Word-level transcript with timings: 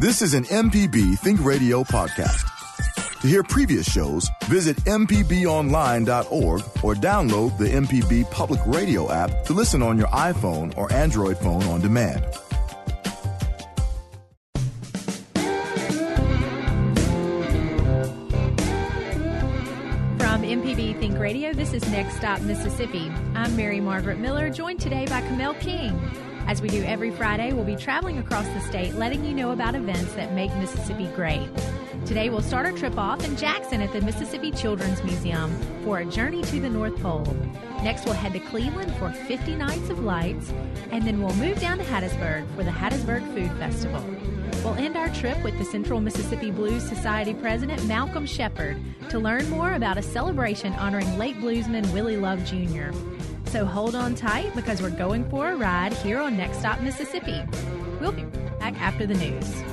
This 0.00 0.22
is 0.22 0.32
an 0.32 0.44
MPB 0.44 1.18
Think 1.18 1.44
Radio 1.44 1.84
podcast. 1.84 3.20
To 3.20 3.28
hear 3.28 3.42
previous 3.42 3.86
shows, 3.86 4.30
visit 4.44 4.78
MPBOnline.org 4.84 6.62
or 6.82 6.94
download 6.94 7.58
the 7.58 7.66
MPB 7.68 8.30
Public 8.30 8.60
Radio 8.64 9.12
app 9.12 9.44
to 9.44 9.52
listen 9.52 9.82
on 9.82 9.98
your 9.98 10.06
iPhone 10.06 10.74
or 10.78 10.90
Android 10.90 11.36
phone 11.36 11.62
on 11.64 11.82
demand. 11.82 12.24
From 20.16 20.42
MPB 20.42 20.98
Think 20.98 21.18
Radio, 21.18 21.52
this 21.52 21.74
is 21.74 21.86
Next 21.90 22.16
Stop 22.16 22.40
Mississippi. 22.40 23.12
I'm 23.34 23.54
Mary 23.54 23.80
Margaret 23.80 24.18
Miller, 24.18 24.48
joined 24.48 24.80
today 24.80 25.04
by 25.04 25.20
Kamel 25.20 25.52
King. 25.60 26.29
As 26.50 26.60
we 26.60 26.68
do 26.68 26.82
every 26.82 27.12
Friday, 27.12 27.52
we'll 27.52 27.62
be 27.62 27.76
traveling 27.76 28.18
across 28.18 28.44
the 28.48 28.60
state, 28.62 28.96
letting 28.96 29.24
you 29.24 29.32
know 29.32 29.52
about 29.52 29.76
events 29.76 30.14
that 30.14 30.32
make 30.32 30.52
Mississippi 30.56 31.06
great. 31.14 31.48
Today, 32.04 32.28
we'll 32.28 32.42
start 32.42 32.66
our 32.66 32.72
trip 32.72 32.98
off 32.98 33.24
in 33.24 33.36
Jackson 33.36 33.80
at 33.80 33.92
the 33.92 34.00
Mississippi 34.00 34.50
Children's 34.50 35.00
Museum 35.04 35.56
for 35.84 36.00
a 36.00 36.04
journey 36.04 36.42
to 36.42 36.58
the 36.58 36.68
North 36.68 37.00
Pole. 37.00 37.36
Next, 37.84 38.04
we'll 38.04 38.14
head 38.14 38.32
to 38.32 38.40
Cleveland 38.40 38.92
for 38.96 39.12
50 39.12 39.54
Nights 39.54 39.90
of 39.90 40.00
Lights, 40.00 40.52
and 40.90 41.06
then 41.06 41.22
we'll 41.22 41.36
move 41.36 41.60
down 41.60 41.78
to 41.78 41.84
Hattiesburg 41.84 42.52
for 42.56 42.64
the 42.64 42.72
Hattiesburg 42.72 43.32
Food 43.32 43.56
Festival. 43.60 44.04
We'll 44.64 44.74
end 44.74 44.96
our 44.96 45.08
trip 45.10 45.40
with 45.44 45.56
the 45.56 45.64
Central 45.64 46.00
Mississippi 46.00 46.50
Blues 46.50 46.82
Society 46.82 47.32
president, 47.32 47.86
Malcolm 47.86 48.26
Shepard, 48.26 48.76
to 49.10 49.20
learn 49.20 49.48
more 49.50 49.74
about 49.74 49.98
a 49.98 50.02
celebration 50.02 50.72
honoring 50.72 51.16
late 51.16 51.36
bluesman 51.36 51.88
Willie 51.92 52.16
Love 52.16 52.44
Jr. 52.44 52.90
So 53.50 53.64
hold 53.64 53.96
on 53.96 54.14
tight 54.14 54.54
because 54.54 54.80
we're 54.80 54.90
going 54.90 55.28
for 55.28 55.48
a 55.48 55.56
ride 55.56 55.92
here 55.92 56.20
on 56.20 56.36
Next 56.36 56.60
Stop 56.60 56.80
Mississippi. 56.82 57.42
We'll 58.00 58.12
be 58.12 58.22
back 58.60 58.80
after 58.80 59.06
the 59.06 59.14
news. 59.14 59.64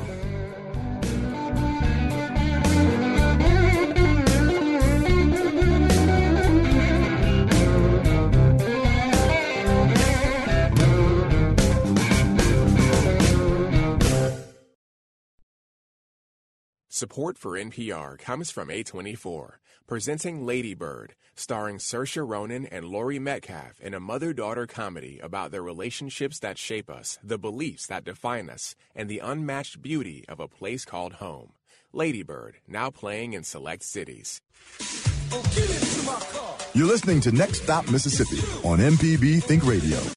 Support 16.90 17.38
for 17.38 17.52
NPR 17.52 18.18
comes 18.18 18.50
from 18.50 18.70
A24, 18.70 19.58
presenting 19.86 20.48
Lady 20.48 20.74
Bird, 20.74 21.14
starring 21.40 21.78
Saoirse 21.78 22.28
Ronan 22.28 22.66
and 22.66 22.86
Laurie 22.86 23.20
Metcalf 23.20 23.80
in 23.80 23.94
a 23.94 24.00
mother-daughter 24.00 24.68
comedy 24.68 25.20
about 25.22 25.52
the 25.52 25.62
relationships 25.62 26.40
that 26.40 26.58
shape 26.58 26.90
us, 26.90 27.18
the 27.24 27.38
beliefs 27.38 27.88
that 27.88 28.04
define 28.04 28.50
us, 28.50 28.76
and 28.96 29.10
the 29.10 29.20
unmatched 29.20 29.82
beauty 29.82 30.26
of 30.28 30.40
a 30.40 30.48
place 30.48 30.86
called 30.86 31.14
home. 31.14 31.54
Lady 31.94 32.24
Bird, 32.24 32.58
now 32.68 32.90
playing 32.90 33.34
in 33.34 33.44
select 33.44 33.84
cities. 33.84 34.42
You're 36.74 36.88
listening 36.88 37.22
to 37.22 37.32
Next 37.32 37.64
Stop 37.64 37.90
Mississippi 37.90 38.40
on 38.68 38.80
MPB 38.80 39.44
Think 39.44 39.66
Radio. 39.66 40.17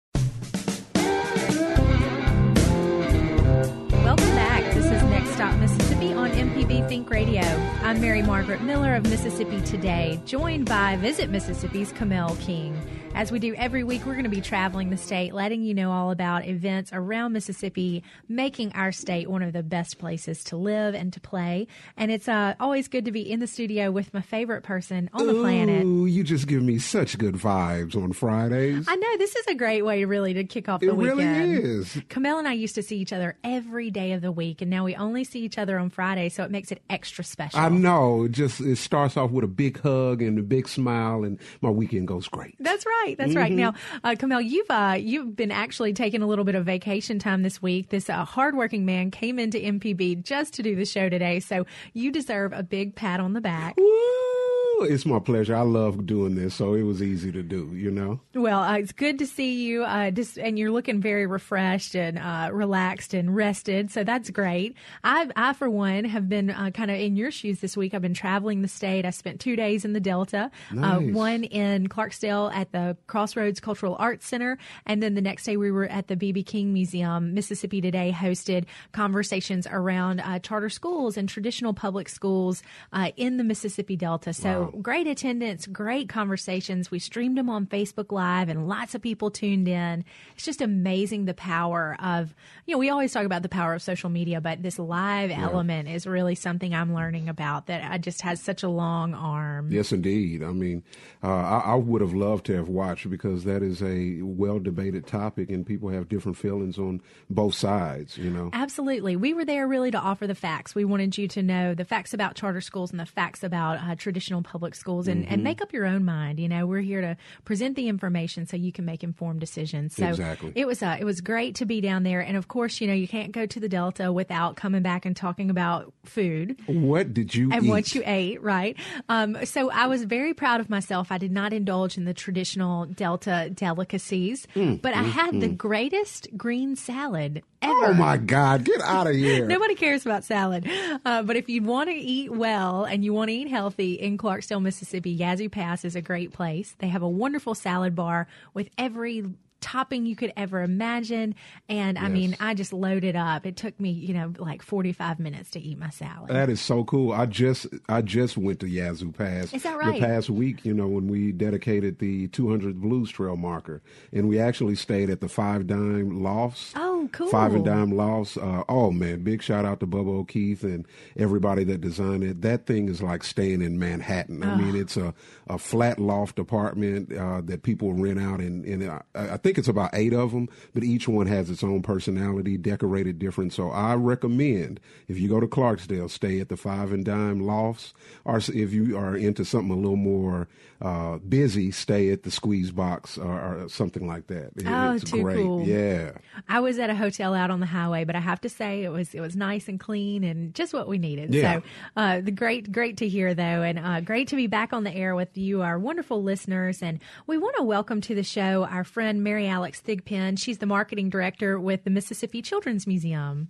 I'm 7.91 8.01
Mary 8.01 8.23
Margaret 8.23 8.63
Miller 8.63 8.95
of 8.95 9.03
Mississippi 9.11 9.61
Today, 9.63 10.21
joined 10.25 10.67
by 10.67 10.95
Visit 10.99 11.29
Mississippi's 11.29 11.91
Kamel 11.91 12.37
King. 12.37 12.81
As 13.13 13.31
we 13.31 13.39
do 13.39 13.55
every 13.57 13.85
week, 13.85 14.07
we're 14.07 14.13
going 14.15 14.25
to 14.25 14.31
be 14.31 14.41
traveling 14.41 14.89
the 14.89 14.97
state, 14.97 15.35
letting 15.35 15.63
you 15.63 15.75
know 15.75 15.91
all 15.91 16.11
about 16.11 16.47
events 16.47 16.91
around 16.95 17.33
Mississippi, 17.35 18.03
making 18.29 18.73
our 18.73 18.93
state 18.93 19.29
one 19.29 19.43
of 19.43 19.53
the 19.53 19.63
best 19.63 19.99
places 19.99 20.43
to 20.45 20.57
live 20.57 20.95
and 20.95 21.13
to 21.13 21.21
play. 21.21 21.67
And 21.99 22.11
it's 22.11 22.29
uh, 22.29 22.55
always 22.59 22.89
good 22.89 23.05
to 23.05 23.13
be 23.13 23.31
in 23.31 23.41
the 23.41 23.47
studio 23.47 23.91
with 23.91 24.15
my 24.15 24.23
favorite 24.23 24.63
person 24.63 25.11
on 25.13 25.27
the 25.27 25.35
planet. 25.35 25.85
Ooh, 25.85 26.07
you 26.07 26.25
just 26.25 26.47
give 26.47 26.63
me 26.63 26.79
such 26.79 27.19
good 27.19 27.35
vibes 27.35 27.95
on 27.95 28.13
Fridays. 28.13 28.87
I 28.89 28.97
know 28.97 29.17
this 29.19 29.37
is 29.37 29.47
a 29.49 29.55
great 29.55 29.83
way, 29.83 30.05
really, 30.07 30.33
to 30.35 30.45
kick 30.45 30.71
off 30.71 30.81
the 30.81 30.95
weekend. 30.95 31.21
it 31.21 31.25
really 31.27 31.57
is. 31.81 32.01
Kamel 32.09 32.39
and 32.39 32.49
I 32.49 32.55
used 32.55 32.77
to 32.77 32.83
see 32.83 32.97
each 32.99 33.13
other 33.13 33.37
every 33.45 33.91
day 33.91 34.13
of 34.13 34.23
the 34.23 34.33
week, 34.33 34.63
and 34.63 34.71
now 34.71 34.85
we 34.85 34.95
only 34.95 35.25
see 35.25 35.41
each 35.41 35.59
other 35.59 35.79
on 35.79 35.91
Friday, 35.91 36.31
so 36.31 36.43
it 36.45 36.51
makes 36.51 36.73
it 36.73 36.81
extra 36.89 37.23
special. 37.25 37.59
I 37.59 37.69
know. 37.69 38.25
It 38.25 38.33
just 38.33 38.61
it 38.61 38.77
starts 38.77 39.19
off 39.19 39.31
with 39.31 39.45
a 39.45 39.49
big 39.49 39.81
hug 39.81 40.23
and 40.23 40.39
a 40.39 40.43
big 40.43 40.69
smile, 40.69 41.25
and 41.25 41.39
my 41.61 41.71
weekend 41.71 42.09
goes 42.09 42.27
great. 42.29 42.55
That's 42.61 42.87
right. 42.87 43.00
That's 43.17 43.35
right. 43.35 43.53
Now, 43.53 43.75
uh, 44.05 44.15
Kamel, 44.19 44.41
you've 44.41 44.71
uh, 44.71 44.97
you've 44.99 45.37
been 45.37 45.51
actually 45.51 45.93
taking 45.93 46.23
a 46.23 46.27
little 46.27 46.45
bit 46.45 46.55
of 46.55 46.65
vacation 46.65 47.19
time 47.19 47.43
this 47.43 47.61
week. 47.61 47.91
This 47.91 48.09
uh, 48.09 48.25
hardworking 48.25 48.85
man 48.85 49.11
came 49.11 49.39
into 49.39 49.59
MPB 49.59 50.23
just 50.23 50.55
to 50.55 50.63
do 50.63 50.75
the 50.77 50.85
show 50.85 51.09
today, 51.09 51.41
so 51.41 51.67
you 51.93 52.11
deserve 52.11 52.53
a 52.53 52.63
big 52.63 52.95
pat 52.95 53.21
on 53.21 53.33
the 53.33 53.41
back. 53.41 53.77
Woo! 53.77 54.50
It's 54.83 55.05
my 55.07 55.19
pleasure. 55.19 55.55
I 55.55 55.63
love 55.63 56.07
doing 56.07 56.35
this, 56.35 56.55
so 56.55 56.75
it 56.75 56.83
was 56.83 57.03
easy 57.03 57.31
to 57.33 57.43
do. 57.43 57.71
You 57.75 57.91
know. 57.91 58.21
Well, 58.35 58.61
uh, 58.61 58.79
it's 58.79 58.93
good 58.93 59.19
to 59.19 59.27
see 59.27 59.63
you, 59.67 59.85
uh, 59.85 60.11
just, 60.11 60.39
and 60.39 60.59
you're 60.59 60.71
looking 60.71 61.01
very 61.01 61.27
refreshed 61.27 61.95
and 61.95 62.19
uh, 62.19 62.51
relaxed 62.53 63.15
and 63.15 63.35
rested. 63.35 63.91
So 63.91 64.05
that's 64.05 64.31
great. 64.31 64.75
I, 65.05 65.29
I 65.37 65.53
for 65.53 65.69
one, 65.69 66.05
have 66.05 66.29
been 66.29 66.51
uh, 66.51 66.71
kind 66.71 66.91
of 66.91 66.99
in 66.99 67.17
your 67.17 67.31
shoes 67.31 67.61
this 67.61 67.77
week. 67.77 67.95
I've 67.95 68.03
been 68.03 68.15
traveling 68.15 68.63
the 68.63 68.69
state. 68.69 69.05
I 69.05 69.11
spent 69.11 69.41
two 69.41 69.57
days 69.57 69.85
in 69.85 69.93
the 69.93 70.01
Delta, 70.01 70.51
uh, 70.71 70.75
Nice. 70.75 71.15
one 71.15 71.45
in 71.45 71.89
Clarksdale 71.89 72.55
at 72.55 72.73
the 72.73 72.97
Crossroads 73.07 73.61
Cultural 73.61 73.97
Arts 73.99 74.27
Center, 74.27 74.59
and 74.87 75.03
then 75.03 75.15
the 75.15 75.21
next 75.23 75.45
day 75.45 75.57
we 75.57 75.71
were 75.71 75.87
at 75.87 76.09
the 76.09 76.17
BB 76.17 76.47
King 76.47 76.73
Museum. 76.73 77.35
Mississippi 77.35 77.81
Today 77.81 78.15
hosted 78.17 78.65
conversations 78.93 79.67
around 79.71 80.21
uh, 80.21 80.39
charter 80.39 80.69
schools 80.69 81.17
and 81.17 81.29
traditional 81.29 81.75
public 81.75 82.09
schools 82.09 82.63
uh, 82.93 83.11
in 83.17 83.37
the 83.37 83.45
Mississippi 83.45 83.97
Delta. 83.97 84.33
So 84.33 84.70
great 84.71 85.07
attendance, 85.07 85.67
great 85.67 86.09
conversations. 86.09 86.91
We 86.91 86.99
streamed 86.99 87.37
them 87.37 87.49
on 87.51 87.67
Facebook 87.67 88.13
Live, 88.13 88.49
and 88.49 88.69
lots 88.69 88.95
of 88.95 89.03
people 89.03 89.31
tuned 89.31 89.69
in. 89.69 90.05
It's 90.35 90.45
just 90.45 90.61
amazing 90.61 91.25
the 91.25 91.35
power 91.35 91.97
of 92.01 92.35
you 92.67 92.75
know 92.75 92.79
we 92.79 92.91
always 92.91 93.13
talk 93.13 93.25
about 93.25 93.43
the 93.43 93.49
power 93.49 93.75
of 93.75 93.83
social 93.83 94.11
media, 94.11 94.41
but 94.41 94.63
this 94.63 94.79
live 94.79 95.31
element 95.31 95.89
is 95.89 96.07
really 96.07 96.35
something 96.35 96.75
I'm 96.75 96.95
learning 96.95 97.29
about 97.29 97.67
that 97.67 97.91
I 97.91 97.99
just 97.99 98.23
has 98.23 98.41
such 98.41 98.63
a 98.63 98.69
long 98.69 99.15
arm. 99.15 99.71
Yes, 99.71 99.93
indeed. 99.93 100.43
I 100.43 100.53
mean, 100.53 100.83
uh, 101.23 101.29
I, 101.29 101.59
I 101.67 101.75
would 101.75 102.01
have 102.01 102.15
loved 102.15 102.47
to 102.47 102.55
have 102.55 102.69
watched 102.69 103.09
because 103.11 103.45
that 103.45 103.63
is 103.63 103.83
a 103.83 104.23
well 104.23 104.59
debated 104.59 105.07
topic, 105.07 105.51
and 105.51 105.67
people 105.67 105.89
have 105.89 106.09
different 106.09 106.37
feelings 106.37 106.79
on 106.79 107.01
both 107.29 107.55
sides. 107.55 108.19
You 108.19 108.31
know. 108.31 108.51
Absolutely. 108.53 109.17
We 109.17 109.35
were 109.35 109.45
there 109.45 109.67
really 109.67 109.91
to 109.91 109.99
offer 109.99 110.27
the 110.27 110.35
facts. 110.35 110.75
We 110.75 110.85
wanted 110.85 111.17
you 111.17 111.29
to 111.29 111.43
know 111.43 111.75
the 111.75 111.85
facts 111.85 112.15
about 112.15 112.35
charter 112.35 112.61
schools 112.61 112.91
and 112.91 113.01
the 113.01 113.07
facts 113.07 113.43
about 113.43 113.79
uh, 113.79 113.95
traditional 113.95 114.43
public 114.43 114.60
schools 114.75 115.09
and, 115.09 115.25
Mm-hmm. 115.25 115.35
and 115.35 115.43
make 115.45 115.61
up 115.61 115.73
your 115.73 115.87
own 115.87 116.05
mind. 116.05 116.39
You 116.41 116.49
know, 116.49 116.67
we're 116.67 116.81
here 116.81 117.01
to 117.01 117.17
present 117.45 117.77
the 117.77 117.89
information 117.89 118.47
so 118.47 118.57
you 118.57 118.73
can 118.73 118.85
make 118.85 119.03
informed 119.03 119.41
decisions. 119.41 119.95
So 119.97 120.07
Exactly. 120.09 120.53
it 120.55 120.67
was 120.67 120.83
uh, 120.83 120.97
it 120.99 121.05
was 121.05 121.21
great 121.21 121.55
to 121.57 121.67
be 121.67 121.81
down 121.81 122.03
there. 122.03 122.21
And 122.21 122.37
of 122.37 122.49
course, 122.49 122.81
you 122.81 122.87
know, 122.87 122.95
you 122.95 123.09
can't 123.09 123.33
go 123.33 123.47
to 123.47 123.61
the 123.61 123.69
Delta 123.69 124.13
without 124.13 124.57
coming 124.57 124.83
back 124.83 125.05
and 125.07 125.17
talking 125.17 125.51
about 125.51 125.93
food 126.05 126.57
What 126.67 127.13
did 127.15 127.35
you 127.35 127.49
eat? 127.49 127.55
and 127.55 127.65
eat? 127.67 127.69
what 127.69 127.95
you 127.95 128.03
ate, 128.07 128.43
right? 128.43 128.77
Um, 129.09 129.45
so 129.45 129.71
I 129.71 129.87
was 129.87 130.05
very 130.05 130.35
proud 130.35 130.61
of 130.61 130.69
myself. 130.71 131.11
I 131.11 131.19
did 131.19 131.33
not 131.33 131.53
indulge 131.53 131.97
in 131.97 132.05
the 132.05 132.15
traditional 132.15 132.87
Delta 132.87 133.51
delicacies, 133.53 134.47
Mm, 134.55 134.81
but 134.83 134.95
I 134.95 135.03
had 135.03 135.41
the 135.41 135.49
greatest 135.49 136.29
green 136.37 136.77
salad 136.77 137.43
ever. 137.63 137.87
oh 137.87 137.95
my 137.95 138.17
God! 138.17 138.65
Get 138.65 138.81
out 138.81 139.07
of 139.07 139.15
here! 139.15 139.47
Nobody 139.49 139.75
cares 139.75 140.05
about 140.05 140.25
salad. 140.25 140.69
Uh, 141.05 141.23
but 141.23 141.37
if 141.37 141.49
you 141.49 141.63
want 141.63 141.91
to 141.91 141.95
eat 141.97 142.31
well 142.31 142.85
and 142.85 143.05
you 143.05 143.13
want 143.13 143.29
to 143.29 143.35
eat 143.35 143.49
healthy 143.49 143.95
in 143.95 144.19
Clarksdale, 144.19 144.63
Mississippi, 144.63 145.11
Yazoo 145.11 145.49
Pass 145.49 145.85
is 145.85 145.97
a 145.97 146.03
great 146.03 146.33
place. 146.33 146.75
They 146.79 146.89
have 146.89 147.03
a 147.03 147.09
wonderful 147.09 147.55
salad 147.55 147.95
bar 147.95 148.27
with 148.55 148.69
every 148.79 149.25
topping 149.61 150.07
you 150.07 150.17
could 150.17 150.33
ever 150.37 150.63
imagine. 150.63 151.35
And 151.69 151.99
I 151.99 152.09
mean, 152.09 152.37
I 152.41 152.55
just 152.55 152.73
loaded 152.73 153.17
up. 153.17 153.47
It 153.47 153.57
took 153.57 153.79
me, 153.79 153.91
you 153.91 154.15
know, 154.15 154.33
like 154.39 154.63
45 154.63 155.21
minutes 155.21 155.51
to 155.53 155.61
eat 155.61 155.79
my 155.79 155.91
salad. 155.91 156.31
That 156.31 156.49
is 156.49 156.61
so 156.61 156.85
cool. 156.85 157.13
I 157.13 157.27
just 157.27 157.67
I 157.89 158.03
just 158.03 158.37
went 158.37 158.61
to 158.61 158.69
Yazoo 158.69 159.13
Pass. 159.13 159.53
Is 159.53 159.63
that 159.63 159.77
right? 159.79 160.01
The 160.01 160.07
past 160.07 160.31
week, 160.31 160.65
you 160.65 160.75
know, 160.75 160.89
when 160.89 161.09
we 161.09 161.33
dedicated 161.33 161.99
the 161.99 162.29
200 162.29 162.81
Blues 162.81 163.11
Trail 163.11 163.37
marker, 163.37 163.83
and 164.13 164.29
we 164.29 164.39
actually 164.39 164.75
stayed 164.75 165.11
at 165.11 165.21
the 165.21 165.29
Five 165.29 165.67
Dime 165.67 166.23
Lofts. 166.23 166.73
Oh, 166.77 167.09
cool. 167.13 167.29
Five 167.29 167.55
and 167.55 167.65
Dime 167.65 167.93
Lofts. 167.93 168.37
Uh, 168.37 168.65
oh 168.69 168.91
man, 168.91 169.23
big 169.23 169.43
shout 169.43 169.65
out 169.65 169.81
to 169.81 169.87
Bubba 169.87 170.21
O'Keefe 170.21 170.63
and 170.63 170.87
everybody 171.17 171.65
that 171.65 171.81
designed 171.81 172.25
it. 172.25 172.43
That 172.43 172.67
thing 172.67 172.89
is 172.89 173.03
like 173.03 173.25
staying 173.25 173.63
in 173.63 173.79
Manhattan. 173.79 174.43
I 174.43 174.57
mean, 174.57 174.77
it's 174.77 174.97
a, 174.97 175.15
a 175.49 175.59
flat 175.59 175.99
loft 175.99 176.39
apartment 176.39 177.13
uh, 177.13 177.41
that 177.43 177.63
people 177.63 177.93
rent 177.93 178.21
out, 178.21 178.41
and, 178.41 178.65
and 178.65 178.91
I, 178.91 179.03
I 179.15 179.37
think 179.37 179.50
think 179.51 179.59
it's 179.59 179.69
about 179.69 179.91
eight 179.95 180.13
of 180.13 180.31
them, 180.31 180.49
but 180.73 180.85
each 180.85 181.09
one 181.09 181.27
has 181.27 181.51
its 181.51 181.65
own 181.65 181.83
personality, 181.83 182.57
decorated 182.57 183.19
different. 183.19 183.53
So 183.53 183.71
I 183.71 183.95
recommend 183.95 184.79
if 185.09 185.19
you 185.19 185.29
go 185.29 185.41
to 185.41 185.49
Clarksdale, 185.49 186.09
stay 186.09 186.39
at 186.39 186.49
the 186.49 186.57
Five 186.57 186.93
and 186.93 187.05
Dime 187.05 187.41
Lofts, 187.41 187.93
or 188.25 188.39
if 188.39 188.73
you 188.73 188.97
are 188.97 189.17
into 189.17 189.45
something 189.45 189.73
a 189.73 189.77
little 189.77 189.97
more 189.97 190.47
uh, 190.81 191.19
busy, 191.19 191.73
stay 191.73 192.11
at 192.11 192.23
the 192.23 192.31
Squeeze 192.31 192.71
Box 192.71 193.19
or, 193.19 193.65
or 193.65 193.69
something 193.69 194.07
like 194.07 194.29
that. 194.29 194.53
It, 194.57 194.67
oh, 194.67 194.93
it's 194.93 195.11
too 195.11 195.23
great. 195.23 195.37
cool! 195.37 195.67
Yeah, 195.67 196.13
I 196.49 196.61
was 196.61 196.79
at 196.79 196.89
a 196.89 196.95
hotel 196.95 197.35
out 197.35 197.51
on 197.51 197.61
the 197.61 197.67
highway, 197.67 198.05
but 198.05 198.17
I 198.17 198.21
have 198.21 198.41
to 198.43 198.49
say 198.49 198.85
it 198.85 198.89
was 198.91 199.15
it 199.15 199.21
was 199.21 199.37
nice 199.37 199.69
and 199.69 199.79
clean 199.79 200.25
and 200.25 200.55
just 200.55 200.73
what 200.73 200.89
we 200.89 200.97
needed. 200.97 201.35
Yeah. 201.35 201.57
So, 201.57 201.63
uh, 201.97 202.21
the 202.21 202.31
great 202.31 202.73
great 202.73 202.99
to 202.99 203.09
hear 203.09 203.35
though, 203.35 203.43
and 203.43 203.79
uh, 203.79 204.01
great 204.01 204.29
to 204.29 204.37
be 204.37 204.47
back 204.47 204.73
on 204.73 204.85
the 204.85 204.95
air 204.95 205.15
with 205.15 205.37
you, 205.37 205.61
our 205.63 205.79
wonderful 205.79 206.23
listeners, 206.23 206.83
and 206.83 207.01
we 207.27 207.37
want 207.37 207.57
to 207.57 207.65
welcome 207.65 208.01
to 208.03 208.15
the 208.15 208.23
show 208.23 208.65
our 208.65 208.85
friend 208.85 209.23
Mary 209.23 209.40
Alex 209.47 209.81
Thigpen. 209.81 210.39
She's 210.39 210.59
the 210.59 210.67
marketing 210.67 211.11
director 211.11 211.59
with 211.59 211.85
the 211.85 211.91
Mississippi 211.91 212.43
Children's 212.43 212.87
Museum. 212.87 213.49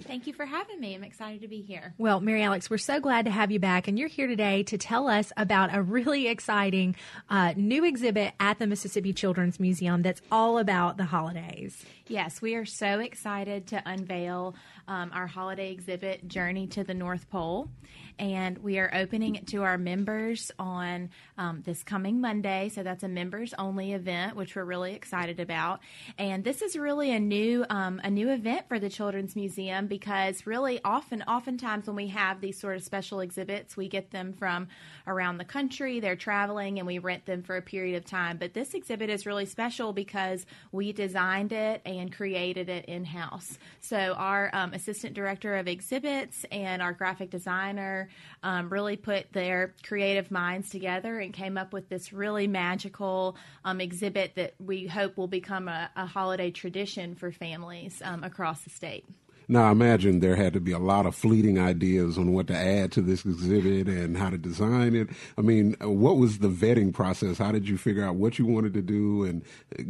Thank 0.00 0.26
you 0.26 0.32
for 0.32 0.46
having 0.46 0.80
me. 0.80 0.94
I'm 0.94 1.04
excited 1.04 1.42
to 1.42 1.48
be 1.48 1.60
here. 1.60 1.94
Well, 1.98 2.20
Mary 2.20 2.42
Alex, 2.42 2.68
we're 2.68 2.78
so 2.78 2.98
glad 2.98 3.24
to 3.26 3.30
have 3.30 3.50
you 3.50 3.60
back, 3.60 3.86
and 3.86 3.98
you're 3.98 4.08
here 4.08 4.26
today 4.26 4.62
to 4.64 4.78
tell 4.78 5.08
us 5.08 5.32
about 5.36 5.74
a 5.74 5.82
really 5.82 6.26
exciting 6.28 6.96
uh, 7.30 7.52
new 7.56 7.84
exhibit 7.84 8.34
at 8.40 8.58
the 8.58 8.66
Mississippi 8.66 9.12
Children's 9.12 9.60
Museum 9.60 10.02
that's 10.02 10.22
all 10.30 10.58
about 10.58 10.96
the 10.96 11.04
holidays. 11.04 11.84
Yes, 12.12 12.42
we 12.42 12.56
are 12.56 12.66
so 12.66 13.00
excited 13.00 13.68
to 13.68 13.82
unveil 13.86 14.54
um, 14.86 15.10
our 15.14 15.26
holiday 15.26 15.72
exhibit, 15.72 16.28
Journey 16.28 16.66
to 16.66 16.84
the 16.84 16.92
North 16.92 17.30
Pole. 17.30 17.70
And 18.18 18.58
we 18.58 18.78
are 18.78 18.90
opening 18.94 19.36
it 19.36 19.46
to 19.48 19.62
our 19.62 19.78
members 19.78 20.50
on 20.58 21.10
um, 21.38 21.62
this 21.64 21.82
coming 21.82 22.20
Monday. 22.20 22.68
So 22.68 22.82
that's 22.82 23.02
a 23.02 23.08
members 23.08 23.54
only 23.58 23.94
event, 23.94 24.36
which 24.36 24.54
we're 24.54 24.64
really 24.64 24.94
excited 24.94 25.40
about. 25.40 25.80
And 26.18 26.44
this 26.44 26.60
is 26.60 26.76
really 26.76 27.12
a 27.12 27.20
new 27.20 27.64
um, 27.70 28.00
a 28.04 28.10
new 28.10 28.30
event 28.30 28.68
for 28.68 28.78
the 28.78 28.90
Children's 28.90 29.34
Museum 29.34 29.86
because 29.86 30.46
really 30.46 30.80
often 30.84 31.22
oftentimes 31.22 31.86
when 31.86 31.96
we 31.96 32.08
have 32.08 32.40
these 32.40 32.60
sort 32.60 32.76
of 32.76 32.82
special 32.82 33.20
exhibits, 33.20 33.76
we 33.76 33.88
get 33.88 34.10
them 34.10 34.34
from 34.34 34.68
around 35.06 35.38
the 35.38 35.44
country. 35.44 36.00
They're 36.00 36.16
traveling 36.16 36.78
and 36.78 36.86
we 36.86 36.98
rent 36.98 37.24
them 37.24 37.42
for 37.42 37.56
a 37.56 37.62
period 37.62 37.96
of 37.96 38.04
time. 38.04 38.36
But 38.36 38.52
this 38.52 38.74
exhibit 38.74 39.08
is 39.08 39.24
really 39.24 39.46
special 39.46 39.92
because 39.92 40.44
we 40.70 40.92
designed 40.92 41.52
it 41.52 41.80
and 41.86 42.01
created 42.10 42.68
it 42.68 42.86
in 42.86 43.04
house. 43.04 43.58
So 43.80 44.14
our 44.16 44.50
um, 44.52 44.72
assistant 44.72 45.14
director 45.14 45.56
of 45.56 45.68
exhibits 45.68 46.46
and 46.50 46.80
our 46.80 46.92
graphic 46.92 47.30
designer 47.30 48.08
um, 48.42 48.70
really 48.70 48.96
put 48.96 49.32
their 49.32 49.74
creative 49.82 50.30
minds 50.30 50.70
together 50.70 51.18
and 51.18 51.32
came 51.32 51.58
up 51.58 51.72
with 51.72 51.88
this 51.88 52.12
really 52.12 52.46
magical 52.46 53.36
um, 53.64 53.80
exhibit 53.80 54.34
that 54.36 54.54
we 54.58 54.86
hope 54.86 55.16
will 55.16 55.28
become 55.28 55.68
a, 55.68 55.90
a 55.96 56.06
holiday 56.06 56.50
tradition 56.50 57.14
for 57.14 57.30
families 57.30 58.00
um, 58.04 58.24
across 58.24 58.62
the 58.62 58.70
state. 58.70 59.04
Now, 59.52 59.68
I 59.68 59.72
imagine 59.72 60.20
there 60.20 60.36
had 60.36 60.54
to 60.54 60.60
be 60.60 60.72
a 60.72 60.78
lot 60.78 61.04
of 61.04 61.14
fleeting 61.14 61.58
ideas 61.58 62.16
on 62.16 62.32
what 62.32 62.46
to 62.46 62.56
add 62.56 62.90
to 62.92 63.02
this 63.02 63.26
exhibit 63.26 63.86
and 63.86 64.16
how 64.16 64.30
to 64.30 64.38
design 64.38 64.96
it. 64.96 65.10
I 65.36 65.42
mean, 65.42 65.76
what 65.82 66.16
was 66.16 66.38
the 66.38 66.48
vetting 66.48 66.94
process? 66.94 67.36
How 67.36 67.52
did 67.52 67.68
you 67.68 67.76
figure 67.76 68.02
out 68.02 68.14
what 68.14 68.38
you 68.38 68.46
wanted 68.46 68.72
to 68.72 68.80
do 68.80 69.24
and 69.24 69.42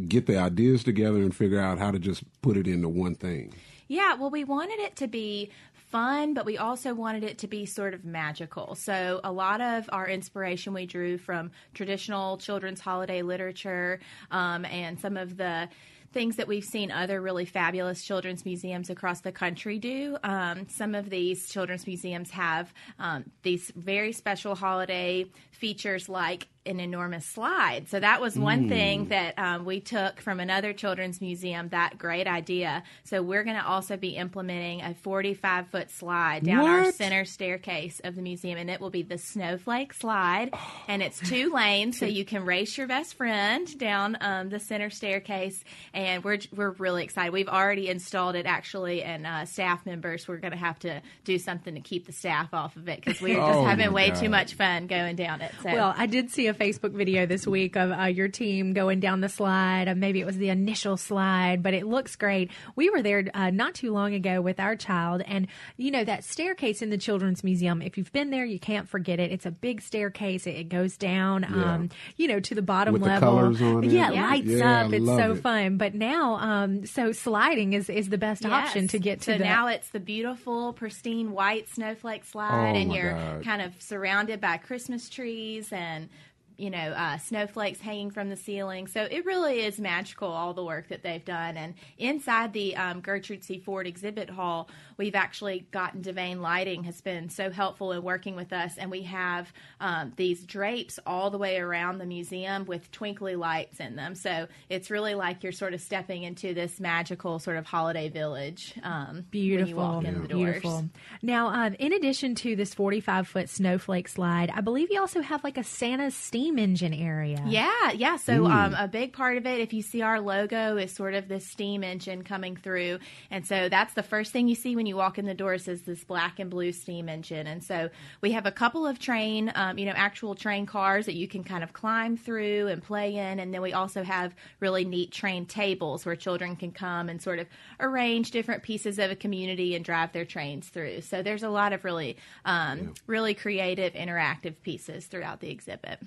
get 0.09 0.25
the 0.25 0.37
ideas 0.37 0.83
together 0.83 1.19
and 1.19 1.33
figure 1.33 1.61
out 1.61 1.79
how 1.79 1.91
to 1.91 1.97
just 1.97 2.25
put 2.41 2.57
it 2.57 2.67
into 2.67 2.89
one 2.89 3.15
thing? 3.15 3.53
Yeah, 3.87 4.15
well, 4.15 4.29
we 4.29 4.43
wanted 4.43 4.79
it 4.79 4.97
to 4.97 5.07
be 5.07 5.49
fun, 5.93 6.33
but 6.33 6.45
we 6.45 6.57
also 6.57 6.93
wanted 6.93 7.23
it 7.23 7.37
to 7.37 7.47
be 7.47 7.65
sort 7.65 7.93
of 7.93 8.03
magical. 8.03 8.75
So, 8.75 9.21
a 9.23 9.31
lot 9.31 9.61
of 9.61 9.89
our 9.93 10.09
inspiration 10.09 10.73
we 10.73 10.85
drew 10.85 11.17
from 11.17 11.51
traditional 11.73 12.37
children's 12.37 12.81
holiday 12.81 13.21
literature 13.21 14.01
um, 14.29 14.65
and 14.65 14.99
some 14.99 15.15
of 15.15 15.37
the 15.37 15.69
things 16.13 16.35
that 16.35 16.47
we've 16.47 16.63
seen 16.63 16.91
other 16.91 17.19
really 17.21 17.45
fabulous 17.45 18.03
children's 18.03 18.45
museums 18.45 18.89
across 18.89 19.21
the 19.21 19.31
country 19.31 19.79
do. 19.79 20.17
Um, 20.23 20.67
some 20.69 20.95
of 20.95 21.09
these 21.09 21.49
children's 21.49 21.87
museums 21.87 22.31
have 22.31 22.73
um, 22.99 23.25
these 23.41 23.71
very 23.75 24.11
special 24.11 24.55
holiday 24.55 25.25
features 25.51 26.07
like 26.07 26.47
an 26.65 26.79
enormous 26.79 27.25
slide. 27.25 27.89
So 27.89 27.99
that 27.99 28.21
was 28.21 28.37
one 28.37 28.65
mm. 28.65 28.69
thing 28.69 29.07
that 29.09 29.37
um, 29.37 29.65
we 29.65 29.79
took 29.79 30.21
from 30.21 30.39
another 30.39 30.73
children's 30.73 31.19
museum, 31.19 31.69
that 31.69 31.97
great 31.97 32.27
idea. 32.27 32.83
So 33.03 33.21
we're 33.21 33.43
going 33.43 33.57
to 33.57 33.65
also 33.65 33.97
be 33.97 34.15
implementing 34.15 34.81
a 34.81 34.93
45 34.93 35.67
foot 35.67 35.91
slide 35.91 36.43
down 36.43 36.61
what? 36.61 36.69
our 36.69 36.91
center 36.91 37.25
staircase 37.25 38.01
of 38.03 38.15
the 38.15 38.21
museum, 38.21 38.57
and 38.57 38.69
it 38.69 38.79
will 38.79 38.89
be 38.89 39.01
the 39.01 39.17
snowflake 39.17 39.93
slide. 39.93 40.49
Oh. 40.53 40.81
And 40.87 41.01
it's 41.01 41.19
two 41.19 41.51
lanes, 41.53 41.97
so 41.97 42.05
you 42.13 42.25
can 42.25 42.45
race 42.45 42.77
your 42.77 42.87
best 42.87 43.15
friend 43.15 43.77
down 43.77 44.17
um, 44.21 44.49
the 44.49 44.59
center 44.59 44.89
staircase. 44.89 45.63
And 45.93 46.23
we're, 46.23 46.39
we're 46.55 46.71
really 46.71 47.03
excited. 47.03 47.33
We've 47.33 47.49
already 47.49 47.89
installed 47.89 48.35
it 48.35 48.45
actually, 48.45 49.03
and 49.03 49.27
uh, 49.27 49.45
staff 49.45 49.85
members, 49.85 50.27
we're 50.27 50.37
going 50.37 50.51
to 50.51 50.57
have 50.57 50.79
to 50.79 51.01
do 51.25 51.37
something 51.37 51.75
to 51.75 51.81
keep 51.81 52.05
the 52.05 52.13
staff 52.13 52.53
off 52.53 52.75
of 52.77 52.87
it 52.87 53.03
because 53.03 53.21
we're 53.21 53.35
just 53.35 53.57
oh 53.57 53.65
having 53.65 53.91
way 53.91 54.09
God. 54.09 54.19
too 54.19 54.29
much 54.29 54.53
fun 54.53 54.87
going 54.87 55.15
down 55.15 55.41
it. 55.41 55.51
So. 55.61 55.71
Well, 55.71 55.93
I 55.95 56.05
did 56.05 56.31
see 56.31 56.47
a 56.47 56.52
Facebook 56.53 56.91
video 56.91 57.25
this 57.25 57.45
week 57.47 57.75
of 57.75 57.91
uh, 57.91 58.03
your 58.05 58.27
team 58.27 58.73
going 58.73 58.99
down 58.99 59.21
the 59.21 59.29
slide. 59.29 59.87
Uh, 59.87 59.95
maybe 59.95 60.19
it 60.19 60.25
was 60.25 60.37
the 60.37 60.49
initial 60.49 60.97
slide, 60.97 61.61
but 61.63 61.73
it 61.73 61.85
looks 61.85 62.15
great. 62.15 62.51
We 62.75 62.89
were 62.89 63.01
there 63.01 63.25
uh, 63.33 63.49
not 63.49 63.73
too 63.75 63.91
long 63.91 64.13
ago 64.13 64.41
with 64.41 64.59
our 64.59 64.75
child, 64.75 65.21
and 65.25 65.47
you 65.77 65.91
know 65.91 66.03
that 66.03 66.23
staircase 66.23 66.81
in 66.81 66.89
the 66.89 66.97
Children's 66.97 67.43
Museum. 67.43 67.81
If 67.81 67.97
you've 67.97 68.11
been 68.11 68.29
there, 68.29 68.45
you 68.45 68.59
can't 68.59 68.87
forget 68.87 69.19
it. 69.19 69.31
It's 69.31 69.45
a 69.45 69.51
big 69.51 69.81
staircase. 69.81 70.45
It, 70.47 70.55
it 70.55 70.69
goes 70.69 70.97
down, 70.97 71.41
Yeah. 71.43 71.73
um, 71.75 71.89
you 72.17 72.27
know, 72.27 72.39
to 72.39 72.55
the 72.55 72.61
bottom 72.61 72.93
With 72.93 73.03
the 73.03 73.09
level. 73.09 73.29
colors 73.37 73.61
on. 73.61 73.83
Yeah, 73.83 74.09
it 74.09 74.15
Yeah. 74.15 74.29
lights 74.29 74.47
Yeah, 74.47 74.81
up. 74.85 74.91
I 74.91 74.95
It's 74.95 75.05
so 75.05 75.31
it. 75.31 75.35
fun. 75.41 75.77
But 75.77 75.93
now, 75.95 76.35
um, 76.35 76.85
so 76.85 77.11
sliding 77.11 77.73
is 77.73 77.89
is 77.89 78.09
the 78.09 78.17
best 78.17 78.45
option 78.45 78.87
to 78.89 78.99
get 78.99 79.19
to 79.21 79.31
so 79.33 79.37
the. 79.37 79.43
now 79.43 79.67
it's 79.67 79.89
the 79.89 79.99
beautiful, 79.99 80.73
pristine 80.73 81.31
white 81.31 81.67
snowflake 81.69 82.25
slide, 82.25 82.73
Oh, 82.73 82.79
and 82.79 82.93
you're 82.93 83.13
God. 83.13 83.43
kind 83.43 83.61
of 83.61 83.73
surrounded 83.81 84.39
by 84.41 84.57
Christmas 84.57 85.09
trees 85.09 85.71
and 85.71 86.09
you 86.57 86.69
know 86.69 86.77
uh, 86.77 87.17
snowflakes 87.17 87.79
hanging 87.79 88.11
from 88.11 88.29
the 88.29 88.35
ceiling. 88.35 88.87
So 88.87 89.03
it 89.09 89.25
really 89.25 89.61
is 89.61 89.79
magical 89.79 90.29
all 90.29 90.53
the 90.53 90.63
work 90.63 90.89
that 90.89 91.03
they've 91.03 91.23
done. 91.23 91.57
And 91.57 91.73
inside 91.97 92.53
the 92.53 92.75
um, 92.75 93.01
Gertrude 93.01 93.43
C. 93.43 93.59
Ford 93.59 93.87
exhibit 93.87 94.29
hall, 94.29 94.69
we've 94.97 95.15
actually 95.15 95.65
gotten 95.71 96.01
Devane 96.01 96.39
Lighting 96.41 96.83
has 96.83 97.01
been 97.01 97.29
so 97.29 97.49
helpful 97.49 97.91
in 97.91 98.03
working 98.03 98.35
with 98.35 98.53
us, 98.53 98.77
and 98.77 98.91
we 98.91 99.03
have 99.03 99.51
um, 99.79 100.13
these 100.15 100.43
drapes 100.43 100.99
all 101.05 101.29
the 101.29 101.37
way 101.37 101.57
around 101.57 101.97
the 101.97 102.05
museum 102.05 102.65
with 102.65 102.91
twinkly 102.91 103.35
lights 103.35 103.79
in 103.79 103.95
them. 103.95 104.15
So 104.15 104.47
it's 104.69 104.89
really 104.89 105.15
like 105.15 105.43
you're 105.43 105.51
sort 105.51 105.73
of 105.73 105.81
stepping 105.81 106.23
into 106.23 106.53
this 106.53 106.79
magical 106.79 107.39
sort 107.39 107.57
of 107.57 107.65
holiday 107.65 108.09
village. 108.09 108.75
Um, 108.83 109.25
Beautiful, 109.31 109.65
When 109.65 109.67
you 109.67 109.75
walk 109.75 110.03
in 110.05 110.21
the 110.21 110.27
doors. 110.27 110.51
beautiful. 110.53 110.89
Now, 111.21 111.47
um, 111.47 111.75
in 111.79 111.93
addition 111.93 112.35
to 112.35 112.55
this 112.55 112.73
45 112.73 113.27
foot 113.27 113.49
snowflake 113.49 114.07
slide, 114.07 114.51
I 114.53 114.61
believe 114.61 114.89
you 114.91 114.99
also 114.99 115.21
have 115.21 115.43
like 115.43 115.57
a 115.57 115.63
Santa's 115.63 116.15
steam 116.15 116.42
engine 116.51 116.93
area. 116.93 117.43
Yeah, 117.47 117.91
yeah. 117.91 118.17
So 118.17 118.45
um, 118.45 118.73
a 118.73 118.87
big 118.87 119.13
part 119.13 119.37
of 119.37 119.45
it, 119.45 119.59
if 119.59 119.73
you 119.73 119.81
see 119.81 120.01
our 120.01 120.19
logo, 120.19 120.77
is 120.77 120.91
sort 120.93 121.13
of 121.13 121.27
this 121.27 121.47
steam 121.47 121.83
engine 121.83 122.23
coming 122.23 122.55
through, 122.55 122.99
and 123.31 123.45
so 123.45 123.69
that's 123.69 123.93
the 123.93 124.03
first 124.03 124.31
thing 124.31 124.47
you 124.47 124.55
see 124.55 124.75
when 124.75 124.85
you 124.85 124.95
walk 124.95 125.17
in 125.17 125.25
the 125.25 125.33
doors 125.33 125.67
is 125.67 125.81
this 125.83 126.03
black 126.03 126.39
and 126.39 126.49
blue 126.49 126.71
steam 126.71 127.09
engine. 127.09 127.47
And 127.47 127.63
so 127.63 127.89
we 128.21 128.31
have 128.31 128.45
a 128.45 128.51
couple 128.51 128.85
of 128.85 128.99
train, 128.99 129.51
um, 129.55 129.77
you 129.77 129.85
know, 129.85 129.93
actual 129.95 130.35
train 130.35 130.65
cars 130.65 131.05
that 131.05 131.15
you 131.15 131.27
can 131.27 131.43
kind 131.43 131.63
of 131.63 131.73
climb 131.73 132.17
through 132.17 132.67
and 132.67 132.83
play 132.83 133.15
in, 133.15 133.39
and 133.39 133.53
then 133.53 133.61
we 133.61 133.73
also 133.73 134.03
have 134.03 134.35
really 134.59 134.85
neat 134.85 135.11
train 135.11 135.45
tables 135.45 136.05
where 136.05 136.15
children 136.15 136.55
can 136.55 136.71
come 136.71 137.09
and 137.09 137.21
sort 137.21 137.39
of 137.39 137.47
arrange 137.79 138.31
different 138.31 138.63
pieces 138.63 138.99
of 138.99 139.11
a 139.11 139.15
community 139.15 139.75
and 139.75 139.85
drive 139.85 140.11
their 140.11 140.25
trains 140.25 140.69
through. 140.69 141.01
So 141.01 141.21
there's 141.21 141.43
a 141.43 141.49
lot 141.49 141.73
of 141.73 141.83
really, 141.83 142.17
um, 142.45 142.93
really 143.07 143.33
creative, 143.33 143.93
interactive 143.93 144.55
pieces 144.63 145.05
throughout 145.05 145.39
the 145.39 145.49
exhibit. 145.49 145.99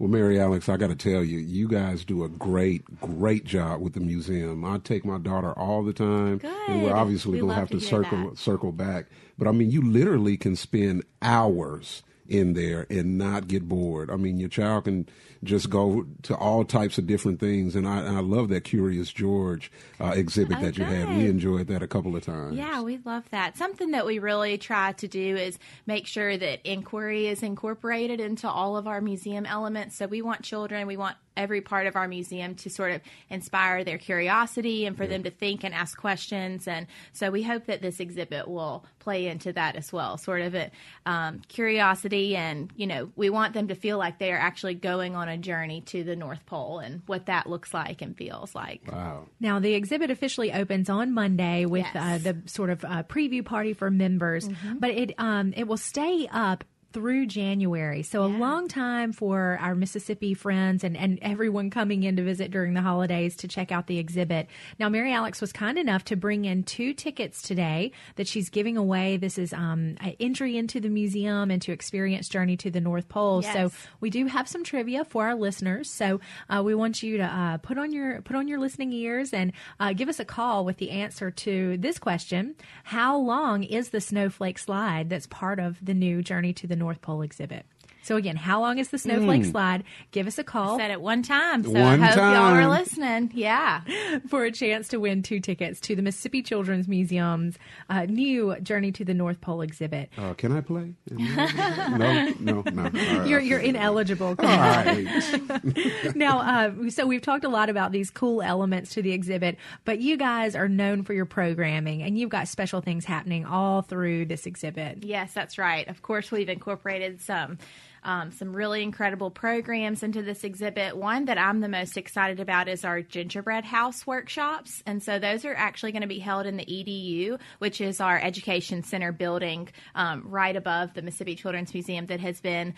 Well, 0.00 0.08
Mary 0.08 0.40
Alex, 0.40 0.70
I 0.70 0.78
got 0.78 0.86
to 0.86 0.96
tell 0.96 1.22
you, 1.22 1.38
you 1.38 1.68
guys 1.68 2.06
do 2.06 2.24
a 2.24 2.28
great, 2.30 2.82
great 3.02 3.44
job 3.44 3.82
with 3.82 3.92
the 3.92 4.00
museum. 4.00 4.64
I 4.64 4.78
take 4.78 5.04
my 5.04 5.18
daughter 5.18 5.52
all 5.52 5.82
the 5.84 5.92
time, 5.92 6.40
and 6.68 6.82
we're 6.82 6.96
obviously 6.96 7.32
We 7.32 7.40
going 7.40 7.50
to 7.50 7.54
have 7.56 7.68
to 7.68 7.80
to 7.80 7.84
circle 7.84 8.30
that. 8.30 8.38
circle 8.38 8.72
back. 8.72 9.08
But 9.36 9.46
I 9.46 9.52
mean, 9.52 9.70
you 9.70 9.82
literally 9.82 10.38
can 10.38 10.56
spend 10.56 11.04
hours 11.20 12.02
in 12.26 12.54
there 12.54 12.86
and 12.88 13.18
not 13.18 13.46
get 13.46 13.68
bored. 13.68 14.10
I 14.10 14.16
mean, 14.16 14.38
your 14.40 14.48
child 14.48 14.84
can 14.84 15.06
just 15.42 15.70
go 15.70 16.06
to 16.22 16.36
all 16.36 16.64
types 16.64 16.98
of 16.98 17.06
different 17.06 17.40
things, 17.40 17.74
and 17.74 17.88
I, 17.88 18.00
and 18.00 18.16
I 18.16 18.20
love 18.20 18.50
that 18.50 18.64
Curious 18.64 19.10
George 19.12 19.72
uh, 19.98 20.12
exhibit 20.14 20.58
Oh, 20.58 20.62
that 20.62 20.76
you 20.76 20.84
had. 20.84 21.08
We 21.08 21.26
enjoyed 21.28 21.68
that 21.68 21.82
a 21.82 21.86
couple 21.86 22.14
of 22.14 22.24
times. 22.24 22.56
Yeah, 22.56 22.82
we 22.82 22.98
love 23.04 23.24
that. 23.30 23.56
Something 23.56 23.92
that 23.92 24.04
we 24.04 24.18
really 24.18 24.58
try 24.58 24.92
to 24.92 25.08
do 25.08 25.36
is 25.36 25.58
make 25.86 26.06
sure 26.06 26.36
that 26.36 26.60
inquiry 26.64 27.26
is 27.26 27.42
incorporated 27.42 28.20
into 28.20 28.48
all 28.50 28.76
of 28.76 28.86
our 28.86 29.00
museum 29.00 29.46
elements. 29.46 29.96
So 29.96 30.06
we 30.06 30.20
want 30.20 30.42
children, 30.42 30.86
we 30.86 30.98
want 30.98 31.16
every 31.36 31.62
part 31.62 31.86
of 31.86 31.96
our 31.96 32.06
museum 32.06 32.54
to 32.54 32.68
sort 32.68 32.92
of 32.92 33.00
inspire 33.30 33.82
their 33.82 33.96
curiosity 33.96 34.84
and 34.84 34.94
for 34.94 35.06
them 35.06 35.22
to 35.22 35.30
think 35.30 35.64
and 35.64 35.74
ask 35.74 35.96
questions. 35.96 36.68
And 36.68 36.86
so 37.14 37.30
we 37.30 37.42
hope 37.42 37.64
that 37.66 37.80
this 37.80 37.98
exhibit 37.98 38.46
will 38.46 38.84
play 38.98 39.26
into 39.26 39.50
that 39.54 39.76
as 39.76 39.90
well, 39.90 40.18
sort 40.18 40.42
of 40.42 40.54
a 40.54 40.70
um, 41.06 41.40
curiosity. 41.48 42.36
And, 42.36 42.70
you 42.76 42.86
know, 42.86 43.10
we 43.16 43.30
want 43.30 43.54
them 43.54 43.68
to 43.68 43.74
feel 43.74 43.96
like 43.96 44.18
they 44.18 44.32
are 44.32 44.38
actually 44.38 44.74
going 44.74 45.16
on 45.16 45.29
a 45.30 45.36
journey 45.38 45.80
to 45.86 46.04
the 46.04 46.16
North 46.16 46.44
Pole 46.46 46.80
and 46.80 47.02
what 47.06 47.26
that 47.26 47.48
looks 47.48 47.72
like 47.72 48.02
and 48.02 48.16
feels 48.16 48.54
like. 48.54 48.82
Wow. 48.90 49.26
Now, 49.40 49.58
the 49.60 49.74
exhibit 49.74 50.10
officially 50.10 50.52
opens 50.52 50.90
on 50.90 51.12
Monday 51.14 51.64
with 51.66 51.86
Yes. 51.94 51.96
uh, 52.26 52.32
the 52.32 52.48
sort 52.48 52.70
of 52.70 52.84
uh, 52.84 53.02
preview 53.04 53.44
party 53.44 53.72
for 53.72 53.90
members, 53.90 54.48
but 54.78 54.90
it 54.90 55.14
um, 55.18 55.52
it 55.56 55.66
will 55.66 55.76
stay 55.76 56.28
up 56.30 56.64
through 56.92 57.26
January. 57.26 58.02
So 58.02 58.24
a 58.24 58.26
long 58.26 58.66
time 58.68 59.12
for 59.12 59.58
our 59.60 59.74
Mississippi 59.74 60.34
friends 60.34 60.82
and, 60.82 60.96
and 60.96 61.18
everyone 61.22 61.70
coming 61.70 62.02
in 62.02 62.16
to 62.16 62.22
visit 62.22 62.50
during 62.50 62.74
the 62.74 62.82
holidays 62.82 63.36
to 63.36 63.48
check 63.48 63.70
out 63.70 63.86
the 63.86 63.98
exhibit. 63.98 64.48
Now, 64.78 64.88
Mary 64.88 65.12
Alex 65.12 65.40
was 65.40 65.52
kind 65.52 65.78
enough 65.78 66.04
to 66.06 66.16
bring 66.16 66.44
in 66.44 66.64
two 66.64 66.92
tickets 66.92 67.42
today 67.42 67.92
that 68.16 68.26
she's 68.26 68.50
giving 68.50 68.76
away. 68.76 69.16
This 69.16 69.38
is 69.38 69.52
um, 69.52 69.96
an 70.00 70.16
entry 70.18 70.56
into 70.56 70.80
the 70.80 70.88
museum 70.88 71.50
and 71.50 71.62
to 71.62 71.72
experience 71.72 72.28
Journey 72.28 72.56
to 72.58 72.70
the 72.70 72.80
North 72.80 73.08
Pole. 73.08 73.42
So 73.42 73.70
we 74.00 74.10
do 74.10 74.26
have 74.26 74.48
some 74.48 74.64
trivia 74.64 75.04
for 75.04 75.26
our 75.26 75.34
listeners. 75.34 75.90
So 75.90 76.20
uh, 76.48 76.62
we 76.64 76.74
want 76.74 77.02
you 77.02 77.18
to 77.18 77.24
uh, 77.24 77.58
put 77.58 77.78
on 77.78 77.92
your 77.92 78.20
put 78.22 78.36
on 78.36 78.48
your 78.48 78.58
listening 78.58 78.92
ears 78.92 79.32
and 79.32 79.52
uh, 79.78 79.92
give 79.92 80.08
us 80.08 80.18
a 80.18 80.24
call 80.24 80.64
with 80.64 80.78
the 80.78 80.90
answer 80.90 81.30
to 81.30 81.76
this 81.76 81.98
question: 81.98 82.56
How 82.84 83.16
long 83.16 83.62
is 83.62 83.90
the 83.90 84.00
snowflake 84.00 84.58
slide 84.58 85.08
that's 85.08 85.26
part 85.26 85.58
of 85.60 85.84
the 85.84 85.94
new 85.94 86.22
Journey 86.22 86.52
to 86.54 86.66
the 86.66 86.76
North 86.80 87.00
Pole 87.02 87.22
exhibit? 87.22 87.64
So 88.02 88.16
again, 88.16 88.36
how 88.36 88.60
long 88.60 88.78
is 88.78 88.88
the 88.88 88.98
snowflake 88.98 89.44
slide? 89.44 89.84
Give 90.10 90.26
us 90.26 90.38
a 90.38 90.44
call 90.44 90.78
Said 90.78 90.90
it 90.90 91.00
one 91.00 91.22
time, 91.22 91.62
so 91.64 91.72
One 91.72 92.02
I 92.02 92.06
hope 92.06 92.16
y'all 92.16 92.54
are 92.54 92.68
listening. 92.68 93.30
Yeah. 93.34 93.82
for 94.28 94.44
a 94.44 94.52
chance 94.52 94.88
to 94.88 94.98
win 94.98 95.22
two 95.22 95.40
tickets 95.40 95.80
to 95.80 95.94
the 95.94 96.02
Mississippi 96.02 96.42
Children's 96.42 96.88
Museum's 96.88 97.58
uh, 97.88 98.06
new 98.06 98.56
Journey 98.60 98.92
to 98.92 99.04
the 99.04 99.14
North 99.14 99.40
Pole 99.40 99.62
exhibit. 99.62 100.10
Uh, 100.16 100.34
can 100.34 100.52
I 100.56 100.60
play? 100.60 100.94
no, 101.10 102.32
no, 102.38 102.62
no. 102.62 102.82
All 102.82 102.90
right, 102.90 103.28
You're 103.28 103.40
you're 103.40 103.60
ineligible. 103.60 104.34
All 104.38 104.44
right. 104.44 106.14
now, 106.14 106.38
uh, 106.40 106.90
so 106.90 107.06
we've 107.06 107.22
talked 107.22 107.44
a 107.44 107.48
lot 107.48 107.68
about 107.68 107.92
these 107.92 108.10
cool 108.10 108.42
elements 108.42 108.94
to 108.94 109.02
the 109.02 109.12
exhibit, 109.12 109.56
but 109.84 110.00
you 110.00 110.16
guys 110.16 110.54
are 110.54 110.68
known 110.68 111.02
for 111.02 111.12
your 111.12 111.26
programming, 111.26 112.02
and 112.02 112.18
you've 112.18 112.30
got 112.30 112.48
special 112.48 112.80
things 112.80 113.04
happening 113.04 113.44
all 113.44 113.82
through 113.82 114.26
this 114.26 114.46
exhibit. 114.46 115.04
Yes, 115.04 115.32
that's 115.32 115.58
right. 115.58 115.86
Of 115.88 116.02
course, 116.02 116.30
we've 116.30 116.48
incorporated 116.48 117.20
some 117.20 117.58
um, 118.02 118.30
some 118.30 118.54
really 118.54 118.82
incredible 118.82 119.30
programs 119.30 120.02
into 120.02 120.22
this 120.22 120.44
exhibit. 120.44 120.96
One 120.96 121.26
that 121.26 121.38
I'm 121.38 121.60
the 121.60 121.68
most 121.68 121.96
excited 121.96 122.40
about 122.40 122.68
is 122.68 122.84
our 122.84 123.02
gingerbread 123.02 123.64
house 123.64 124.06
workshops, 124.06 124.82
and 124.86 125.02
so 125.02 125.18
those 125.18 125.44
are 125.44 125.54
actually 125.54 125.92
going 125.92 126.02
to 126.02 126.08
be 126.08 126.18
held 126.18 126.46
in 126.46 126.56
the 126.56 126.64
EDU, 126.64 127.38
which 127.58 127.80
is 127.80 128.00
our 128.00 128.18
education 128.18 128.82
center 128.82 129.12
building 129.12 129.68
um, 129.94 130.22
right 130.26 130.56
above 130.56 130.94
the 130.94 131.02
Mississippi 131.02 131.34
Children's 131.34 131.74
Museum 131.74 132.06
that 132.06 132.20
has 132.20 132.40
been 132.40 132.74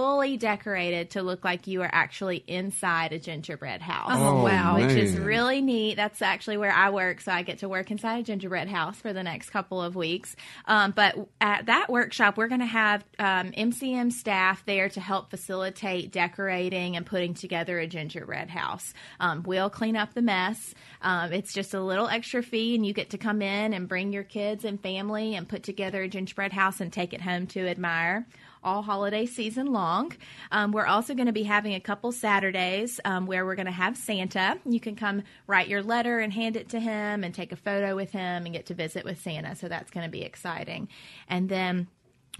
fully 0.00 0.38
decorated 0.38 1.10
to 1.10 1.22
look 1.22 1.44
like 1.44 1.66
you 1.66 1.82
are 1.82 1.90
actually 1.92 2.42
inside 2.46 3.12
a 3.12 3.18
gingerbread 3.18 3.82
house. 3.82 4.12
Oh, 4.14 4.42
wow. 4.42 4.76
Which 4.76 4.96
is 4.96 5.18
really 5.18 5.60
neat. 5.60 5.96
That's 5.96 6.22
actually 6.22 6.56
where 6.56 6.72
I 6.72 6.88
work, 6.88 7.20
so 7.20 7.32
I 7.32 7.42
get 7.42 7.58
to 7.58 7.68
work 7.68 7.90
inside 7.90 8.20
a 8.20 8.22
gingerbread 8.22 8.68
house 8.68 8.96
for 8.96 9.12
the 9.12 9.22
next 9.22 9.50
couple 9.50 9.82
of 9.82 9.94
weeks. 9.94 10.36
Um, 10.64 10.92
but 10.92 11.16
at 11.38 11.66
that 11.66 11.90
workshop, 11.90 12.38
we're 12.38 12.48
going 12.48 12.60
to 12.60 12.66
have 12.66 13.04
um, 13.18 13.52
MCM 13.52 14.10
staff 14.10 14.64
there 14.64 14.88
to 14.88 15.00
help 15.00 15.28
facilitate 15.28 16.12
decorating 16.12 16.96
and 16.96 17.04
putting 17.04 17.34
together 17.34 17.78
a 17.78 17.86
gingerbread 17.86 18.48
house. 18.48 18.94
Um, 19.20 19.42
we'll 19.42 19.68
clean 19.68 19.96
up 19.96 20.14
the 20.14 20.22
mess. 20.22 20.74
Um, 21.02 21.30
it's 21.34 21.52
just 21.52 21.74
a 21.74 21.82
little 21.82 22.08
extra 22.08 22.42
fee, 22.42 22.74
and 22.74 22.86
you 22.86 22.94
get 22.94 23.10
to 23.10 23.18
come 23.18 23.42
in 23.42 23.74
and 23.74 23.86
bring 23.86 24.14
your 24.14 24.24
kids 24.24 24.64
and 24.64 24.80
family 24.80 25.34
and 25.34 25.46
put 25.46 25.62
together 25.62 26.00
a 26.00 26.08
gingerbread 26.08 26.54
house 26.54 26.80
and 26.80 26.90
take 26.90 27.12
it 27.12 27.20
home 27.20 27.46
to 27.48 27.68
admire 27.68 28.26
all 28.62 28.82
holiday 28.82 29.26
season 29.26 29.72
long. 29.72 30.12
Um, 30.50 30.72
we're 30.72 30.86
also 30.86 31.14
going 31.14 31.26
to 31.26 31.32
be 31.32 31.42
having 31.42 31.74
a 31.74 31.80
couple 31.80 32.12
Saturdays 32.12 33.00
um, 33.04 33.26
where 33.26 33.44
we're 33.44 33.54
going 33.54 33.66
to 33.66 33.72
have 33.72 33.96
Santa. 33.96 34.58
You 34.64 34.80
can 34.80 34.96
come 34.96 35.22
write 35.46 35.68
your 35.68 35.82
letter 35.82 36.20
and 36.20 36.32
hand 36.32 36.56
it 36.56 36.68
to 36.70 36.80
him 36.80 37.24
and 37.24 37.34
take 37.34 37.52
a 37.52 37.56
photo 37.56 37.96
with 37.96 38.12
him 38.12 38.44
and 38.44 38.52
get 38.52 38.66
to 38.66 38.74
visit 38.74 39.04
with 39.04 39.20
Santa. 39.20 39.54
So 39.56 39.68
that's 39.68 39.90
going 39.90 40.04
to 40.04 40.10
be 40.10 40.22
exciting. 40.22 40.88
And 41.28 41.48
then 41.48 41.88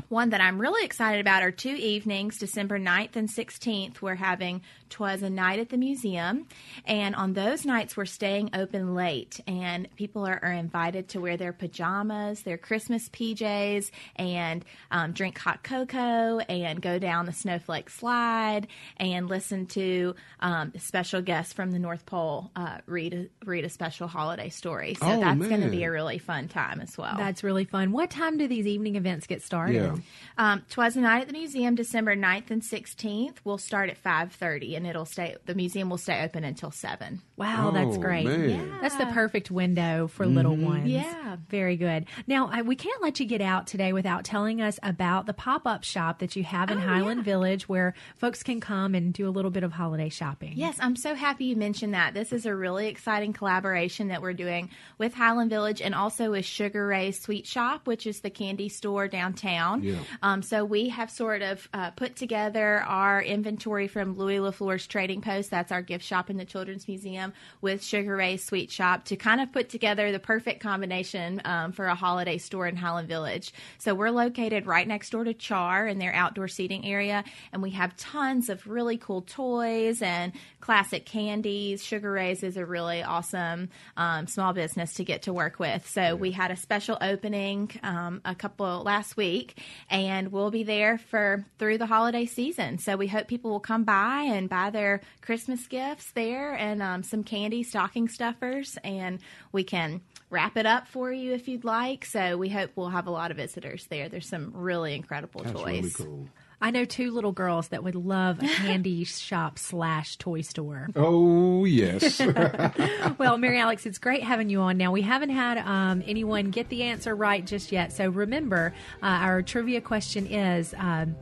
one 0.08 0.30
that 0.30 0.40
I'm 0.40 0.60
really 0.60 0.84
excited 0.84 1.20
about 1.20 1.42
are 1.42 1.50
two 1.50 1.74
evenings, 1.74 2.38
December 2.38 2.78
9th 2.78 3.16
and 3.16 3.28
16th. 3.28 4.00
We're 4.00 4.14
having 4.14 4.62
Twas 4.88 5.22
a 5.22 5.30
Night 5.30 5.60
at 5.60 5.68
the 5.68 5.76
Museum. 5.76 6.46
And 6.84 7.14
on 7.14 7.32
those 7.32 7.64
nights, 7.64 7.96
we're 7.96 8.04
staying 8.04 8.50
open 8.54 8.94
late. 8.94 9.40
And 9.46 9.88
people 9.96 10.26
are, 10.26 10.38
are 10.42 10.52
invited 10.52 11.08
to 11.10 11.20
wear 11.20 11.36
their 11.36 11.52
pajamas, 11.52 12.42
their 12.42 12.58
Christmas 12.58 13.08
PJs, 13.08 13.90
and 14.16 14.64
um, 14.90 15.12
drink 15.12 15.38
hot 15.38 15.62
cocoa 15.62 16.38
and 16.40 16.82
go 16.82 16.98
down 16.98 17.26
the 17.26 17.32
snowflake 17.32 17.90
slide 17.90 18.66
and 18.96 19.28
listen 19.28 19.66
to 19.66 20.14
um, 20.40 20.72
special 20.78 21.22
guests 21.22 21.52
from 21.52 21.70
the 21.70 21.78
North 21.78 22.04
Pole 22.06 22.50
uh, 22.56 22.78
read, 22.86 23.14
a, 23.14 23.46
read 23.46 23.64
a 23.64 23.68
special 23.68 24.08
holiday 24.08 24.48
story. 24.48 24.94
So 24.94 25.06
Oh, 25.06 25.20
that's 25.20 25.46
going 25.46 25.62
to 25.62 25.68
be 25.70 25.84
a 25.84 25.90
really 25.90 26.18
fun 26.18 26.48
time 26.48 26.80
as 26.80 26.96
well. 26.98 27.16
That's 27.16 27.44
really 27.44 27.64
fun. 27.64 27.92
What 27.92 28.10
time 28.10 28.38
do 28.38 28.48
these 28.48 28.66
evening 28.66 28.96
events 28.96 29.26
get 29.26 29.42
started? 29.42 29.74
Yeah. 29.74 29.89
Um, 30.38 30.62
Twas 30.70 30.96
a 30.96 31.00
Night 31.00 31.22
at 31.22 31.26
the 31.26 31.32
Museum, 31.34 31.74
December 31.74 32.16
9th 32.16 32.50
and 32.50 32.62
16th. 32.62 33.36
We'll 33.44 33.58
start 33.58 33.90
at 33.90 34.02
5.30 34.02 34.76
and 34.76 34.86
it'll 34.86 35.04
stay, 35.04 35.36
the 35.46 35.54
museum 35.54 35.90
will 35.90 35.98
stay 35.98 36.22
open 36.24 36.44
until 36.44 36.70
7. 36.70 37.20
Wow, 37.36 37.70
that's 37.72 37.96
Oh, 37.96 38.00
great. 38.00 38.26
man. 38.26 38.78
That's 38.80 38.96
the 38.96 39.06
perfect 39.06 39.50
window 39.50 40.06
for 40.08 40.26
little 40.26 40.56
ones. 40.56 40.88
Yeah. 40.88 41.36
Very 41.48 41.76
good. 41.76 42.06
Now, 42.26 42.48
I, 42.52 42.62
we 42.62 42.76
can't 42.76 43.02
let 43.02 43.20
you 43.20 43.26
get 43.26 43.40
out 43.40 43.66
today 43.66 43.92
without 43.92 44.24
telling 44.24 44.60
us 44.60 44.78
about 44.82 45.26
the 45.26 45.34
pop 45.34 45.66
up 45.66 45.84
shop 45.84 46.18
that 46.20 46.36
you 46.36 46.44
have 46.44 46.70
in 46.70 46.78
Oh, 46.78 46.80
Highland 46.80 47.18
yeah. 47.20 47.24
Village 47.24 47.68
where 47.68 47.94
folks 48.16 48.42
can 48.42 48.60
come 48.60 48.94
and 48.94 49.12
do 49.12 49.28
a 49.28 49.30
little 49.30 49.50
bit 49.50 49.62
of 49.62 49.72
holiday 49.72 50.08
shopping. 50.08 50.52
Yes, 50.56 50.76
I'm 50.80 50.96
so 50.96 51.14
happy 51.14 51.44
you 51.46 51.56
mentioned 51.56 51.94
that. 51.94 52.14
This 52.14 52.32
is 52.32 52.46
a 52.46 52.54
really 52.54 52.88
exciting 52.88 53.32
collaboration 53.32 54.08
that 54.08 54.22
we're 54.22 54.32
doing 54.32 54.70
with 54.98 55.14
Highland 55.14 55.50
Village 55.50 55.80
and 55.82 55.94
also 55.94 56.30
with 56.32 56.44
Sugar 56.44 56.86
Ray 56.86 57.10
Sweet 57.12 57.46
Shop, 57.46 57.86
which 57.86 58.06
is 58.06 58.20
the 58.20 58.30
candy 58.30 58.68
store 58.68 59.06
downtown. 59.08 59.69
Yeah. 59.78 59.98
Um, 60.22 60.42
so 60.42 60.64
we 60.64 60.88
have 60.88 61.10
sort 61.10 61.42
of 61.42 61.68
uh, 61.72 61.90
put 61.92 62.16
together 62.16 62.80
our 62.82 63.22
inventory 63.22 63.88
from 63.88 64.16
Louis 64.16 64.38
LeFleur's 64.38 64.86
Trading 64.86 65.20
Post. 65.20 65.50
That's 65.50 65.72
our 65.72 65.82
gift 65.82 66.04
shop 66.04 66.30
in 66.30 66.36
the 66.36 66.44
Children's 66.44 66.86
Museum 66.88 67.32
with 67.60 67.82
Sugar 67.82 68.16
Ray 68.16 68.36
Sweet 68.36 68.70
Shop 68.70 69.04
to 69.06 69.16
kind 69.16 69.40
of 69.40 69.52
put 69.52 69.68
together 69.68 70.12
the 70.12 70.18
perfect 70.18 70.60
combination 70.60 71.40
um, 71.44 71.72
for 71.72 71.86
a 71.86 71.94
holiday 71.94 72.38
store 72.38 72.66
in 72.66 72.76
Highland 72.76 73.08
Village. 73.08 73.52
So 73.78 73.94
we're 73.94 74.10
located 74.10 74.66
right 74.66 74.86
next 74.86 75.10
door 75.10 75.24
to 75.24 75.34
Char 75.34 75.86
in 75.86 75.98
their 75.98 76.12
outdoor 76.12 76.48
seating 76.48 76.86
area, 76.86 77.24
and 77.52 77.62
we 77.62 77.70
have 77.70 77.96
tons 77.96 78.48
of 78.48 78.66
really 78.66 78.98
cool 78.98 79.22
toys 79.22 80.02
and 80.02 80.32
classic 80.60 81.06
candies. 81.06 81.84
Sugar 81.84 82.12
Ray's 82.12 82.42
is 82.42 82.56
a 82.56 82.64
really 82.64 83.02
awesome 83.02 83.68
um, 83.96 84.26
small 84.26 84.52
business 84.52 84.94
to 84.94 85.04
get 85.04 85.22
to 85.22 85.32
work 85.32 85.58
with. 85.58 85.88
So 85.88 86.16
we 86.16 86.30
had 86.30 86.50
a 86.50 86.56
special 86.56 86.98
opening 87.00 87.70
um, 87.82 88.20
a 88.24 88.34
couple 88.34 88.82
last 88.82 89.16
week, 89.16 89.58
and 89.88 90.32
we'll 90.32 90.50
be 90.50 90.62
there 90.62 90.98
for 90.98 91.44
through 91.58 91.78
the 91.78 91.86
holiday 91.86 92.26
season. 92.26 92.78
So 92.78 92.96
we 92.96 93.06
hope 93.06 93.28
people 93.28 93.50
will 93.50 93.60
come 93.60 93.84
by 93.84 94.22
and 94.22 94.48
buy 94.48 94.70
their 94.70 95.00
Christmas 95.20 95.66
gifts 95.66 96.10
there 96.12 96.54
and 96.54 96.82
um, 96.82 97.02
some 97.02 97.24
candy 97.24 97.62
stocking 97.62 98.08
stuffers, 98.08 98.78
and 98.84 99.20
we 99.52 99.64
can 99.64 100.00
wrap 100.30 100.56
it 100.56 100.66
up 100.66 100.88
for 100.88 101.12
you 101.12 101.32
if 101.32 101.48
you'd 101.48 101.64
like. 101.64 102.04
So 102.04 102.36
we 102.36 102.48
hope 102.48 102.70
we'll 102.76 102.90
have 102.90 103.06
a 103.06 103.10
lot 103.10 103.30
of 103.30 103.36
visitors 103.36 103.86
there. 103.88 104.08
There's 104.08 104.28
some 104.28 104.52
really 104.54 104.94
incredible 104.94 105.42
That's 105.42 105.54
toys. 105.54 105.66
really 105.66 105.90
cool. 105.90 106.28
I 106.62 106.70
know 106.70 106.84
two 106.84 107.10
little 107.10 107.32
girls 107.32 107.68
that 107.68 107.82
would 107.82 107.94
love 107.94 108.42
a 108.42 108.46
candy 108.46 109.04
shop 109.04 109.58
slash 109.58 110.16
toy 110.16 110.42
store. 110.42 110.88
Oh, 110.94 111.64
yes. 111.64 112.20
well, 113.18 113.38
Mary 113.38 113.58
Alex, 113.58 113.86
it's 113.86 113.98
great 113.98 114.22
having 114.22 114.50
you 114.50 114.60
on. 114.60 114.76
Now, 114.76 114.92
we 114.92 115.00
haven't 115.02 115.30
had 115.30 115.58
um, 115.58 116.02
anyone 116.06 116.50
get 116.50 116.68
the 116.68 116.82
answer 116.82 117.14
right 117.14 117.44
just 117.46 117.72
yet. 117.72 117.92
So 117.92 118.08
remember, 118.10 118.74
uh, 119.02 119.06
our 119.06 119.42
trivia 119.42 119.80
question 119.80 120.26
is 120.26 120.74
um, 120.76 121.16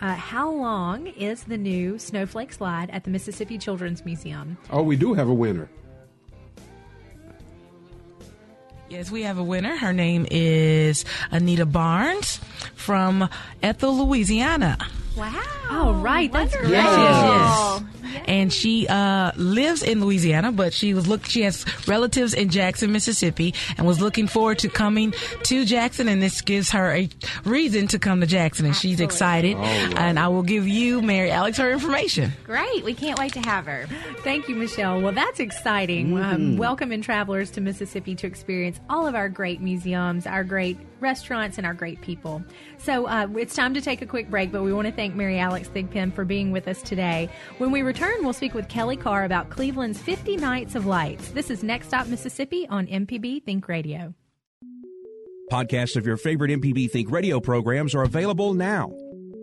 uh, 0.00 0.14
How 0.14 0.50
long 0.50 1.08
is 1.08 1.44
the 1.44 1.58
new 1.58 1.98
snowflake 1.98 2.52
slide 2.52 2.88
at 2.90 3.04
the 3.04 3.10
Mississippi 3.10 3.58
Children's 3.58 4.04
Museum? 4.04 4.56
oh, 4.70 4.82
we 4.82 4.96
do 4.96 5.12
have 5.14 5.28
a 5.28 5.34
winner. 5.34 5.68
Yes, 8.90 9.10
we 9.10 9.24
have 9.24 9.36
a 9.36 9.42
winner. 9.42 9.76
Her 9.76 9.92
name 9.92 10.26
is 10.30 11.04
Anita 11.30 11.66
Barnes 11.66 12.40
from 12.74 13.28
Ethel, 13.62 14.06
Louisiana. 14.06 14.78
Wow. 15.18 15.42
All 15.70 15.94
right. 15.94 16.32
That's 16.32 16.56
great. 16.56 16.70
Yes, 16.70 16.96
yes, 16.96 17.82
yes. 17.82 18.24
And 18.26 18.52
she 18.52 18.86
uh, 18.88 19.32
lives 19.36 19.82
in 19.82 20.00
Louisiana, 20.00 20.52
but 20.52 20.72
she 20.72 20.94
was 20.94 21.06
look. 21.06 21.24
She 21.26 21.42
has 21.42 21.64
relatives 21.88 22.34
in 22.34 22.50
Jackson, 22.50 22.92
Mississippi, 22.92 23.54
and 23.76 23.86
was 23.86 24.00
looking 24.00 24.26
forward 24.26 24.58
to 24.60 24.68
coming 24.68 25.12
to 25.44 25.64
Jackson. 25.64 26.08
And 26.08 26.22
this 26.22 26.40
gives 26.40 26.70
her 26.70 26.92
a 26.92 27.08
reason 27.44 27.86
to 27.88 27.98
come 27.98 28.20
to 28.20 28.26
Jackson, 28.26 28.66
and 28.66 28.76
she's 28.76 29.00
excited. 29.00 29.56
And 29.56 30.18
I 30.18 30.28
will 30.28 30.42
give 30.42 30.66
you, 30.68 31.02
Mary 31.02 31.30
Alex, 31.30 31.58
her 31.58 31.70
information. 31.70 32.32
Great. 32.44 32.84
We 32.84 32.94
can't 32.94 33.18
wait 33.18 33.32
to 33.34 33.40
have 33.40 33.66
her. 33.66 33.86
Thank 34.18 34.48
you, 34.48 34.56
Michelle. 34.56 35.00
Well, 35.00 35.12
that's 35.12 35.40
exciting. 35.40 36.18
Um, 36.18 36.56
welcoming 36.56 37.02
travelers 37.02 37.50
to 37.52 37.60
Mississippi 37.60 38.14
to 38.16 38.26
experience 38.26 38.78
all 38.88 39.06
of 39.06 39.14
our 39.14 39.28
great 39.28 39.60
museums, 39.60 40.26
our 40.26 40.44
great 40.44 40.78
restaurants, 41.00 41.58
and 41.58 41.66
our 41.66 41.74
great 41.74 42.00
people. 42.00 42.42
So 42.78 43.06
uh, 43.06 43.28
it's 43.36 43.54
time 43.54 43.74
to 43.74 43.80
take 43.80 44.02
a 44.02 44.06
quick 44.06 44.30
break, 44.30 44.52
but 44.52 44.62
we 44.62 44.72
want 44.72 44.86
to 44.86 44.92
thank 44.92 45.14
Mary 45.14 45.38
Alex 45.38 45.68
Thigpen 45.68 46.12
for 46.12 46.24
being 46.24 46.52
with 46.52 46.68
us 46.68 46.82
today. 46.82 47.28
When 47.58 47.70
we 47.70 47.82
return, 47.82 48.22
we'll 48.22 48.32
speak 48.32 48.54
with 48.54 48.68
Kelly 48.68 48.96
Carr 48.96 49.24
about 49.24 49.50
Cleveland's 49.50 50.00
50 50.00 50.36
Nights 50.36 50.74
of 50.74 50.86
Lights. 50.86 51.30
This 51.30 51.50
is 51.50 51.62
Next 51.62 51.88
Stop 51.88 52.06
Mississippi 52.06 52.66
on 52.68 52.86
MPB 52.86 53.44
Think 53.44 53.68
Radio. 53.68 54.14
Podcasts 55.50 55.96
of 55.96 56.06
your 56.06 56.16
favorite 56.18 56.50
MPB 56.50 56.90
Think 56.90 57.10
radio 57.10 57.40
programs 57.40 57.94
are 57.94 58.02
available 58.02 58.52
now. 58.52 58.92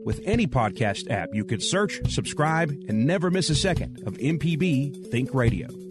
With 0.05 0.21
any 0.23 0.45
podcast 0.45 1.09
app, 1.09 1.29
you 1.33 1.43
can 1.43 1.59
search, 1.59 1.99
subscribe, 2.11 2.69
and 2.69 3.07
never 3.07 3.31
miss 3.31 3.49
a 3.49 3.55
second 3.55 4.03
of 4.05 4.13
MPB 4.13 5.09
Think 5.09 5.33
Radio. 5.33 5.84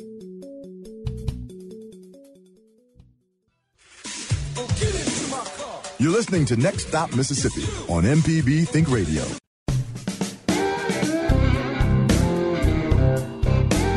You're 6.01 6.11
listening 6.11 6.45
to 6.47 6.57
Next 6.57 6.89
Stop 6.89 7.15
Mississippi 7.15 7.63
on 7.89 8.03
MPB 8.03 8.67
Think 8.67 8.91
Radio. 8.91 9.44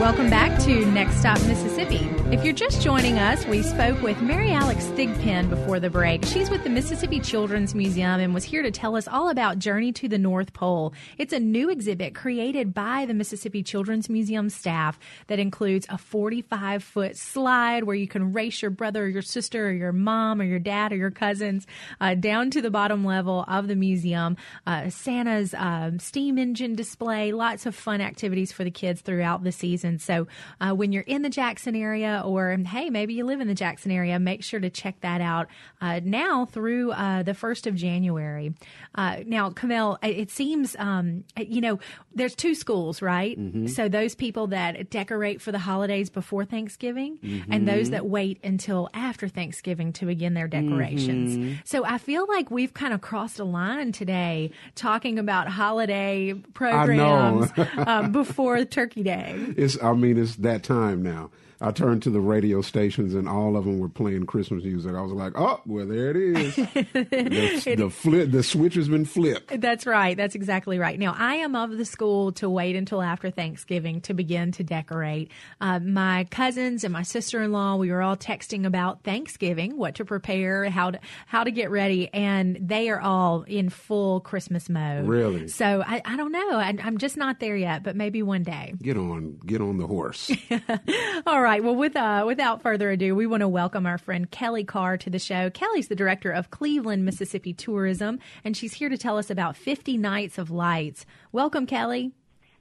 Welcome 0.07 0.29
back 0.29 0.57
to 0.61 0.85
Next 0.91 1.17
Stop 1.17 1.37
Mississippi. 1.47 2.09
If 2.31 2.45
you're 2.45 2.53
just 2.53 2.81
joining 2.81 3.19
us, 3.19 3.45
we 3.45 3.61
spoke 3.61 4.01
with 4.01 4.21
Mary 4.21 4.51
Alex 4.51 4.85
Thigpen 4.85 5.49
before 5.49 5.81
the 5.81 5.89
break. 5.89 6.23
She's 6.23 6.49
with 6.49 6.63
the 6.63 6.69
Mississippi 6.69 7.19
Children's 7.19 7.75
Museum 7.75 8.21
and 8.21 8.33
was 8.33 8.45
here 8.45 8.61
to 8.61 8.71
tell 8.71 8.95
us 8.95 9.05
all 9.05 9.27
about 9.27 9.59
Journey 9.59 9.91
to 9.91 10.07
the 10.07 10.17
North 10.17 10.53
Pole. 10.53 10.93
It's 11.17 11.33
a 11.33 11.41
new 11.41 11.69
exhibit 11.69 12.15
created 12.15 12.73
by 12.73 13.05
the 13.05 13.13
Mississippi 13.13 13.63
Children's 13.63 14.07
Museum 14.07 14.49
staff 14.49 14.97
that 15.27 15.39
includes 15.39 15.85
a 15.89 15.97
45 15.97 16.83
foot 16.83 17.17
slide 17.17 17.83
where 17.83 17.95
you 17.95 18.07
can 18.07 18.31
race 18.31 18.61
your 18.61 18.71
brother 18.71 19.03
or 19.03 19.07
your 19.09 19.21
sister 19.21 19.67
or 19.67 19.73
your 19.73 19.91
mom 19.91 20.39
or 20.39 20.45
your 20.45 20.59
dad 20.59 20.93
or 20.93 20.95
your 20.95 21.11
cousins 21.11 21.67
uh, 21.99 22.15
down 22.15 22.49
to 22.51 22.61
the 22.61 22.71
bottom 22.71 23.03
level 23.03 23.43
of 23.49 23.67
the 23.67 23.75
museum. 23.75 24.37
Uh, 24.65 24.89
Santa's 24.89 25.53
um, 25.53 25.99
steam 25.99 26.37
engine 26.37 26.75
display, 26.75 27.33
lots 27.33 27.65
of 27.65 27.75
fun 27.75 27.99
activities 27.99 28.53
for 28.53 28.63
the 28.63 28.71
kids 28.71 29.01
throughout 29.01 29.43
the 29.43 29.51
season. 29.51 29.96
So 29.99 30.27
uh, 30.59 30.73
when 30.73 30.91
you're 30.91 31.03
in 31.03 31.21
the 31.21 31.29
Jackson 31.29 31.75
area, 31.75 32.21
or 32.25 32.55
hey, 32.57 32.89
maybe 32.89 33.13
you 33.13 33.25
live 33.25 33.41
in 33.41 33.47
the 33.47 33.55
Jackson 33.55 33.91
area, 33.91 34.19
make 34.19 34.43
sure 34.43 34.59
to 34.59 34.69
check 34.69 34.99
that 35.01 35.21
out 35.21 35.47
uh, 35.81 35.99
now 36.03 36.45
through 36.45 36.91
uh, 36.91 37.23
the 37.23 37.33
1st 37.33 37.67
of 37.67 37.75
January. 37.75 38.53
Uh, 38.95 39.17
now, 39.25 39.49
Camille, 39.49 39.97
it 40.01 40.31
seems, 40.31 40.75
um, 40.79 41.23
you 41.37 41.61
know, 41.61 41.79
there's 42.13 42.35
two 42.35 42.55
schools, 42.55 43.01
right? 43.01 43.37
So 43.69 43.87
those 43.89 44.15
people 44.15 44.47
that 44.47 44.89
decorate 44.89 45.41
for 45.41 45.51
the 45.51 45.59
holidays 45.59 46.09
before 46.09 46.45
Thanksgiving 46.45 47.19
and 47.49 47.67
those 47.67 47.89
that 47.91 48.05
wait 48.05 48.39
until 48.43 48.89
after 48.93 49.27
Thanksgiving 49.27 49.93
to 49.93 50.05
begin 50.05 50.33
their 50.33 50.47
decorations. 50.47 51.59
So 51.65 51.85
I 51.85 51.97
feel 51.97 52.25
like 52.27 52.49
we've 52.51 52.73
kind 52.73 52.93
of 52.93 53.01
crossed 53.01 53.39
a 53.39 53.43
line 53.43 53.91
today 53.91 54.51
talking 54.75 55.19
about 55.19 55.47
holiday 55.47 56.33
programs 56.53 57.51
um, 57.77 58.11
before 58.11 58.63
Turkey 58.65 59.03
Day. 59.03 59.35
It's, 59.57 59.77
I 59.91 59.93
mean, 59.93 60.17
it's 60.17 60.35
that 60.37 60.63
time 60.63 61.01
now. 61.01 61.31
I 61.59 61.71
turned 61.71 62.03
to 62.03 62.11
the 62.11 62.19
radio 62.19 62.61
stations 62.61 63.15
and 63.15 63.27
all 63.27 63.57
of 63.57 63.65
them 63.65 63.79
were 63.79 63.89
playing 63.89 64.27
Christmas 64.27 64.63
music. 64.63 64.93
I 64.93 65.01
was 65.01 65.11
like, 65.11 65.33
oh, 65.35 65.59
well, 65.65 65.87
there 65.87 66.11
it 66.11 66.15
is. 66.15 66.55
the, 66.55 67.75
the 67.77 67.89
flip, 67.89 68.29
the 68.29 68.43
switch 68.43 68.75
has 68.75 68.87
been 68.87 69.05
flipped. 69.05 69.59
That's 69.59 69.87
right. 69.87 70.15
That's 70.15 70.35
exactly 70.35 70.77
right. 70.77 70.99
Now, 70.99 71.15
I 71.17 71.35
am 71.35 71.55
of 71.55 71.75
the 71.75 71.85
school 71.85 72.31
to 72.33 72.47
wait 72.47 72.75
until 72.75 73.01
after 73.01 73.31
Thanksgiving 73.31 74.01
to 74.01 74.13
begin 74.13 74.51
to 74.53 74.63
decorate. 74.63 75.31
Uh, 75.59 75.79
my 75.79 76.27
cousins 76.29 76.83
and 76.83 76.93
my 76.93 77.01
sister 77.01 77.41
in 77.41 77.51
law, 77.51 77.75
we 77.75 77.91
were 77.91 78.03
all 78.03 78.17
texting 78.17 78.65
about 78.65 79.03
Thanksgiving, 79.03 79.77
what 79.77 79.95
to 79.95 80.05
prepare, 80.05 80.69
how 80.69 80.91
to 80.91 80.99
how 81.25 81.43
to 81.43 81.51
get 81.51 81.71
ready, 81.71 82.13
and 82.13 82.57
they 82.61 82.89
are 82.89 83.01
all 83.01 83.43
in 83.43 83.69
full 83.69 84.19
Christmas 84.19 84.69
mode. 84.69 85.07
Really? 85.07 85.47
So 85.47 85.83
I, 85.85 86.03
I 86.05 86.17
don't 86.17 86.31
know. 86.31 86.51
I, 86.51 86.75
I'm 86.83 86.99
just 86.99 87.17
not 87.17 87.39
there 87.39 87.55
yet, 87.55 87.81
but 87.81 87.95
maybe 87.95 88.21
one 88.21 88.43
day. 88.43 88.75
Get 88.79 88.97
on, 88.97 89.39
get 89.45 89.61
on 89.61 89.76
the 89.77 89.87
horse. 89.87 90.31
All 91.27 91.41
right. 91.41 91.63
Well, 91.63 91.75
with 91.75 91.95
uh, 91.95 92.23
without 92.25 92.61
further 92.61 92.91
ado, 92.91 93.15
we 93.15 93.27
want 93.27 93.41
to 93.41 93.47
welcome 93.47 93.85
our 93.85 93.97
friend 93.97 94.29
Kelly 94.29 94.63
Carr 94.63 94.97
to 94.97 95.09
the 95.09 95.19
show. 95.19 95.49
Kelly's 95.49 95.87
the 95.87 95.95
director 95.95 96.31
of 96.31 96.49
Cleveland, 96.49 97.05
Mississippi 97.05 97.53
Tourism, 97.53 98.19
and 98.43 98.55
she's 98.55 98.73
here 98.73 98.89
to 98.89 98.97
tell 98.97 99.17
us 99.17 99.29
about 99.29 99.55
50 99.55 99.97
Nights 99.97 100.37
of 100.37 100.51
Lights. 100.51 101.05
Welcome, 101.31 101.65
Kelly. 101.65 102.11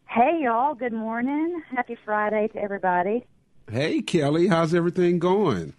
Hey, 0.08 0.40
y'all. 0.42 0.74
Good 0.74 0.92
morning. 0.92 1.62
Happy 1.74 1.96
Friday 2.04 2.48
to 2.48 2.58
everybody. 2.58 3.26
hey, 3.70 4.02
Kelly, 4.02 4.46
how's 4.48 4.74
everything 4.74 5.18
going? 5.18 5.74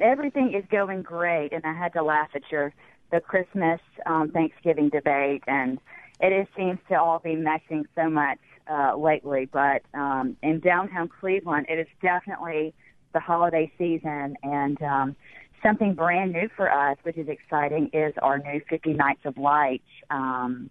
Everything 0.00 0.54
is 0.54 0.64
going 0.70 1.02
great, 1.02 1.52
and 1.52 1.64
I 1.64 1.72
had 1.72 1.92
to 1.94 2.02
laugh 2.02 2.28
at 2.34 2.42
your 2.50 2.72
the 3.10 3.20
Christmas 3.20 3.80
um, 4.06 4.30
Thanksgiving 4.30 4.88
debate, 4.88 5.44
and 5.46 5.78
it 6.20 6.32
is, 6.32 6.46
seems 6.56 6.78
to 6.88 6.98
all 6.98 7.20
be 7.20 7.36
meshing 7.36 7.84
so 7.94 8.08
much 8.08 8.38
uh, 8.70 8.96
lately. 8.96 9.48
But 9.50 9.82
um, 9.94 10.36
in 10.42 10.60
downtown 10.60 11.08
Cleveland, 11.08 11.66
it 11.68 11.78
is 11.78 11.86
definitely 12.02 12.74
the 13.12 13.20
holiday 13.20 13.70
season, 13.78 14.36
and 14.42 14.80
um, 14.82 15.16
something 15.62 15.94
brand 15.94 16.32
new 16.32 16.48
for 16.56 16.70
us, 16.70 16.96
which 17.02 17.16
is 17.16 17.28
exciting, 17.28 17.90
is 17.92 18.12
our 18.20 18.38
new 18.38 18.60
50 18.68 18.92
Nights 18.92 19.20
of 19.24 19.38
Lights. 19.38 19.84
Um, 20.10 20.70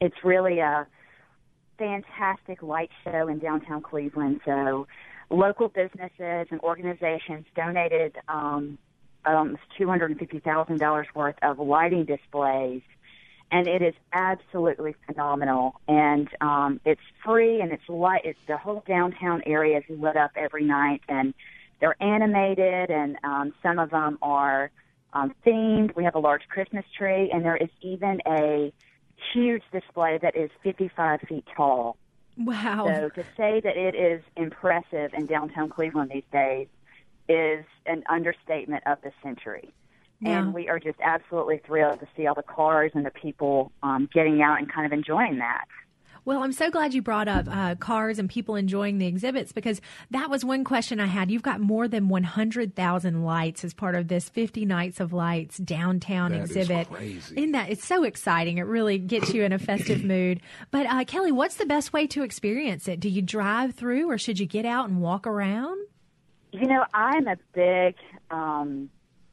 it's 0.00 0.16
really 0.24 0.60
a 0.60 0.86
fantastic 1.78 2.62
light 2.62 2.90
show 3.04 3.28
in 3.28 3.38
downtown 3.38 3.82
Cleveland. 3.82 4.40
So 4.44 4.86
local 5.30 5.68
businesses 5.68 6.46
and 6.50 6.60
organizations 6.60 7.46
donated 7.56 8.16
um, 8.28 8.78
almost 9.26 9.62
$250,000 9.78 11.04
worth 11.14 11.36
of 11.42 11.58
lighting 11.58 12.04
displays. 12.04 12.82
And 13.52 13.68
it 13.68 13.82
is 13.82 13.94
absolutely 14.14 14.96
phenomenal, 15.06 15.78
and 15.86 16.26
um, 16.40 16.80
it's 16.86 17.02
free, 17.22 17.60
and 17.60 17.70
it's 17.70 17.86
light. 17.86 18.22
It's 18.24 18.38
the 18.48 18.56
whole 18.56 18.82
downtown 18.88 19.42
area 19.44 19.78
is 19.78 19.84
lit 19.90 20.16
up 20.16 20.30
every 20.36 20.64
night, 20.64 21.02
and 21.06 21.34
they're 21.78 22.02
animated, 22.02 22.90
and 22.90 23.18
um, 23.24 23.52
some 23.62 23.78
of 23.78 23.90
them 23.90 24.16
are 24.22 24.70
um, 25.12 25.34
themed. 25.44 25.94
We 25.94 26.04
have 26.04 26.14
a 26.14 26.18
large 26.18 26.48
Christmas 26.48 26.86
tree, 26.96 27.30
and 27.30 27.44
there 27.44 27.56
is 27.56 27.68
even 27.82 28.22
a 28.26 28.72
huge 29.34 29.62
display 29.70 30.18
that 30.22 30.36
is 30.36 30.50
55 30.62 31.20
feet 31.28 31.44
tall. 31.54 31.96
Wow. 32.38 32.86
So 32.86 33.08
to 33.10 33.22
say 33.36 33.60
that 33.60 33.76
it 33.76 33.94
is 33.94 34.22
impressive 34.36 35.12
in 35.12 35.26
downtown 35.26 35.68
Cleveland 35.68 36.10
these 36.14 36.24
days 36.32 36.68
is 37.28 37.64
an 37.86 38.02
understatement 38.08 38.84
of 38.86 38.98
the 39.02 39.12
century. 39.22 39.72
Yeah. 40.22 40.38
And 40.38 40.54
we 40.54 40.68
are 40.68 40.78
just 40.78 40.98
absolutely 41.02 41.60
thrilled 41.66 42.00
to 42.00 42.06
see 42.16 42.26
all 42.26 42.34
the 42.34 42.42
cars 42.44 42.92
and 42.94 43.04
the 43.04 43.10
people 43.10 43.72
um, 43.82 44.08
getting 44.14 44.40
out 44.40 44.58
and 44.58 44.72
kind 44.72 44.86
of 44.86 44.92
enjoying 44.92 45.38
that. 45.38 45.64
Well, 46.24 46.44
I'm 46.44 46.52
so 46.52 46.70
glad 46.70 46.94
you 46.94 47.02
brought 47.02 47.26
up 47.26 47.46
uh, 47.50 47.74
cars 47.74 48.20
and 48.20 48.30
people 48.30 48.54
enjoying 48.54 48.98
the 48.98 49.08
exhibits 49.08 49.50
because 49.50 49.80
that 50.12 50.30
was 50.30 50.44
one 50.44 50.62
question 50.62 51.00
I 51.00 51.06
had. 51.06 51.32
You've 51.32 51.42
got 51.42 51.60
more 51.60 51.88
than 51.88 52.08
100,000 52.08 53.24
lights 53.24 53.64
as 53.64 53.74
part 53.74 53.96
of 53.96 54.06
this 54.06 54.28
50 54.28 54.64
Nights 54.64 55.00
of 55.00 55.12
Lights 55.12 55.58
downtown 55.58 56.30
That 56.30 56.42
is 56.42 56.56
exhibit. 56.56 56.88
crazy. 56.88 57.36
Isn't 57.36 57.50
that? 57.52 57.70
It's 57.70 57.84
so 57.84 58.04
exciting. 58.04 58.58
It 58.58 58.66
really 58.66 58.98
gets 58.98 59.34
you 59.34 59.42
in 59.42 59.52
a 59.52 59.58
festive 59.58 60.04
mood. 60.04 60.40
But 60.70 60.86
uh, 60.86 61.04
Kelly, 61.04 61.32
what's 61.32 61.56
the 61.56 61.66
best 61.66 61.92
way 61.92 62.06
to 62.06 62.22
experience 62.22 62.86
it? 62.86 63.00
Do 63.00 63.08
you 63.08 63.22
drive 63.22 63.74
through 63.74 64.08
or 64.08 64.16
should 64.16 64.38
you 64.38 64.46
get 64.46 64.64
out 64.64 64.88
and 64.88 65.00
walk 65.00 65.26
around? 65.26 65.80
You 66.52 66.68
know, 66.68 66.84
I'm 66.94 67.26
a 67.26 67.36
big 67.52 67.96
um, 68.30 68.90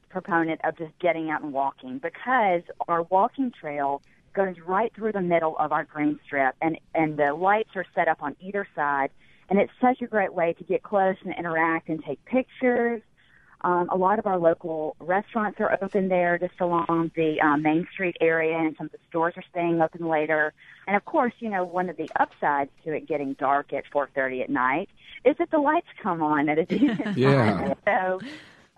proponent 0.09 0.59
of 0.63 0.77
just 0.77 0.97
getting 0.99 1.29
out 1.29 1.41
and 1.43 1.53
walking 1.53 1.99
because 1.99 2.61
our 2.87 3.03
walking 3.03 3.51
trail 3.59 4.01
goes 4.35 4.55
right 4.65 4.91
through 4.95 5.11
the 5.11 5.21
middle 5.21 5.55
of 5.57 5.71
our 5.71 5.83
green 5.83 6.19
strip, 6.25 6.55
and 6.61 6.77
and 6.93 7.17
the 7.17 7.33
lights 7.33 7.69
are 7.75 7.85
set 7.95 8.07
up 8.07 8.21
on 8.21 8.35
either 8.39 8.67
side, 8.75 9.09
and 9.49 9.59
it's 9.59 9.71
such 9.81 10.01
a 10.01 10.07
great 10.07 10.33
way 10.33 10.53
to 10.53 10.63
get 10.63 10.83
close 10.83 11.15
and 11.23 11.33
interact 11.37 11.89
and 11.89 12.03
take 12.03 12.23
pictures. 12.25 13.01
Um, 13.61 13.89
a 13.91 13.97
lot 13.97 14.19
of 14.19 14.25
our 14.25 14.37
local 14.37 14.95
restaurants 15.01 15.59
are 15.59 15.77
open 15.83 16.07
there, 16.07 16.37
just 16.37 16.53
along 16.61 17.11
the 17.15 17.41
um, 17.41 17.61
Main 17.61 17.85
Street 17.91 18.15
area, 18.21 18.57
and 18.57 18.73
some 18.77 18.85
of 18.85 18.91
the 18.93 18.99
stores 19.09 19.33
are 19.35 19.43
staying 19.49 19.81
open 19.81 20.07
later. 20.07 20.53
And 20.87 20.95
of 20.95 21.03
course, 21.03 21.33
you 21.39 21.49
know, 21.49 21.65
one 21.65 21.89
of 21.89 21.97
the 21.97 22.09
upsides 22.17 22.71
to 22.85 22.93
it 22.93 23.07
getting 23.07 23.33
dark 23.33 23.73
at 23.73 23.83
4:30 23.93 24.43
at 24.43 24.49
night 24.49 24.89
is 25.25 25.35
that 25.39 25.51
the 25.51 25.57
lights 25.57 25.87
come 26.01 26.21
on 26.21 26.47
at 26.47 26.57
a 26.57 26.65
decent 26.77 27.17
Yeah. 27.17 27.57
time. 27.57 27.73
So 27.85 28.21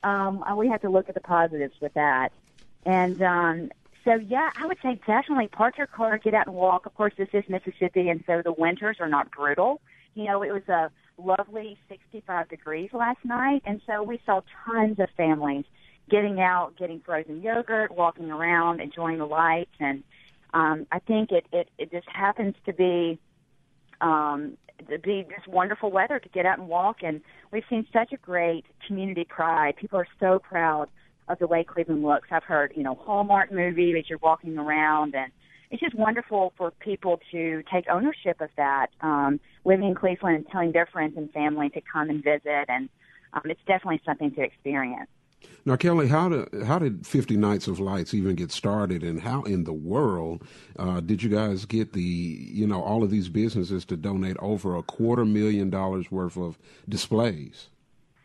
um, 0.03 0.43
uh, 0.43 0.55
we 0.55 0.67
have 0.69 0.81
to 0.81 0.89
look 0.89 1.09
at 1.09 1.15
the 1.15 1.21
positives 1.21 1.75
with 1.81 1.93
that. 1.93 2.31
And 2.85 3.21
um, 3.21 3.71
so 4.03 4.15
yeah, 4.15 4.49
I 4.55 4.65
would 4.65 4.77
say 4.81 4.99
definitely 5.05 5.47
park 5.47 5.77
your 5.77 5.87
car, 5.87 6.17
get 6.17 6.33
out 6.33 6.47
and 6.47 6.55
walk. 6.55 6.85
Of 6.85 6.95
course, 6.95 7.13
this 7.17 7.29
is 7.33 7.43
Mississippi, 7.47 8.09
and 8.09 8.23
so 8.25 8.41
the 8.43 8.53
winters 8.53 8.97
are 8.99 9.09
not 9.09 9.31
brutal. 9.31 9.81
You 10.15 10.25
know, 10.25 10.41
it 10.41 10.51
was 10.51 10.67
a 10.67 10.91
lovely 11.17 11.77
65 11.87 12.49
degrees 12.49 12.89
last 12.93 13.23
night, 13.23 13.61
and 13.65 13.81
so 13.85 14.03
we 14.03 14.19
saw 14.25 14.41
tons 14.65 14.99
of 14.99 15.09
families 15.15 15.65
getting 16.09 16.41
out, 16.41 16.75
getting 16.77 16.99
frozen 16.99 17.41
yogurt, 17.41 17.91
walking 17.95 18.31
around, 18.31 18.81
enjoying 18.81 19.19
the 19.19 19.25
lights, 19.25 19.75
and 19.79 20.03
um, 20.53 20.85
I 20.91 20.99
think 20.99 21.31
it, 21.31 21.45
it 21.53 21.69
it 21.77 21.91
just 21.91 22.09
happens 22.09 22.55
to 22.65 22.73
be 22.73 23.19
um, 24.01 24.57
be 25.03 25.25
just 25.35 25.47
wonderful 25.47 25.91
weather 25.91 26.19
to 26.19 26.29
get 26.29 26.45
out 26.45 26.59
and 26.59 26.67
walk, 26.67 26.97
and 27.03 27.21
we've 27.51 27.63
seen 27.69 27.85
such 27.91 28.11
a 28.11 28.17
great 28.17 28.65
community 28.87 29.25
pride. 29.25 29.75
People 29.77 29.99
are 29.99 30.07
so 30.19 30.39
proud 30.39 30.87
of 31.27 31.39
the 31.39 31.47
way 31.47 31.63
Cleveland 31.63 32.03
looks. 32.03 32.27
I've 32.31 32.43
heard, 32.43 32.73
you 32.75 32.83
know, 32.83 32.95
Hallmark 32.95 33.51
movie 33.51 33.97
as 33.97 34.09
you're 34.09 34.19
walking 34.21 34.57
around, 34.57 35.15
and 35.15 35.31
it's 35.69 35.81
just 35.81 35.95
wonderful 35.95 36.53
for 36.57 36.71
people 36.71 37.19
to 37.31 37.63
take 37.71 37.85
ownership 37.89 38.41
of 38.41 38.49
that, 38.57 38.87
um, 39.01 39.39
living 39.63 39.87
in 39.87 39.95
Cleveland 39.95 40.35
and 40.35 40.47
telling 40.47 40.71
their 40.71 40.85
friends 40.85 41.13
and 41.17 41.31
family 41.31 41.69
to 41.69 41.81
come 41.81 42.09
and 42.09 42.23
visit, 42.23 42.65
and 42.67 42.89
um, 43.33 43.43
it's 43.45 43.61
definitely 43.65 44.01
something 44.05 44.31
to 44.35 44.41
experience. 44.41 45.09
Now, 45.63 45.75
Kelly, 45.75 46.07
how 46.07 46.29
did 46.29 46.63
how 46.63 46.79
did 46.79 47.05
Fifty 47.05 47.37
Nights 47.37 47.67
of 47.67 47.79
Lights 47.79 48.13
even 48.13 48.35
get 48.35 48.51
started, 48.51 49.03
and 49.03 49.21
how 49.21 49.43
in 49.43 49.63
the 49.63 49.73
world 49.73 50.43
uh, 50.77 50.99
did 51.01 51.21
you 51.21 51.29
guys 51.29 51.65
get 51.65 51.93
the 51.93 52.01
you 52.01 52.65
know 52.65 52.81
all 52.81 53.03
of 53.03 53.11
these 53.11 53.29
businesses 53.29 53.85
to 53.85 53.97
donate 53.97 54.37
over 54.39 54.75
a 54.75 54.83
quarter 54.83 55.25
million 55.25 55.69
dollars 55.69 56.11
worth 56.11 56.37
of 56.37 56.57
displays? 56.89 57.67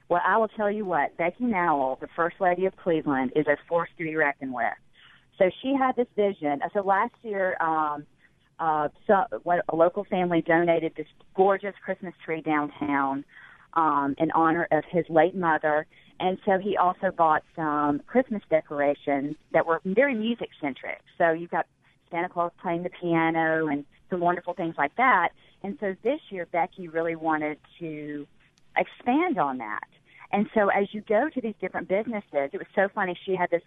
Well, 0.09 0.22
I 0.24 0.37
will 0.38 0.48
tell 0.48 0.70
you 0.70 0.85
what, 0.85 1.16
Becky 1.16 1.44
Nowell, 1.44 1.98
the 2.00 2.09
First 2.14 2.37
Lady 2.40 2.64
of 2.66 2.76
Cleveland, 2.76 3.33
is 3.35 3.46
a 3.48 3.57
force 3.68 3.90
to 3.98 4.05
be 4.05 4.14
reckoned 4.14 4.55
with. 4.55 4.72
So 5.37 5.50
she 5.62 5.74
had 5.74 5.96
this 5.96 6.07
vision. 6.14 6.61
So 6.72 6.81
last 6.81 7.14
year, 7.22 7.57
um, 7.61 8.07
uh, 8.59 8.88
so 9.07 9.24
what, 9.42 9.64
a 9.68 9.76
local 9.76 10.05
family 10.05 10.42
donated 10.42 10.92
this 10.96 11.09
gorgeous 11.35 11.74
Christmas 11.85 12.14
tree 12.24 12.40
downtown 12.40 13.24
um, 13.76 14.14
in 14.18 14.30
honor 14.32 14.66
of 14.72 14.84
his 14.90 15.04
late 15.08 15.36
mother. 15.36 15.86
And 16.18 16.38
so 16.44 16.58
he 16.58 16.76
also 16.76 17.10
bought 17.10 17.42
some 17.54 18.00
Christmas 18.06 18.42
decorations 18.48 19.36
that 19.52 19.66
were 19.66 19.80
very 19.84 20.14
music 20.14 20.48
centric. 20.60 21.00
So 21.18 21.30
you've 21.30 21.50
got 21.50 21.66
Santa 22.10 22.28
Claus 22.28 22.52
playing 22.60 22.82
the 22.82 22.90
piano 22.90 23.66
and 23.66 23.84
some 24.10 24.20
wonderful 24.20 24.54
things 24.54 24.74
like 24.78 24.96
that. 24.96 25.30
And 25.62 25.76
so 25.80 25.94
this 26.02 26.20
year, 26.30 26.46
Becky 26.46 26.88
really 26.88 27.16
wanted 27.16 27.58
to 27.80 28.26
expand 28.76 29.38
on 29.38 29.58
that. 29.58 29.88
And 30.32 30.48
so 30.54 30.68
as 30.68 30.86
you 30.92 31.02
go 31.02 31.28
to 31.28 31.40
these 31.40 31.54
different 31.60 31.88
businesses, 31.88 32.50
it 32.52 32.58
was 32.58 32.66
so 32.74 32.88
funny. 32.94 33.16
She 33.24 33.36
had 33.36 33.50
this, 33.50 33.62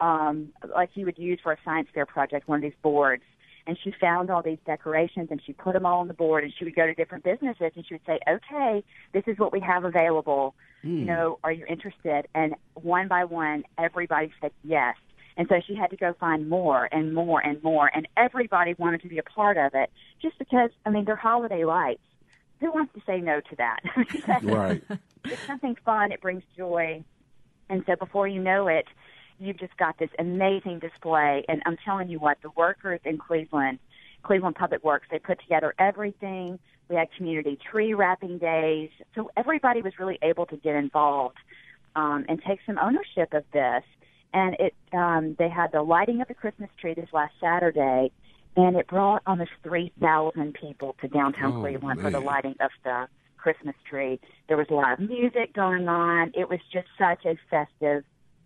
um, 0.00 0.52
like 0.74 0.90
you 0.94 1.06
would 1.06 1.18
use 1.18 1.40
for 1.42 1.52
a 1.52 1.58
science 1.64 1.88
fair 1.94 2.06
project, 2.06 2.48
one 2.48 2.58
of 2.58 2.62
these 2.62 2.78
boards. 2.82 3.22
And 3.66 3.78
she 3.82 3.92
found 3.98 4.30
all 4.30 4.42
these 4.42 4.58
decorations 4.66 5.28
and 5.30 5.40
she 5.44 5.54
put 5.54 5.72
them 5.72 5.86
all 5.86 6.00
on 6.00 6.08
the 6.08 6.14
board 6.14 6.44
and 6.44 6.52
she 6.56 6.64
would 6.64 6.74
go 6.74 6.86
to 6.86 6.94
different 6.94 7.24
businesses 7.24 7.72
and 7.74 7.86
she 7.86 7.94
would 7.94 8.04
say, 8.06 8.18
okay, 8.28 8.84
this 9.12 9.24
is 9.26 9.38
what 9.38 9.52
we 9.52 9.60
have 9.60 9.84
available. 9.84 10.54
Mm. 10.84 10.98
You 11.00 11.04
know, 11.06 11.38
are 11.42 11.52
you 11.52 11.64
interested? 11.66 12.26
And 12.34 12.54
one 12.74 13.08
by 13.08 13.24
one, 13.24 13.64
everybody 13.78 14.32
said 14.40 14.52
yes. 14.62 14.96
And 15.36 15.48
so 15.48 15.60
she 15.66 15.74
had 15.74 15.90
to 15.90 15.96
go 15.96 16.14
find 16.20 16.48
more 16.48 16.88
and 16.92 17.14
more 17.14 17.40
and 17.40 17.62
more. 17.62 17.90
And 17.92 18.06
everybody 18.16 18.74
wanted 18.78 19.02
to 19.02 19.08
be 19.08 19.18
a 19.18 19.22
part 19.22 19.56
of 19.56 19.74
it 19.74 19.90
just 20.20 20.38
because, 20.38 20.70
I 20.84 20.90
mean, 20.90 21.06
they're 21.06 21.16
holiday 21.16 21.64
lights 21.64 22.02
who 22.64 22.72
wants 22.72 22.94
to 22.94 23.02
say 23.06 23.20
no 23.20 23.40
to 23.40 23.56
that? 23.56 23.80
right. 24.42 24.82
It's 25.24 25.46
something 25.46 25.76
fun. 25.84 26.12
It 26.12 26.20
brings 26.20 26.42
joy. 26.56 27.04
And 27.68 27.82
so 27.86 27.96
before 27.96 28.28
you 28.28 28.40
know 28.40 28.68
it, 28.68 28.86
you've 29.38 29.58
just 29.58 29.76
got 29.76 29.98
this 29.98 30.10
amazing 30.18 30.78
display. 30.78 31.44
And 31.48 31.62
I'm 31.66 31.76
telling 31.84 32.08
you 32.08 32.18
what, 32.18 32.38
the 32.42 32.50
workers 32.56 33.00
in 33.04 33.18
Cleveland, 33.18 33.78
Cleveland 34.22 34.56
Public 34.56 34.84
Works, 34.84 35.06
they 35.10 35.18
put 35.18 35.40
together 35.40 35.74
everything. 35.78 36.58
We 36.88 36.96
had 36.96 37.08
community 37.16 37.58
tree 37.70 37.94
wrapping 37.94 38.38
days. 38.38 38.90
So 39.14 39.30
everybody 39.36 39.82
was 39.82 39.94
really 39.98 40.18
able 40.22 40.46
to 40.46 40.56
get 40.56 40.74
involved 40.74 41.36
um, 41.96 42.24
and 42.28 42.42
take 42.46 42.60
some 42.66 42.78
ownership 42.78 43.32
of 43.32 43.44
this. 43.52 43.82
And 44.32 44.56
it, 44.58 44.74
um, 44.92 45.36
they 45.38 45.48
had 45.48 45.72
the 45.72 45.82
lighting 45.82 46.20
of 46.20 46.28
the 46.28 46.34
Christmas 46.34 46.68
tree 46.80 46.94
this 46.94 47.08
last 47.12 47.34
Saturday, 47.40 48.10
and 48.56 48.76
it 48.76 48.88
brought 48.88 49.22
almost 49.26 49.52
3,000 49.62 50.54
people 50.54 50.96
to 51.00 51.08
downtown 51.08 51.52
oh, 51.54 51.60
Cleveland 51.60 52.02
man. 52.02 52.04
for 52.04 52.10
the 52.10 52.24
lighting 52.24 52.56
of 52.60 52.70
the 52.82 53.06
Christmas 53.36 53.76
tree. 53.88 54.18
There 54.48 54.56
was 54.56 54.66
a 54.70 54.74
lot 54.74 54.94
of 54.94 55.08
music 55.08 55.52
going 55.54 55.88
on. 55.88 56.32
It 56.34 56.48
was 56.48 56.58
just 56.72 56.88
such 56.98 57.24
a 57.24 57.36
festive 57.48 58.04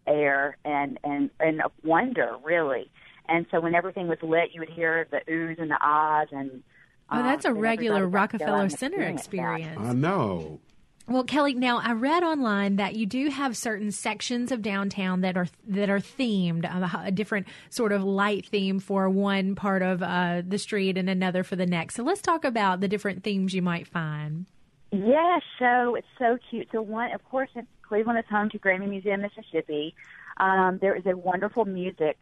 air 0.08 0.56
and 0.64 0.98
and 1.04 1.30
and 1.38 1.60
a 1.60 1.70
wonder, 1.84 2.36
really. 2.42 2.90
And 3.28 3.46
so 3.50 3.60
when 3.60 3.74
everything 3.74 4.08
was 4.08 4.18
lit, 4.22 4.50
you 4.52 4.60
would 4.60 4.70
hear 4.70 5.06
the 5.10 5.20
oohs 5.30 5.60
and 5.60 5.70
the 5.70 5.78
ahs 5.80 6.28
and. 6.32 6.62
Oh, 7.10 7.22
that's 7.22 7.46
um, 7.46 7.56
a 7.56 7.60
regular 7.60 8.04
everybody 8.04 8.20
got 8.20 8.30
to 8.32 8.38
go 8.38 8.44
out 8.44 8.50
Rockefeller 8.50 8.68
Center 8.68 9.02
experience 9.02 9.80
that. 9.80 9.88
I 9.88 9.92
know. 9.92 10.60
Well, 11.08 11.24
Kelly, 11.24 11.54
now 11.54 11.78
I 11.78 11.92
read 11.92 12.22
online 12.22 12.76
that 12.76 12.94
you 12.94 13.06
do 13.06 13.30
have 13.30 13.56
certain 13.56 13.90
sections 13.92 14.52
of 14.52 14.60
downtown 14.60 15.22
that 15.22 15.38
are 15.38 15.48
that 15.66 15.88
are 15.88 16.00
themed, 16.00 16.66
uh, 16.66 16.98
a 17.02 17.10
different 17.10 17.46
sort 17.70 17.92
of 17.92 18.04
light 18.04 18.46
theme 18.46 18.78
for 18.78 19.08
one 19.08 19.54
part 19.54 19.80
of 19.80 20.02
uh, 20.02 20.42
the 20.46 20.58
street 20.58 20.98
and 20.98 21.08
another 21.08 21.44
for 21.44 21.56
the 21.56 21.64
next. 21.64 21.94
So 21.94 22.02
let's 22.02 22.20
talk 22.20 22.44
about 22.44 22.80
the 22.80 22.88
different 22.88 23.24
themes 23.24 23.54
you 23.54 23.62
might 23.62 23.88
find. 23.88 24.44
Yeah, 24.90 25.38
so 25.58 25.96
it's 25.96 26.06
so 26.18 26.38
cute. 26.50 26.68
So 26.72 26.80
one, 26.80 27.12
of 27.12 27.22
course, 27.24 27.50
Cleveland 27.82 28.18
is 28.18 28.24
home 28.30 28.48
to 28.50 28.58
Grammy 28.58 28.88
Museum, 28.88 29.20
Mississippi. 29.20 29.94
Um, 30.38 30.78
there 30.80 30.94
is 30.94 31.04
a 31.06 31.16
wonderful 31.16 31.64
music 31.64 32.16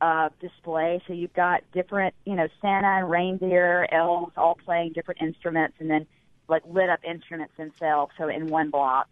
uh, 0.00 0.28
display. 0.40 1.02
So 1.06 1.12
you've 1.12 1.32
got 1.34 1.62
different, 1.72 2.14
you 2.24 2.34
know, 2.34 2.46
Santa 2.60 2.86
and 2.86 3.10
reindeer, 3.10 3.88
elves, 3.90 4.32
all 4.36 4.56
playing 4.64 4.92
different 4.92 5.22
instruments, 5.22 5.76
and 5.80 5.90
then 5.90 6.06
like 6.48 6.62
lit 6.68 6.90
up 6.90 7.00
instruments 7.04 7.54
themselves. 7.56 8.12
So 8.18 8.28
in 8.28 8.48
one 8.48 8.70
block, 8.70 9.08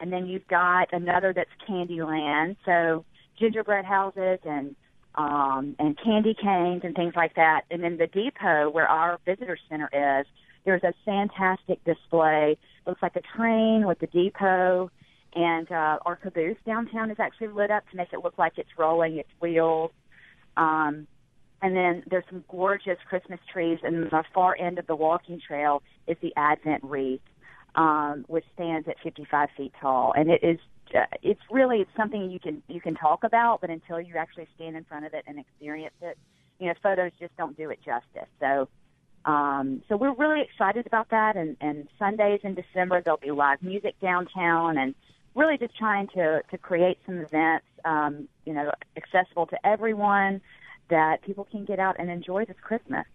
and 0.00 0.12
then 0.12 0.26
you've 0.26 0.48
got 0.48 0.92
another 0.92 1.32
that's 1.32 1.50
Candyland. 1.68 2.56
So 2.64 3.04
gingerbread 3.38 3.84
houses 3.84 4.38
and 4.44 4.74
um, 5.16 5.74
and 5.78 5.98
candy 6.02 6.34
canes 6.34 6.82
and 6.84 6.94
things 6.94 7.14
like 7.16 7.34
that. 7.34 7.62
And 7.70 7.82
then 7.82 7.96
the 7.96 8.06
depot 8.06 8.70
where 8.70 8.88
our 8.88 9.18
visitor 9.26 9.58
center 9.68 9.90
is, 9.92 10.26
there's 10.64 10.82
a 10.82 10.92
fantastic 11.04 11.82
display. 11.84 12.58
Looks 12.86 13.02
like 13.02 13.16
a 13.16 13.22
train 13.36 13.86
with 13.86 13.98
the 13.98 14.06
depot, 14.08 14.90
and 15.34 15.70
uh, 15.70 15.98
our 16.04 16.16
caboose 16.16 16.56
downtown 16.66 17.10
is 17.10 17.18
actually 17.18 17.48
lit 17.48 17.70
up 17.70 17.88
to 17.90 17.96
make 17.96 18.12
it 18.12 18.20
look 18.22 18.36
like 18.38 18.54
it's 18.56 18.70
rolling 18.78 19.18
its 19.18 19.28
wheels. 19.40 19.90
Um, 20.56 21.06
and 21.62 21.76
then 21.76 22.02
there's 22.10 22.24
some 22.30 22.44
gorgeous 22.48 22.98
Christmas 23.08 23.38
trees, 23.52 23.78
and 23.82 24.04
the 24.04 24.24
far 24.34 24.56
end 24.58 24.78
of 24.78 24.86
the 24.86 24.96
walking 24.96 25.40
trail 25.46 25.82
is 26.06 26.16
the 26.22 26.32
Advent 26.36 26.82
wreath, 26.84 27.20
um, 27.74 28.24
which 28.28 28.44
stands 28.54 28.88
at 28.88 28.96
55 29.02 29.48
feet 29.56 29.72
tall, 29.80 30.12
and 30.16 30.30
it 30.30 30.42
is 30.42 30.58
uh, 30.94 31.04
it's 31.22 31.40
really 31.52 31.78
it's 31.78 31.90
something 31.96 32.30
you 32.30 32.40
can 32.40 32.62
you 32.66 32.80
can 32.80 32.94
talk 32.94 33.22
about, 33.24 33.60
but 33.60 33.70
until 33.70 34.00
you 34.00 34.16
actually 34.16 34.48
stand 34.56 34.76
in 34.76 34.84
front 34.84 35.06
of 35.06 35.14
it 35.14 35.22
and 35.26 35.38
experience 35.38 35.94
it, 36.02 36.18
you 36.58 36.66
know, 36.66 36.74
photos 36.82 37.12
just 37.20 37.36
don't 37.36 37.56
do 37.56 37.70
it 37.70 37.78
justice. 37.84 38.28
So. 38.40 38.68
Um, 39.24 39.82
so 39.88 39.96
we're 39.96 40.14
really 40.14 40.40
excited 40.40 40.86
about 40.86 41.10
that, 41.10 41.36
and, 41.36 41.56
and 41.60 41.88
Sundays 41.98 42.40
in 42.42 42.54
December 42.54 43.02
there'll 43.02 43.18
be 43.18 43.30
live 43.30 43.62
music 43.62 43.94
downtown, 44.00 44.78
and 44.78 44.94
really 45.34 45.58
just 45.58 45.76
trying 45.76 46.08
to 46.08 46.42
to 46.50 46.58
create 46.58 46.98
some 47.06 47.18
events, 47.18 47.66
um, 47.84 48.28
you 48.46 48.54
know, 48.54 48.72
accessible 48.96 49.46
to 49.46 49.66
everyone 49.66 50.40
that 50.88 51.22
people 51.22 51.46
can 51.50 51.64
get 51.64 51.78
out 51.78 51.96
and 51.98 52.10
enjoy 52.10 52.44
this 52.44 52.56
Christmas. 52.62 53.06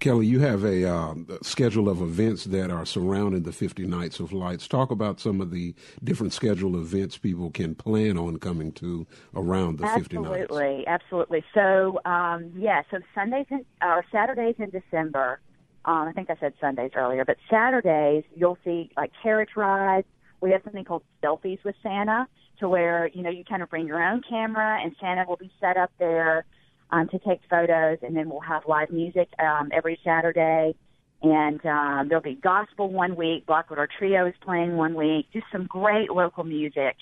Kelly, 0.00 0.26
you 0.26 0.40
have 0.40 0.64
a 0.64 0.90
uh, 0.90 1.14
schedule 1.42 1.88
of 1.90 2.00
events 2.00 2.44
that 2.44 2.70
are 2.70 2.86
surrounding 2.86 3.42
the 3.42 3.52
50 3.52 3.86
Nights 3.86 4.18
of 4.18 4.32
Lights. 4.32 4.66
Talk 4.66 4.90
about 4.90 5.20
some 5.20 5.42
of 5.42 5.50
the 5.50 5.74
different 6.02 6.32
schedule 6.32 6.76
events 6.76 7.18
people 7.18 7.50
can 7.50 7.74
plan 7.74 8.16
on 8.16 8.38
coming 8.38 8.72
to 8.72 9.06
around 9.36 9.78
the 9.78 9.86
50 9.86 10.16
Nights. 10.16 10.28
Absolutely, 10.42 10.86
absolutely. 10.86 11.44
So, 11.52 12.00
um, 12.06 12.50
yeah, 12.56 12.82
so 12.90 13.00
Sundays 13.14 13.44
in, 13.50 13.66
or 13.82 14.02
Saturdays 14.10 14.54
in 14.58 14.70
December, 14.70 15.38
um, 15.84 16.08
I 16.08 16.12
think 16.12 16.30
I 16.30 16.36
said 16.40 16.54
Sundays 16.62 16.92
earlier, 16.94 17.26
but 17.26 17.36
Saturdays 17.50 18.24
you'll 18.34 18.58
see 18.64 18.90
like 18.96 19.12
carriage 19.22 19.50
rides. 19.54 20.06
We 20.40 20.52
have 20.52 20.62
something 20.64 20.84
called 20.84 21.02
Selfies 21.22 21.62
with 21.62 21.74
Santa, 21.82 22.26
to 22.60 22.68
where, 22.70 23.10
you 23.12 23.22
know, 23.22 23.30
you 23.30 23.44
kind 23.44 23.62
of 23.62 23.68
bring 23.68 23.86
your 23.86 24.02
own 24.02 24.22
camera 24.26 24.80
and 24.82 24.96
Santa 24.98 25.26
will 25.28 25.36
be 25.36 25.50
set 25.60 25.76
up 25.76 25.90
there 25.98 26.46
um, 26.92 27.08
to 27.08 27.18
take 27.20 27.40
photos, 27.48 27.98
and 28.02 28.16
then 28.16 28.28
we'll 28.28 28.40
have 28.40 28.62
live 28.66 28.90
music 28.90 29.28
um, 29.38 29.70
every 29.72 29.98
Saturday. 30.04 30.74
And 31.22 31.64
um, 31.66 32.08
there'll 32.08 32.22
be 32.22 32.34
gospel 32.34 32.90
one 32.90 33.14
week. 33.14 33.46
Blackwater 33.46 33.88
Trio 33.98 34.26
is 34.26 34.34
playing 34.42 34.76
one 34.76 34.94
week. 34.94 35.26
Just 35.32 35.46
some 35.52 35.66
great 35.66 36.10
local 36.10 36.44
music. 36.44 36.96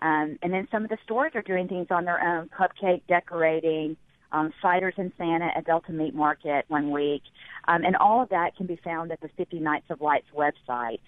Um, 0.00 0.38
and 0.42 0.52
then 0.52 0.68
some 0.70 0.84
of 0.84 0.90
the 0.90 0.98
stores 1.04 1.32
are 1.34 1.42
doing 1.42 1.68
things 1.68 1.86
on 1.90 2.04
their 2.04 2.20
own: 2.20 2.50
cupcake 2.50 3.02
decorating, 3.08 3.96
um, 4.32 4.52
ciders 4.62 4.92
and 4.98 5.12
Santa 5.16 5.48
at 5.56 5.64
Delta 5.64 5.92
Meat 5.92 6.14
Market 6.14 6.66
one 6.68 6.90
week, 6.90 7.22
um, 7.68 7.84
and 7.84 7.96
all 7.96 8.22
of 8.22 8.28
that 8.30 8.56
can 8.56 8.66
be 8.66 8.78
found 8.84 9.12
at 9.12 9.20
the 9.20 9.30
50 9.36 9.60
Nights 9.60 9.86
of 9.90 10.00
Lights 10.00 10.26
website. 10.36 11.00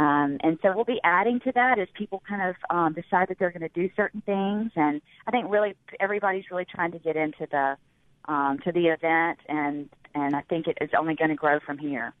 Um, 0.00 0.38
and 0.42 0.58
so 0.62 0.72
we'll 0.74 0.86
be 0.86 1.00
adding 1.04 1.40
to 1.40 1.52
that 1.52 1.78
as 1.78 1.86
people 1.92 2.22
kind 2.26 2.48
of 2.48 2.56
um, 2.74 2.94
decide 2.94 3.28
that 3.28 3.38
they're 3.38 3.50
going 3.50 3.60
to 3.60 3.68
do 3.68 3.90
certain 3.94 4.22
things. 4.22 4.72
And 4.74 5.02
I 5.26 5.30
think 5.30 5.50
really 5.50 5.76
everybody's 6.00 6.44
really 6.50 6.64
trying 6.64 6.92
to 6.92 6.98
get 6.98 7.16
into 7.16 7.46
the 7.50 7.76
um, 8.24 8.58
to 8.64 8.72
the 8.72 8.86
event, 8.86 9.40
and 9.46 9.90
and 10.14 10.34
I 10.34 10.40
think 10.42 10.68
it 10.68 10.78
is 10.80 10.90
only 10.98 11.16
going 11.16 11.30
to 11.30 11.36
grow 11.36 11.60
from 11.60 11.76
here. 11.76 12.14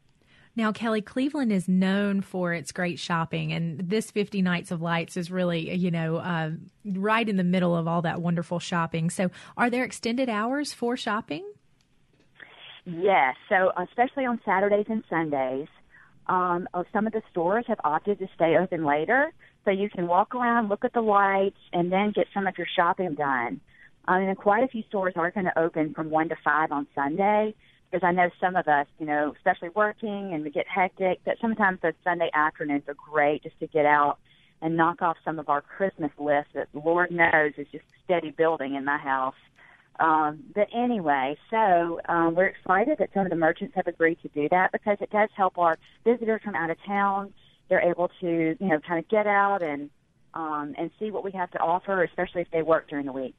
Now, 0.56 0.72
Kelly, 0.72 1.00
Cleveland 1.00 1.52
is 1.52 1.68
known 1.68 2.20
for 2.20 2.52
its 2.52 2.70
great 2.70 2.98
shopping, 2.98 3.52
and 3.52 3.78
this 3.88 4.10
50 4.10 4.42
Nights 4.42 4.70
of 4.70 4.82
Lights 4.82 5.16
is 5.16 5.30
really, 5.30 5.74
you 5.74 5.90
know, 5.90 6.16
uh, 6.16 6.50
right 6.84 7.26
in 7.26 7.36
the 7.36 7.44
middle 7.44 7.74
of 7.74 7.88
all 7.88 8.02
that 8.02 8.20
wonderful 8.20 8.58
shopping. 8.58 9.08
So, 9.08 9.30
are 9.56 9.70
there 9.70 9.84
extended 9.84 10.28
hours 10.28 10.74
for 10.74 10.98
shopping? 10.98 11.50
Yes. 12.84 13.36
So, 13.48 13.72
especially 13.78 14.26
on 14.26 14.38
Saturdays 14.44 14.86
and 14.88 15.02
Sundays, 15.08 15.68
um, 16.30 16.68
some 16.92 17.06
of 17.08 17.12
the 17.12 17.22
stores 17.30 17.64
have 17.66 17.80
opted 17.82 18.20
to 18.20 18.28
stay 18.34 18.56
open 18.56 18.84
later, 18.84 19.32
so 19.64 19.72
you 19.72 19.90
can 19.90 20.06
walk 20.06 20.34
around, 20.34 20.68
look 20.68 20.84
at 20.84 20.92
the 20.92 21.00
lights, 21.00 21.58
and 21.72 21.92
then 21.92 22.12
get 22.12 22.28
some 22.32 22.46
of 22.46 22.56
your 22.56 22.68
shopping 22.76 23.14
done. 23.14 23.60
I 24.06 24.20
mean, 24.20 24.34
quite 24.36 24.62
a 24.62 24.68
few 24.68 24.84
stores 24.88 25.14
are 25.16 25.30
going 25.32 25.46
to 25.46 25.58
open 25.58 25.92
from 25.92 26.08
one 26.08 26.28
to 26.28 26.36
five 26.42 26.70
on 26.70 26.86
Sunday 26.94 27.54
because 27.90 28.06
I 28.06 28.12
know 28.12 28.30
some 28.40 28.54
of 28.54 28.68
us, 28.68 28.86
you 29.00 29.06
know, 29.06 29.34
especially 29.36 29.70
working 29.70 30.32
and 30.32 30.44
we 30.44 30.50
get 30.50 30.68
hectic, 30.68 31.22
that 31.24 31.38
sometimes 31.40 31.80
those 31.82 31.94
Sunday 32.04 32.30
afternoons 32.32 32.84
are 32.86 32.94
great 32.94 33.42
just 33.42 33.58
to 33.58 33.66
get 33.66 33.84
out 33.84 34.18
and 34.62 34.76
knock 34.76 35.02
off 35.02 35.16
some 35.24 35.38
of 35.38 35.48
our 35.48 35.60
Christmas 35.60 36.12
list 36.18 36.50
that 36.54 36.68
Lord 36.72 37.10
knows 37.10 37.52
is 37.56 37.66
just 37.72 37.84
steady 38.04 38.30
building 38.30 38.76
in 38.76 38.84
my 38.84 38.98
house. 38.98 39.34
Um, 39.98 40.44
but 40.54 40.68
anyway, 40.74 41.36
so 41.50 42.00
um, 42.08 42.34
we're 42.34 42.46
excited 42.46 42.98
that 42.98 43.10
some 43.12 43.24
of 43.26 43.30
the 43.30 43.36
merchants 43.36 43.74
have 43.74 43.86
agreed 43.86 44.18
to 44.22 44.28
do 44.28 44.48
that 44.50 44.72
because 44.72 44.96
it 45.00 45.10
does 45.10 45.28
help 45.36 45.58
our 45.58 45.78
visitors 46.04 46.40
from 46.42 46.54
out 46.54 46.70
of 46.70 46.78
town. 46.86 47.32
They're 47.68 47.82
able 47.82 48.10
to, 48.20 48.56
you 48.58 48.68
know, 48.68 48.80
kind 48.86 48.98
of 48.98 49.08
get 49.08 49.26
out 49.26 49.62
and 49.62 49.90
um, 50.32 50.74
and 50.78 50.90
see 50.98 51.10
what 51.10 51.24
we 51.24 51.32
have 51.32 51.50
to 51.50 51.58
offer, 51.58 52.04
especially 52.04 52.42
if 52.42 52.50
they 52.52 52.62
work 52.62 52.88
during 52.88 53.06
the 53.06 53.12
week. 53.12 53.36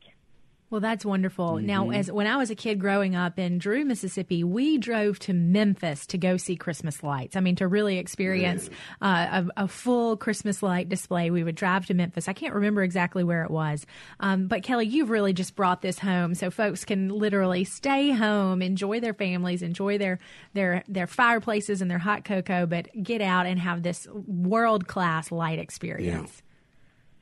Well, 0.72 0.80
that's 0.80 1.04
wonderful. 1.04 1.56
Mm-hmm. 1.56 1.66
Now, 1.66 1.90
as 1.90 2.10
when 2.10 2.28
I 2.28 2.38
was 2.38 2.50
a 2.50 2.56
kid 2.56 2.80
growing 2.80 3.14
up 3.14 3.38
in 3.38 3.58
Drew, 3.58 3.84
Mississippi, 3.84 4.46
we 4.46 4.78
drove 4.78 5.20
to 5.20 5.34
Memphis 5.34 6.08
to 6.08 6.18
go 6.18 6.38
see 6.38 6.56
Christmas 6.56 7.04
lights. 7.04 7.36
I 7.36 7.42
mean, 7.42 7.58
to 7.58 7.68
really 7.68 7.98
experience 7.98 8.70
uh, 9.02 9.44
a, 9.58 9.64
a, 9.64 9.68
full 9.68 10.16
Christmas 10.16 10.64
light 10.64 10.88
display, 10.88 11.30
we 11.30 11.44
would 11.44 11.56
drive 11.56 11.88
to 11.88 11.94
Memphis. 11.94 12.30
I 12.30 12.34
can't 12.34 12.54
remember 12.54 12.84
exactly 12.84 13.26
where 13.26 13.44
it 13.44 13.52
was, 13.52 13.86
um, 14.22 14.48
but 14.48 14.64
Kelly, 14.64 14.86
you've 14.86 15.10
really 15.10 15.34
just 15.34 15.58
brought 15.58 15.82
this 15.82 16.00
home, 16.00 16.36
so 16.36 16.50
folks 16.50 16.86
can 16.86 17.10
literally 17.10 17.66
stay 17.66 18.12
home, 18.12 18.62
enjoy 18.62 19.02
their 19.02 19.14
families, 19.14 19.62
enjoy 19.62 19.98
their 19.98 20.20
their 20.54 20.86
their 20.88 21.08
fireplaces 21.08 21.82
and 21.82 21.92
their 21.92 22.00
hot 22.00 22.24
cocoa, 22.24 22.66
but 22.66 22.88
get 23.04 23.22
out 23.22 23.46
and 23.46 23.60
have 23.60 23.84
this 23.84 24.08
world 24.26 24.88
class 24.88 25.34
light 25.34 25.60
experience. 25.60 26.32
Yeah. 26.34 26.51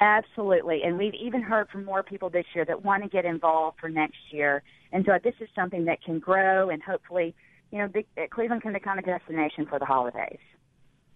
Absolutely. 0.01 0.83
And 0.83 0.97
we've 0.97 1.13
even 1.13 1.41
heard 1.41 1.69
from 1.69 1.83
more 1.83 2.03
people 2.03 2.29
this 2.29 2.45
year 2.53 2.63
that 2.65 2.83
want 2.83 3.03
to 3.03 3.09
get 3.09 3.25
involved 3.25 3.79
for 3.79 3.89
next 3.89 4.17
year. 4.31 4.63
And 4.91 5.05
so 5.05 5.17
this 5.23 5.35
is 5.41 5.49
something 5.53 5.85
that 5.85 6.01
can 6.03 6.19
grow 6.19 6.69
and 6.69 6.81
hopefully, 6.81 7.35
you 7.71 7.79
know, 7.79 7.89
Cleveland 8.31 8.61
can 8.61 8.73
become 8.73 8.97
a 8.97 9.01
destination 9.01 9.65
for 9.65 9.77
the 9.77 9.85
holidays. 9.85 10.39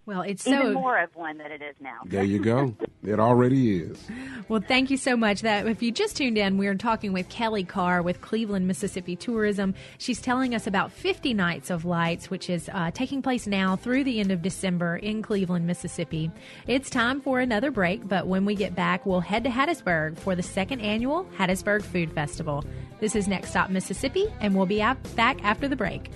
Well, 0.06 0.22
it's 0.22 0.46
even 0.46 0.62
so 0.62 0.74
more 0.74 1.00
of 1.00 1.16
one 1.16 1.38
than 1.38 1.52
it 1.52 1.62
is 1.62 1.76
now. 1.80 2.00
There 2.06 2.24
you 2.26 2.39
go. 2.39 2.76
it 3.04 3.20
already 3.20 3.80
is. 3.80 3.98
Well, 4.50 4.62
thank 4.62 4.89
you 4.92 4.98
so 4.98 5.16
much. 5.16 5.42
That 5.42 5.68
if 5.68 5.82
you 5.82 5.89
just 5.89 6.18
tuned 6.18 6.38
in, 6.38 6.58
we're 6.58 6.76
talking 6.76 7.13
with 7.13 7.30
Kelly 7.30 7.63
Carr 7.63 8.02
with 8.02 8.20
Cleveland, 8.20 8.68
Mississippi 8.68 9.16
Tourism. 9.16 9.74
She's 9.98 10.22
telling 10.22 10.54
us 10.54 10.68
about 10.68 10.92
50 10.92 11.34
Nights 11.34 11.70
of 11.70 11.86
Lights, 11.86 12.30
which 12.30 12.50
is 12.50 12.70
uh, 12.74 12.92
taking 12.92 13.22
place 13.22 13.48
now 13.48 13.78
through 13.78 14.04
the 14.04 14.20
end 14.20 14.32
of 14.32 14.42
December 14.42 14.98
in 14.98 15.22
Cleveland, 15.22 15.66
Mississippi. 15.66 16.30
It's 16.68 16.89
time 16.89 17.22
for 17.22 17.39
another 17.39 17.72
break, 17.72 18.06
but 18.06 18.28
when 18.28 18.44
we 18.44 18.54
get 18.54 18.76
back, 18.76 19.06
we'll 19.06 19.22
head 19.22 19.46
to 19.46 19.50
Hattiesburg 19.50 20.18
for 20.20 20.36
the 20.36 20.44
second 20.44 20.82
annual 20.82 21.24
Hattiesburg 21.38 21.82
Food 21.82 22.12
Festival. 22.12 22.66
This 23.00 23.16
is 23.16 23.30
Next 23.30 23.52
Stop 23.52 23.70
Mississippi, 23.70 24.28
and 24.42 24.56
we'll 24.56 24.66
be 24.66 24.80
back 25.16 25.44
after 25.44 25.70
the 25.70 25.78
break. 25.78 26.12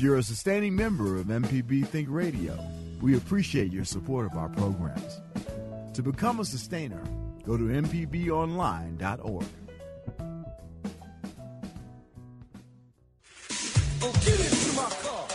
If 0.00 0.04
you're 0.04 0.16
a 0.16 0.22
sustaining 0.22 0.74
member 0.74 1.18
of 1.18 1.26
MPB 1.26 1.86
Think 1.88 2.08
Radio, 2.10 2.58
we 3.02 3.18
appreciate 3.18 3.70
your 3.70 3.84
support 3.84 4.24
of 4.24 4.34
our 4.34 4.48
programs. 4.48 5.20
To 5.92 6.02
become 6.02 6.40
a 6.40 6.44
sustainer, 6.46 7.02
go 7.44 7.58
to 7.58 7.64
MPBOnline.org. 7.64 9.44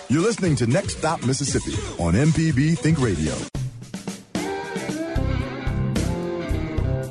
You're 0.10 0.24
listening 0.24 0.56
to 0.56 0.66
Next 0.66 0.98
Stop 0.98 1.24
Mississippi 1.24 1.76
on 2.02 2.16
MPB 2.16 2.76
Think 2.80 3.00
Radio. 3.00 3.36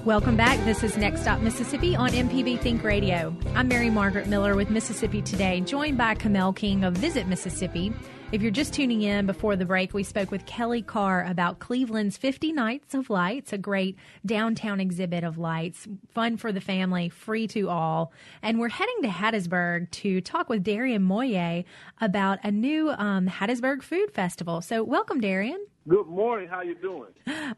Welcome 0.05 0.37
back. 0.37 0.63
This 0.67 0.85
is 0.85 0.99
Next 0.99 1.23
Stop 1.23 1.41
Mississippi 1.41 1.97
on 1.97 2.11
MPB 2.11 2.61
Think 2.61 2.85
Radio. 2.85 3.35
I'm 3.55 3.69
Mary 3.69 3.89
Margaret 3.89 4.27
Miller 4.27 4.55
with 4.55 4.69
Mississippi 4.69 5.23
Today, 5.23 5.63
joined 5.63 5.97
by 5.97 6.15
Kamel 6.15 6.53
King 6.53 6.85
of 6.85 6.93
Visit 6.93 7.27
Mississippi. 7.27 7.91
If 8.31 8.43
you're 8.43 8.51
just 8.51 8.75
tuning 8.75 9.01
in 9.01 9.25
before 9.25 9.57
the 9.57 9.65
break, 9.65 9.95
we 9.95 10.03
spoke 10.03 10.31
with 10.31 10.45
Kelly 10.45 10.83
Carr 10.83 11.25
about 11.25 11.59
Cleveland's 11.59 12.19
50 12.19 12.53
Nights 12.53 12.93
of 12.93 13.09
Lights, 13.09 13.55
a 13.55 13.59
great 13.59 13.97
downtown 14.27 14.79
exhibit 14.79 15.25
of 15.25 15.39
lights, 15.39 15.89
fun 16.13 16.37
for 16.37 16.53
the 16.53 16.61
family, 16.61 17.09
free 17.09 17.47
to 17.49 17.71
all. 17.71 18.13
And 18.43 18.61
we're 18.61 18.69
heading 18.69 19.01
to 19.05 19.09
Hattiesburg 19.09 19.91
to 19.91 20.21
talk 20.21 20.51
with 20.51 20.63
Darian 20.63 21.03
Moye 21.03 21.65
about 22.03 22.41
a 22.45 22.51
new 22.51 22.91
um, 22.91 23.27
Hattiesburg 23.27 23.83
Food 23.83 24.13
Festival. 24.13 24.61
So, 24.61 24.85
welcome, 24.85 25.23
Darian. 25.23 25.65
Good 25.87 26.07
morning. 26.07 26.49
How 26.49 26.63
you 26.63 26.75
doing? 26.75 27.11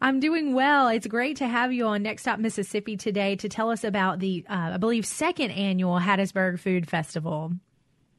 I'm 0.02 0.18
doing 0.18 0.52
well. 0.52 0.88
It's 0.88 1.06
great 1.06 1.36
to 1.36 1.46
have 1.46 1.72
you 1.72 1.86
on 1.86 2.02
Next 2.02 2.22
Stop 2.22 2.40
Mississippi 2.40 2.96
today 2.96 3.36
to 3.36 3.48
tell 3.48 3.70
us 3.70 3.84
about 3.84 4.18
the, 4.18 4.44
uh, 4.50 4.72
I 4.74 4.76
believe, 4.78 5.06
second 5.06 5.52
annual 5.52 6.00
Hattiesburg 6.00 6.58
Food 6.58 6.88
Festival. 6.88 7.52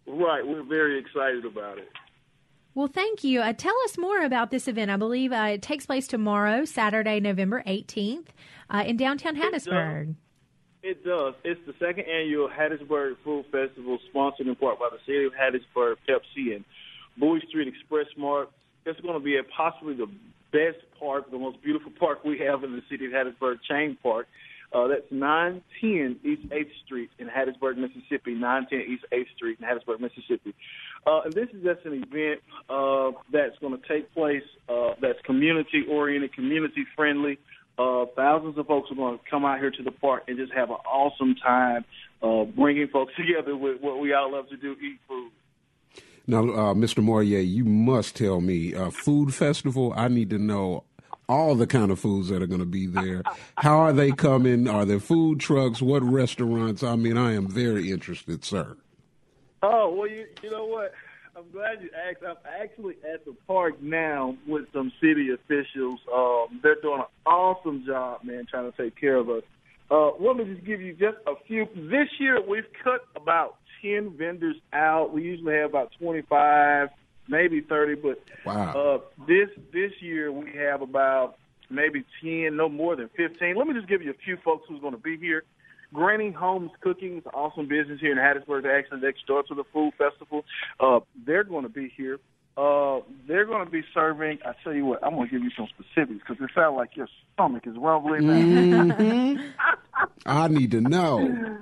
Right. 0.06 0.48
We're 0.48 0.64
very 0.64 0.98
excited 0.98 1.44
about 1.44 1.78
it. 1.80 1.90
Well, 2.74 2.88
thank 2.88 3.26
you. 3.26 3.42
Uh, 3.42 3.52
tell 3.52 3.76
us 3.84 3.98
more 3.98 4.22
about 4.22 4.50
this 4.50 4.70
event. 4.70 4.92
I 4.92 4.96
believe 4.96 5.34
uh, 5.34 5.50
it 5.54 5.62
takes 5.62 5.86
place 5.86 6.08
tomorrow, 6.08 6.64
Saturday, 6.64 7.20
November 7.20 7.62
18th, 7.68 8.28
uh, 8.70 8.84
in 8.88 8.96
downtown 8.96 9.36
Hattiesburg. 9.36 10.16
It 10.84 11.04
does. 11.04 11.04
it 11.04 11.06
does. 11.06 11.34
It's 11.44 11.62
the 11.66 11.74
second 11.86 12.06
annual 12.06 12.48
Hattiesburg 12.48 13.18
Food 13.26 13.46
Festival, 13.52 14.00
sponsored 14.10 14.48
in 14.48 14.56
part 14.56 14.80
by 14.80 14.88
the 14.90 15.00
City 15.06 15.26
of 15.26 15.34
Hattiesburg, 15.34 15.96
Pepsi, 16.08 16.56
and 16.56 16.64
Bouie 17.20 17.46
Street 17.50 17.68
Express 17.68 18.06
Mart 18.16 18.50
it's 18.88 19.02
going 19.02 19.14
to 19.14 19.24
be 19.24 19.38
at 19.38 19.46
possibly 19.56 19.96
the 19.96 20.08
best 20.52 20.84
park, 21.00 21.30
the 21.32 21.38
most 21.38 21.62
beautiful 21.62 21.92
park 22.00 22.24
we 22.24 22.40
have 22.40 22.64
in 22.64 22.74
the 22.74 22.82
city 22.90 23.06
of 23.06 23.12
Hattiesburg, 23.12 23.58
Chain 23.70 23.98
Park. 24.02 24.28
Uh, 24.74 24.88
that's 24.88 25.10
910 25.12 26.20
East 26.30 26.50
8th 26.50 26.86
Street 26.86 27.10
in 27.20 27.28
Hattiesburg, 27.28 27.78
Mississippi. 27.78 28.34
910 28.34 28.94
East 28.94 29.06
8th 29.14 29.36
Street 29.36 29.58
in 29.62 29.66
Hattiesburg, 29.66 30.00
Mississippi. 30.02 30.54
Uh, 31.06 31.22
and 31.24 31.34
this 31.34 31.48
is 31.54 31.64
just 31.64 31.86
an 31.86 32.04
event 32.04 32.42
uh, 32.70 33.12
that's 33.32 33.58
going 33.60 33.80
to 33.80 33.88
take 33.88 34.14
place 34.14 34.44
uh, 34.68 34.92
that's 35.02 35.20
community 35.26 35.86
oriented, 35.90 36.34
community 36.34 36.86
friendly. 36.96 37.40
Uh, 37.80 38.06
thousands 38.16 38.58
of 38.58 38.66
folks 38.66 38.92
are 38.92 38.96
going 38.96 39.18
to 39.18 39.24
come 39.30 39.46
out 39.46 39.60
here 39.60 39.72
to 39.72 39.84
the 39.84 39.92
park 39.92 40.24
and 40.28 40.38
just 40.38 40.52
have 40.52 40.70
an 40.70 40.78
awesome 40.86 41.36
time 41.36 41.86
uh, 42.22 42.44
bringing 42.44 42.88
folks 42.88 43.14
together 43.18 43.56
with 43.56 43.80
what 43.80 44.00
we 44.00 44.14
all 44.14 44.32
love 44.32 44.50
to 44.50 44.58
do, 44.58 44.74
eat 44.74 45.00
food. 45.08 45.32
Now, 46.30 46.40
uh, 46.42 46.74
Mr. 46.74 47.02
Moyer, 47.02 47.40
you 47.40 47.64
must 47.64 48.18
tell 48.18 48.42
me, 48.42 48.76
uh, 48.76 48.90
food 48.90 49.34
festival, 49.34 49.94
I 49.96 50.10
need 50.10 50.30
to 50.32 50.38
know 50.38 50.84
all 51.30 51.56
the 51.56 51.68
kind 51.68 51.90
of 51.90 52.00
foods 52.00 52.28
that 52.28 52.42
are 52.42 52.48
going 52.48 52.60
to 52.60 52.66
be 52.66 52.86
there. 52.86 53.24
How 53.56 53.78
are 53.80 53.94
they 53.94 54.12
coming? 54.12 54.68
Are 54.68 54.84
there 54.84 55.00
food 55.00 55.40
trucks? 55.40 55.82
What 55.82 56.04
restaurants? 56.04 56.84
I 56.84 56.98
mean, 56.98 57.18
I 57.18 57.34
am 57.34 57.48
very 57.48 57.92
interested, 57.92 58.44
sir. 58.44 58.76
Oh, 59.64 59.94
well, 59.94 60.08
you, 60.10 60.26
you 60.44 60.52
know 60.52 60.66
what? 60.66 60.94
I'm 61.36 61.50
glad 61.52 61.82
you 61.82 61.90
asked. 62.10 62.24
I'm 62.28 62.36
actually 62.62 62.96
at 63.14 63.24
the 63.24 63.36
park 63.48 63.82
now 63.82 64.36
with 64.48 64.66
some 64.74 64.92
city 65.00 65.30
officials. 65.32 66.00
Um, 66.14 66.60
they're 66.62 66.82
doing 66.82 67.00
an 67.00 67.06
awesome 67.26 67.86
job, 67.86 68.24
man, 68.24 68.46
trying 68.50 68.70
to 68.70 68.78
take 68.78 69.00
care 69.00 69.16
of 69.16 69.30
us. 69.30 69.44
Uh, 69.90 70.12
let 70.20 70.36
me 70.36 70.44
just 70.44 70.66
give 70.66 70.82
you 70.82 70.94
just 70.94 71.18
a 71.26 71.34
few. 71.48 71.68
This 71.76 72.10
year 72.20 72.42
we've 72.42 72.66
cut 72.84 73.02
about 73.16 73.58
ten 73.82 74.12
vendors 74.18 74.56
out. 74.74 75.14
We 75.14 75.24
usually 75.24 75.56
have 75.56 75.70
about 75.70 75.92
twenty 76.00 76.22
five, 76.22 76.90
maybe 77.28 77.62
thirty, 77.62 77.96
but 77.96 78.22
Wow. 78.46 78.74
uh, 78.74 79.26
this 79.28 79.50
this 79.74 79.92
year 80.02 80.32
we 80.32 80.52
have 80.58 80.82
about 80.82 81.38
maybe 81.70 82.04
ten, 82.22 82.56
no 82.56 82.70
more 82.70 82.96
than 82.96 83.10
fifteen. 83.10 83.56
Let 83.56 83.68
me 83.68 83.74
just 83.74 83.88
give 83.88 84.02
you 84.02 84.12
a 84.12 84.16
few 84.26 84.38
folks 84.38 84.66
who's 84.68 84.82
going 84.82 84.94
to 84.94 85.00
be 85.02 85.18
here. 85.18 85.44
Granny 85.94 86.32
Homes 86.32 86.72
Cooking 86.82 87.18
is 87.20 87.26
an 87.26 87.32
awesome 87.34 87.68
business 87.68 88.02
here 88.02 88.12
in 88.12 88.18
Hattiesburg, 88.18 88.64
They're 88.64 88.78
actually 88.78 89.00
next 89.00 89.26
door 89.26 89.44
to 89.44 89.56
the 89.56 89.64
food 89.72 89.94
festival. 89.98 90.44
Uh, 90.82 91.00
they're 91.26 91.46
going 91.46 91.64
to 91.64 91.70
be 91.70 91.88
here. 91.96 92.20
Uh, 92.58 93.00
they're 93.26 93.46
going 93.46 93.64
to 93.64 93.72
be 93.72 93.84
serving. 93.94 94.40
I 94.44 94.52
tell 94.64 94.74
you 94.74 94.84
what, 94.84 95.02
I'm 95.02 95.14
going 95.16 95.30
to 95.30 95.32
give 95.34 95.44
you 95.44 95.52
some 95.56 95.68
specifics 95.70 96.20
because 96.28 96.44
it 96.44 96.50
sounds 96.54 96.76
like 96.76 96.98
your 96.98 97.08
stomach 97.34 97.66
is 97.68 97.76
rumbling. 97.78 98.24
Mhm. 98.24 99.52
I 100.26 100.48
need 100.50 100.72
to 100.72 100.82
know. 100.82 101.58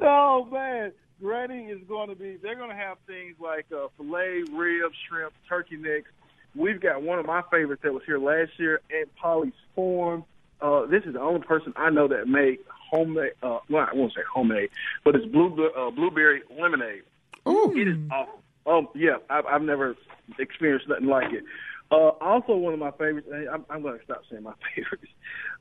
Oh 0.00 0.46
man, 0.52 0.92
Granny 1.20 1.66
is 1.66 1.80
going 1.88 2.08
to 2.08 2.14
be. 2.14 2.36
They're 2.42 2.56
going 2.56 2.70
to 2.70 2.76
have 2.76 2.98
things 3.06 3.36
like 3.40 3.66
uh, 3.72 3.88
fillet, 3.96 4.44
ribs, 4.52 4.94
shrimp, 5.08 5.32
turkey 5.48 5.76
necks. 5.76 6.10
We've 6.54 6.80
got 6.80 7.02
one 7.02 7.18
of 7.18 7.26
my 7.26 7.42
favorites 7.50 7.82
that 7.84 7.92
was 7.92 8.02
here 8.06 8.18
last 8.18 8.52
year, 8.58 8.80
Aunt 8.94 9.14
Polly's 9.16 9.52
Farm. 9.74 10.24
Uh, 10.60 10.86
this 10.86 11.04
is 11.04 11.12
the 11.12 11.20
only 11.20 11.40
person 11.40 11.72
I 11.76 11.90
know 11.90 12.08
that 12.08 12.26
made 12.28 12.58
homemade. 12.90 13.32
Uh, 13.42 13.58
well, 13.68 13.86
I 13.90 13.94
won't 13.94 14.12
say 14.14 14.22
homemade, 14.32 14.70
but 15.04 15.14
it's 15.14 15.26
blue 15.26 15.70
uh, 15.76 15.90
blueberry 15.90 16.42
lemonade. 16.58 17.02
Oh, 17.44 17.72
it 17.76 17.88
is 17.88 17.96
awesome. 18.10 18.34
Um, 18.66 18.88
yeah, 18.94 19.18
I've, 19.30 19.46
I've 19.46 19.62
never 19.62 19.96
experienced 20.38 20.88
nothing 20.88 21.06
like 21.06 21.32
it. 21.32 21.44
Uh, 21.90 22.08
also, 22.20 22.56
one 22.56 22.72
of 22.72 22.80
my 22.80 22.90
favorites. 22.92 23.28
and 23.30 23.48
I'm, 23.48 23.64
I'm 23.70 23.82
going 23.82 23.98
to 23.98 24.04
stop 24.04 24.22
saying 24.30 24.42
my 24.42 24.54
favorites, 24.74 25.12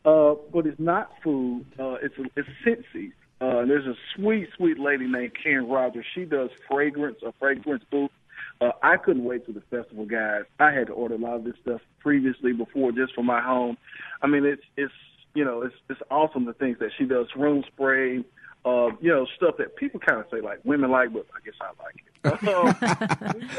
uh, 0.05 0.35
but 0.51 0.65
it's 0.65 0.79
not 0.79 1.11
food. 1.23 1.65
Uh, 1.79 1.97
it's 2.01 2.15
it's 2.35 2.49
Scentsy. 2.65 3.11
Uh, 3.45 3.59
and 3.59 3.69
there's 3.69 3.85
a 3.85 3.93
sweet, 4.15 4.47
sweet 4.57 4.79
lady 4.79 5.07
named 5.07 5.33
Karen 5.41 5.67
Rogers. 5.67 6.05
She 6.15 6.25
does 6.25 6.49
fragrance, 6.67 7.17
a 7.23 7.31
fragrance 7.39 7.83
booth. 7.91 8.09
Uh, 8.59 8.71
I 8.81 8.97
couldn't 8.97 9.23
wait 9.23 9.45
for 9.45 9.51
the 9.51 9.61
festival, 9.69 10.05
guys. 10.05 10.43
I 10.59 10.71
had 10.71 10.87
to 10.87 10.93
order 10.93 11.15
a 11.15 11.17
lot 11.17 11.35
of 11.35 11.43
this 11.43 11.53
stuff 11.61 11.81
previously 11.99 12.53
before 12.53 12.91
just 12.91 13.13
for 13.13 13.23
my 13.23 13.41
home. 13.41 13.77
I 14.21 14.27
mean, 14.27 14.45
it's 14.45 14.63
it's 14.77 14.93
you 15.35 15.43
know 15.45 15.61
it's 15.61 15.75
it's 15.89 15.99
awesome 16.09 16.45
the 16.45 16.53
things 16.53 16.77
that 16.79 16.89
she 16.97 17.05
does. 17.05 17.27
Room 17.35 17.63
spray, 17.67 18.23
uh, 18.65 18.87
you 18.99 19.11
know, 19.11 19.27
stuff 19.35 19.55
that 19.59 19.75
people 19.75 19.99
kind 19.99 20.19
of 20.19 20.25
say 20.31 20.41
like 20.41 20.59
women 20.63 20.89
like, 20.89 21.13
but 21.13 21.27
I 21.35 21.45
guess 21.45 21.53
I 21.61 21.67
like 21.83 21.95
it. 21.97 22.01
Um, 22.25 22.73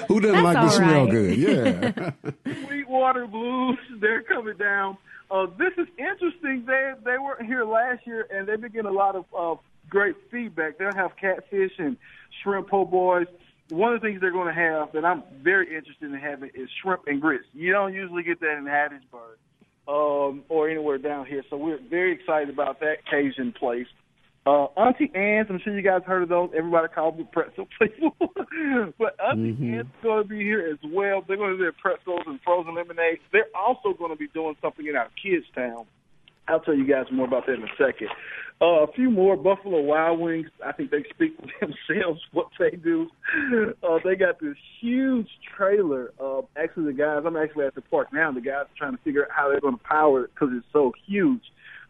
Who 0.09 0.19
doesn't 0.19 0.43
That's 0.43 0.57
like 0.57 0.67
to 0.67 0.71
smell 0.71 1.05
right. 1.05 1.11
good? 1.11 1.39
Yeah. 1.39 2.11
Sweetwater 2.67 3.29
Blues, 3.29 3.79
they're 4.01 4.23
coming 4.23 4.57
down. 4.57 4.99
Uh, 5.31 5.47
this 5.57 5.73
is 5.79 5.87
interesting. 5.99 6.65
They 6.67 6.93
they 7.05 7.19
were 7.19 7.37
here 7.45 7.65
last 7.65 8.07
year, 8.07 8.27
and 8.31 8.49
they've 8.49 8.61
been 8.61 8.73
getting 8.73 8.91
a 8.91 8.95
lot 8.95 9.15
of 9.15 9.25
uh, 9.37 9.61
great 9.89 10.17
feedback. 10.31 10.79
They'll 10.79 10.95
have 10.95 11.13
catfish 11.21 11.73
and 11.79 11.97
shrimp 12.43 12.69
po' 12.69 12.85
boys. 12.85 13.27
One 13.71 13.93
of 13.93 14.01
the 14.01 14.07
things 14.07 14.21
they're 14.21 14.33
going 14.33 14.55
to 14.55 14.61
have 14.61 14.93
that 14.93 15.05
I'm 15.05 15.23
very 15.43 15.75
interested 15.75 16.13
in 16.13 16.19
having 16.19 16.51
is 16.55 16.69
shrimp 16.83 17.03
and 17.07 17.21
grits. 17.21 17.45
You 17.53 17.73
don't 17.73 17.93
usually 17.93 18.23
get 18.23 18.41
that 18.41 18.59
in 18.59 18.65
Hattiesburg 18.65 19.37
um, 19.89 20.45
or 20.49 20.69
anywhere 20.69 20.99
down 20.99 21.27
here, 21.27 21.43
so 21.51 21.57
we're 21.57 21.81
very 21.91 22.13
excited 22.13 22.49
about 22.49 22.81
that 22.81 23.05
Cajun 23.11 23.53
place. 23.53 23.87
Uh, 24.47 24.67
Auntie 24.77 25.11
Anne's, 25.13 25.49
I'm 25.51 25.59
sure 25.59 25.75
you 25.77 25.83
guys 25.83 26.03
heard 26.07 26.23
of 26.23 26.29
those. 26.29 26.51
Everybody 26.57 26.87
calls 26.95 27.17
them 27.17 27.27
pretzel 27.33 27.67
people. 27.81 28.17
but 28.97 29.17
Auntie 29.21 29.75
Anne's 29.75 29.89
going 30.05 30.23
to 30.23 30.29
be 30.29 30.39
here 30.39 30.69
as 30.73 30.79
well. 30.89 31.25
They're 31.27 31.37
going 31.37 31.51
to 31.51 31.57
do 31.57 31.63
their 31.65 31.73
pretzels 31.73 32.23
and 32.27 32.39
frozen 32.45 32.77
lemonade. 32.77 33.19
They're 33.33 33.51
also 33.57 33.93
going 33.99 34.13
to 34.13 34.17
be 34.17 34.29
doing 34.29 34.55
something 34.63 34.87
in 34.87 34.95
our 34.95 35.09
kids' 35.21 35.47
town. 35.53 35.87
I'll 36.49 36.61
tell 36.61 36.75
you 36.75 36.87
guys 36.87 37.07
more 37.13 37.27
about 37.27 37.47
that 37.47 37.55
in 37.55 37.65
a 37.65 37.77
second. 37.79 38.09
Uh, 38.61 38.85
a 38.85 38.93
few 38.93 39.11
more 39.11 39.37
Buffalo 39.37 39.81
Wild 39.83 40.19
Wings. 40.19 40.49
I 40.65 40.73
think 40.73 40.91
they 40.91 41.05
speak 41.11 41.37
for 41.37 41.67
themselves 41.67 42.23
what 42.33 42.49
they 42.59 42.71
do. 42.71 43.11
Uh, 43.83 43.99
they 44.03 44.17
got 44.17 44.41
this 44.41 44.57
huge 44.81 45.29
trailer. 45.57 46.13
Uh, 46.19 46.43
actually, 46.57 46.87
the 46.87 46.93
guys, 46.95 47.23
I'm 47.27 47.37
actually 47.37 47.67
at 47.67 47.75
the 47.75 47.83
park 47.83 48.13
now. 48.13 48.33
The 48.33 48.41
guys 48.41 48.65
are 48.65 48.79
trying 48.79 48.97
to 48.97 49.03
figure 49.03 49.25
out 49.25 49.31
how 49.31 49.51
they're 49.51 49.61
going 49.61 49.77
to 49.77 49.85
power 49.85 50.25
it 50.25 50.31
because 50.35 50.55
it's 50.57 50.67
so 50.73 50.93
huge. 51.07 51.43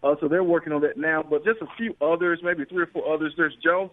Uh, 0.03 0.17
so 0.21 0.27
they're 0.27 0.43
working 0.43 0.73
on 0.73 0.83
that 0.83 0.97
now. 0.97 1.23
But 1.23 1.45
just 1.45 1.61
a 1.63 1.67
few 1.77 1.95
others, 2.01 2.41
maybe 2.43 2.65
three 2.65 2.83
or 2.83 2.87
four 2.87 3.13
others. 3.15 3.35
There's 3.37 3.57
Jones 3.63 3.93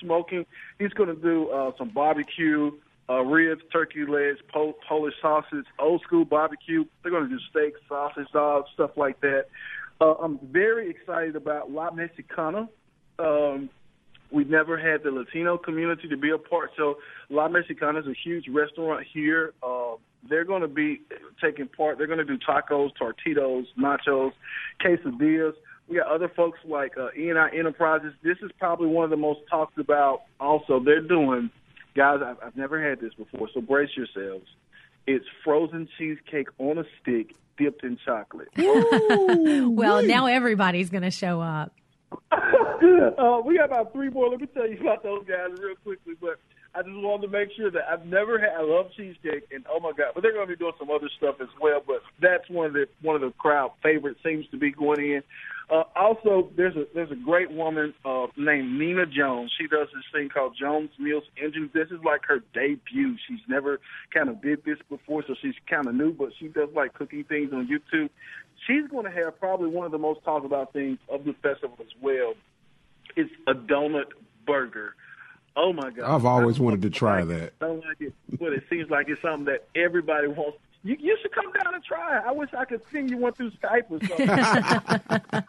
Smoking. 0.00 0.46
He's 0.78 0.92
going 0.92 1.08
to 1.08 1.20
do 1.20 1.48
uh, 1.50 1.72
some 1.78 1.88
barbecue, 1.88 2.72
uh, 3.08 3.20
ribs, 3.22 3.62
turkey 3.72 4.04
legs, 4.06 4.38
po- 4.52 4.76
Polish 4.88 5.14
sausage, 5.20 5.66
old 5.78 6.02
school 6.02 6.24
barbecue. 6.24 6.84
They're 7.02 7.12
going 7.12 7.28
to 7.28 7.28
do 7.28 7.40
steaks, 7.50 7.80
sausage 7.88 8.28
dogs, 8.32 8.68
stuff 8.74 8.92
like 8.96 9.20
that. 9.20 9.46
Uh, 10.00 10.14
I'm 10.14 10.38
very 10.42 10.90
excited 10.90 11.36
about 11.36 11.70
La 11.70 11.90
Mexicana. 11.90 12.68
Um, 13.18 13.70
we've 14.30 14.50
never 14.50 14.76
had 14.76 15.02
the 15.02 15.10
Latino 15.10 15.56
community 15.56 16.08
to 16.08 16.16
be 16.16 16.30
a 16.30 16.38
part. 16.38 16.70
So 16.76 16.96
La 17.30 17.48
Mexicana 17.48 18.00
is 18.00 18.06
a 18.06 18.14
huge 18.24 18.46
restaurant 18.48 19.06
here. 19.12 19.52
Uh, 19.62 19.94
they're 20.28 20.44
going 20.44 20.62
to 20.62 20.68
be 20.68 21.02
taking 21.40 21.68
part. 21.68 21.98
They're 21.98 22.06
going 22.06 22.18
to 22.18 22.24
do 22.24 22.38
tacos, 22.38 22.90
tortitos, 23.00 23.66
nachos, 23.78 24.32
quesadillas. 24.80 25.52
We 25.88 25.96
got 25.96 26.06
other 26.06 26.30
folks 26.34 26.58
like 26.64 26.96
uh, 26.96 27.08
E&I 27.18 27.50
Enterprises. 27.50 28.14
This 28.22 28.38
is 28.42 28.50
probably 28.58 28.88
one 28.88 29.04
of 29.04 29.10
the 29.10 29.18
most 29.18 29.40
talked 29.50 29.78
about. 29.78 30.22
Also, 30.40 30.80
they're 30.82 31.06
doing, 31.06 31.50
guys. 31.94 32.20
I've, 32.24 32.38
I've 32.42 32.56
never 32.56 32.82
had 32.82 33.00
this 33.00 33.12
before, 33.14 33.48
so 33.52 33.60
brace 33.60 33.90
yourselves. 33.94 34.46
It's 35.06 35.26
frozen 35.44 35.86
cheesecake 35.98 36.48
on 36.58 36.78
a 36.78 36.84
stick 37.02 37.34
dipped 37.56 37.84
in 37.84 37.98
chocolate. 38.04 38.48
well, 38.56 40.02
now 40.02 40.26
everybody's 40.26 40.90
going 40.90 41.02
to 41.02 41.10
show 41.10 41.40
up. 41.40 41.72
uh, 42.32 43.40
we 43.44 43.56
got 43.56 43.66
about 43.66 43.92
three 43.92 44.10
more. 44.10 44.28
Let 44.28 44.40
me 44.40 44.46
tell 44.46 44.68
you 44.68 44.78
about 44.80 45.02
those 45.02 45.24
guys 45.26 45.58
real 45.60 45.76
quickly. 45.82 46.14
But 46.20 46.38
I 46.74 46.82
just 46.82 46.94
wanted 46.96 47.26
to 47.26 47.32
make 47.32 47.48
sure 47.56 47.70
that 47.70 47.82
I've 47.90 48.06
never 48.06 48.38
had. 48.38 48.50
I 48.58 48.62
love 48.62 48.86
cheesecake, 48.96 49.44
and 49.52 49.64
oh 49.70 49.80
my 49.80 49.92
god! 49.92 50.12
But 50.14 50.22
they're 50.22 50.32
going 50.32 50.46
to 50.46 50.52
be 50.52 50.58
doing 50.58 50.74
some 50.78 50.90
other 50.90 51.08
stuff 51.16 51.36
as 51.40 51.48
well. 51.60 51.80
But 51.86 52.02
that's 52.20 52.48
one 52.48 52.66
of 52.66 52.72
the 52.72 52.86
one 53.02 53.16
of 53.16 53.22
the 53.22 53.30
crowd 53.38 53.72
favorites. 53.82 54.20
Seems 54.24 54.46
to 54.48 54.56
be 54.56 54.70
going 54.70 55.00
in. 55.00 55.22
Uh, 55.70 55.84
also, 55.96 56.50
there's 56.56 56.76
a 56.76 56.86
there's 56.94 57.10
a 57.10 57.16
great 57.16 57.50
woman 57.50 57.94
uh, 58.04 58.26
named 58.36 58.78
Nina 58.78 59.06
Jones. 59.06 59.50
She 59.58 59.66
does 59.66 59.88
this 59.94 60.04
thing 60.12 60.28
called 60.28 60.54
Jones 60.58 60.90
Meals 60.98 61.24
Engine. 61.42 61.70
This 61.72 61.88
is 61.88 62.04
like 62.04 62.20
her 62.26 62.40
debut. 62.52 63.16
She's 63.26 63.40
never 63.48 63.80
kind 64.12 64.28
of 64.28 64.42
did 64.42 64.62
this 64.64 64.76
before, 64.90 65.24
so 65.26 65.34
she's 65.40 65.54
kind 65.68 65.86
of 65.86 65.94
new. 65.94 66.12
But 66.12 66.30
she 66.38 66.48
does 66.48 66.68
like 66.74 66.92
cooking 66.92 67.24
things 67.24 67.52
on 67.52 67.66
YouTube. 67.66 68.10
She's 68.66 68.86
going 68.90 69.04
to 69.06 69.10
have 69.10 69.40
probably 69.40 69.68
one 69.68 69.86
of 69.86 69.92
the 69.92 69.98
most 69.98 70.22
talked 70.22 70.44
about 70.44 70.72
things 70.74 70.98
of 71.08 71.24
the 71.24 71.32
festival 71.42 71.76
as 71.80 71.92
well. 72.00 72.34
It's 73.16 73.32
a 73.46 73.54
donut 73.54 74.12
burger. 74.46 74.94
Oh 75.56 75.72
my 75.72 75.90
god! 75.90 76.14
I've 76.14 76.26
always 76.26 76.58
wanted 76.58 76.82
to 76.82 76.90
try 76.90 77.24
that. 77.24 77.54
I 77.60 77.66
don't 77.66 77.84
like 77.84 78.00
it, 78.00 78.12
but 78.38 78.52
it 78.52 78.64
seems 78.68 78.90
like 78.90 79.08
it's 79.08 79.22
something 79.22 79.46
that 79.46 79.66
everybody 79.74 80.26
wants. 80.28 80.58
You, 80.84 80.96
you 81.00 81.16
should 81.22 81.32
come 81.32 81.50
down 81.52 81.74
and 81.74 81.82
try 81.82 82.18
it. 82.18 82.24
I 82.26 82.32
wish 82.32 82.50
I 82.56 82.66
could 82.66 82.82
send 82.92 83.08
you 83.08 83.16
one 83.16 83.32
through 83.32 83.52
Skype 83.52 83.90
or 83.90 83.98
something. 84.06 85.44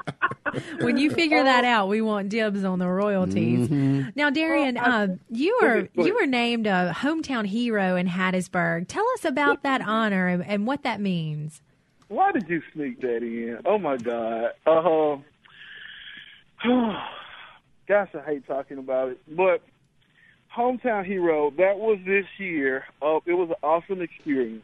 When 0.85 0.97
you 0.97 1.11
figure 1.11 1.43
that 1.43 1.65
out, 1.65 1.89
we 1.89 2.01
want 2.01 2.29
dibs 2.29 2.63
on 2.63 2.79
the 2.79 2.87
royalties. 2.87 3.69
Now, 4.15 4.29
Darian, 4.29 4.77
uh, 4.77 5.17
you 5.29 5.57
were 5.61 5.67
ahead, 5.73 5.89
go 5.93 6.01
ahead. 6.01 6.07
you 6.07 6.15
were 6.15 6.25
named 6.25 6.67
a 6.67 6.93
hometown 6.95 7.45
hero 7.45 7.97
in 7.97 8.07
Hattiesburg. 8.07 8.87
Tell 8.87 9.05
us 9.15 9.25
about 9.25 9.63
that 9.63 9.81
honor 9.81 10.27
and, 10.27 10.45
and 10.45 10.65
what 10.65 10.83
that 10.83 11.01
means. 11.01 11.61
Why 12.07 12.31
did 12.31 12.47
you 12.47 12.61
sneak 12.73 13.01
that 13.01 13.17
in? 13.17 13.59
Oh 13.65 13.77
my 13.77 13.97
god. 13.97 14.51
Uh, 14.65 15.17
gosh, 17.87 18.09
I 18.15 18.21
hate 18.25 18.47
talking 18.47 18.77
about 18.77 19.09
it, 19.09 19.19
but 19.27 19.61
hometown 20.55 21.05
hero. 21.05 21.51
That 21.57 21.77
was 21.77 21.99
this 22.05 22.25
year. 22.37 22.85
Uh, 23.01 23.19
it 23.25 23.33
was 23.33 23.49
an 23.49 23.55
awesome 23.61 24.01
experience. 24.01 24.63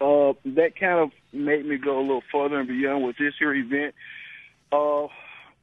Uh, 0.00 0.32
that 0.44 0.72
kind 0.78 1.00
of 1.00 1.10
made 1.32 1.64
me 1.64 1.76
go 1.76 1.98
a 1.98 2.02
little 2.02 2.22
further 2.32 2.60
and 2.60 2.68
beyond 2.68 3.04
with 3.04 3.16
this 3.16 3.34
year 3.40 3.54
event. 3.54 3.94
Uh, 4.72 5.06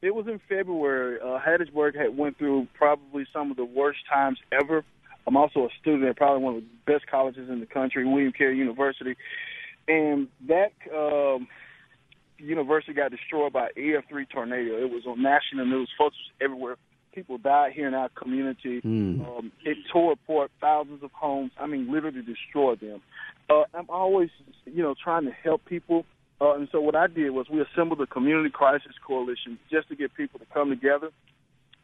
it 0.00 0.14
was 0.14 0.26
in 0.26 0.40
February. 0.48 1.18
Uh, 1.20 1.38
Hattiesburg 1.38 1.94
had 1.94 2.16
went 2.16 2.38
through 2.38 2.66
probably 2.74 3.26
some 3.32 3.50
of 3.50 3.56
the 3.56 3.64
worst 3.64 4.00
times 4.12 4.38
ever. 4.52 4.84
I'm 5.26 5.36
also 5.36 5.66
a 5.66 5.68
student 5.80 6.04
at 6.04 6.16
probably 6.16 6.42
one 6.42 6.56
of 6.56 6.62
the 6.62 6.92
best 6.92 7.06
colleges 7.06 7.48
in 7.48 7.60
the 7.60 7.66
country, 7.66 8.04
William 8.04 8.32
Carey 8.32 8.56
University, 8.56 9.16
and 9.86 10.26
that 10.48 10.72
um, 10.92 11.46
university 12.38 12.92
got 12.92 13.12
destroyed 13.12 13.52
by 13.52 13.68
EF3 13.76 14.28
tornado. 14.28 14.82
It 14.82 14.90
was 14.90 15.04
on 15.06 15.22
national 15.22 15.66
news. 15.66 15.88
Folks 15.96 16.16
was 16.16 16.32
everywhere. 16.40 16.76
People 17.14 17.38
died 17.38 17.72
here 17.72 17.86
in 17.86 17.94
our 17.94 18.08
community. 18.10 18.80
Um, 19.26 19.52
it 19.64 19.76
tore 19.92 20.12
apart 20.12 20.50
thousands 20.60 21.02
of 21.02 21.10
homes. 21.12 21.50
I 21.58 21.66
mean, 21.66 21.92
literally 21.92 22.22
destroyed 22.22 22.80
them. 22.80 23.02
Uh, 23.50 23.64
I'm 23.74 23.86
always, 23.90 24.30
you 24.64 24.82
know, 24.82 24.94
trying 25.02 25.24
to 25.26 25.30
help 25.30 25.64
people. 25.66 26.06
Uh, 26.40 26.54
and 26.54 26.68
so 26.72 26.80
what 26.80 26.96
I 26.96 27.06
did 27.06 27.30
was 27.30 27.48
we 27.50 27.60
assembled 27.60 28.00
a 28.00 28.06
community 28.06 28.50
crisis 28.50 28.92
coalition 29.06 29.58
just 29.70 29.88
to 29.88 29.94
get 29.94 30.14
people 30.14 30.40
to 30.40 30.46
come 30.46 30.70
together 30.70 31.10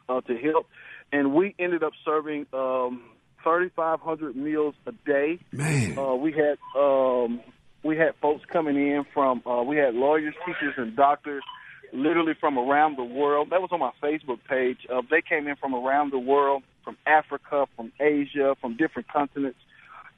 uh, 0.09 0.21
to 0.23 0.37
help. 0.37 0.67
And 1.13 1.35
we 1.35 1.55
ended 1.59 1.83
up 1.83 1.93
serving 2.05 2.47
um, 2.53 3.03
3,500 3.43 4.35
meals 4.35 4.75
a 4.87 4.93
day. 4.93 5.39
Man. 5.53 5.99
Uh, 5.99 6.15
we 6.15 6.33
had 6.33 6.59
um, 6.79 7.41
we 7.85 7.97
had 7.97 8.15
folks 8.21 8.45
coming 8.53 8.77
in 8.77 9.05
from 9.15 9.43
uh, 9.47 9.63
we 9.63 9.77
had 9.77 9.95
lawyers, 9.95 10.35
teachers, 10.47 10.75
and 10.77 10.97
doctors 10.97 11.43
literally 11.93 12.35
from 12.39 12.59
around 12.59 12.97
the 12.97 13.05
world. 13.05 13.49
That 13.51 13.61
was 13.61 13.71
on 13.73 13.81
my 13.81 13.93
Facebook 14.03 14.39
page. 14.49 14.79
Uh, 14.93 15.03
they 15.11 15.23
came 15.23 15.47
in 15.49 15.57
from 15.57 15.75
around 15.75 16.13
the 16.13 16.19
world, 16.19 16.63
from 16.85 16.97
Africa, 17.07 17.67
from 17.77 17.93
Asia, 18.01 18.55
from 18.61 18.77
different 18.77 19.09
continents, 19.09 19.59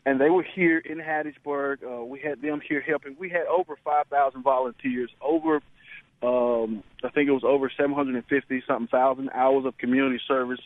and 0.06 0.20
they 0.20 0.30
were 0.30 0.42
here 0.42 0.78
in 0.78 0.98
Hattiesburg. 0.98 1.78
Uh, 1.84 2.04
we 2.04 2.20
had 2.20 2.40
them 2.40 2.60
here 2.66 2.80
helping. 2.80 3.16
We 3.18 3.28
had 3.28 3.46
over 3.46 3.76
5,000 3.84 4.42
volunteers, 4.42 5.10
over 5.20 5.60
um, 6.22 6.82
I 7.02 7.08
think 7.08 7.28
it 7.28 7.32
was 7.32 7.44
over 7.44 7.70
750 7.74 8.62
something 8.66 8.88
thousand 8.88 9.30
hours 9.32 9.64
of 9.64 9.78
community 9.78 10.20
service. 10.28 10.60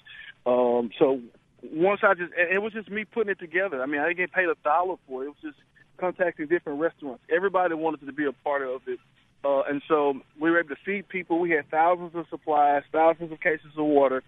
Um, 0.46 0.90
so 0.98 1.20
once 1.62 2.00
I 2.02 2.14
just, 2.14 2.32
it 2.36 2.60
was 2.60 2.72
just 2.72 2.90
me 2.90 3.04
putting 3.04 3.30
it 3.30 3.38
together. 3.38 3.80
I 3.82 3.86
mean, 3.86 4.00
I 4.00 4.08
didn't 4.08 4.18
get 4.18 4.32
paid 4.32 4.48
a 4.48 4.56
dollar 4.64 4.96
for 5.06 5.22
it. 5.22 5.26
It 5.26 5.28
was 5.28 5.36
just 5.42 5.58
contacting 5.98 6.48
different 6.48 6.80
restaurants. 6.80 7.22
Everybody 7.34 7.74
wanted 7.74 8.04
to 8.04 8.12
be 8.12 8.26
a 8.26 8.32
part 8.32 8.62
of 8.62 8.82
it. 8.86 8.98
Uh, 9.44 9.60
and 9.62 9.82
so 9.88 10.14
we 10.40 10.50
were 10.50 10.58
able 10.60 10.70
to 10.70 10.80
feed 10.84 11.08
people. 11.08 11.38
We 11.38 11.50
had 11.50 11.68
thousands 11.70 12.14
of 12.14 12.26
supplies, 12.30 12.82
thousands 12.92 13.30
of 13.32 13.40
cases 13.40 13.66
of 13.76 13.84
water. 13.84 14.22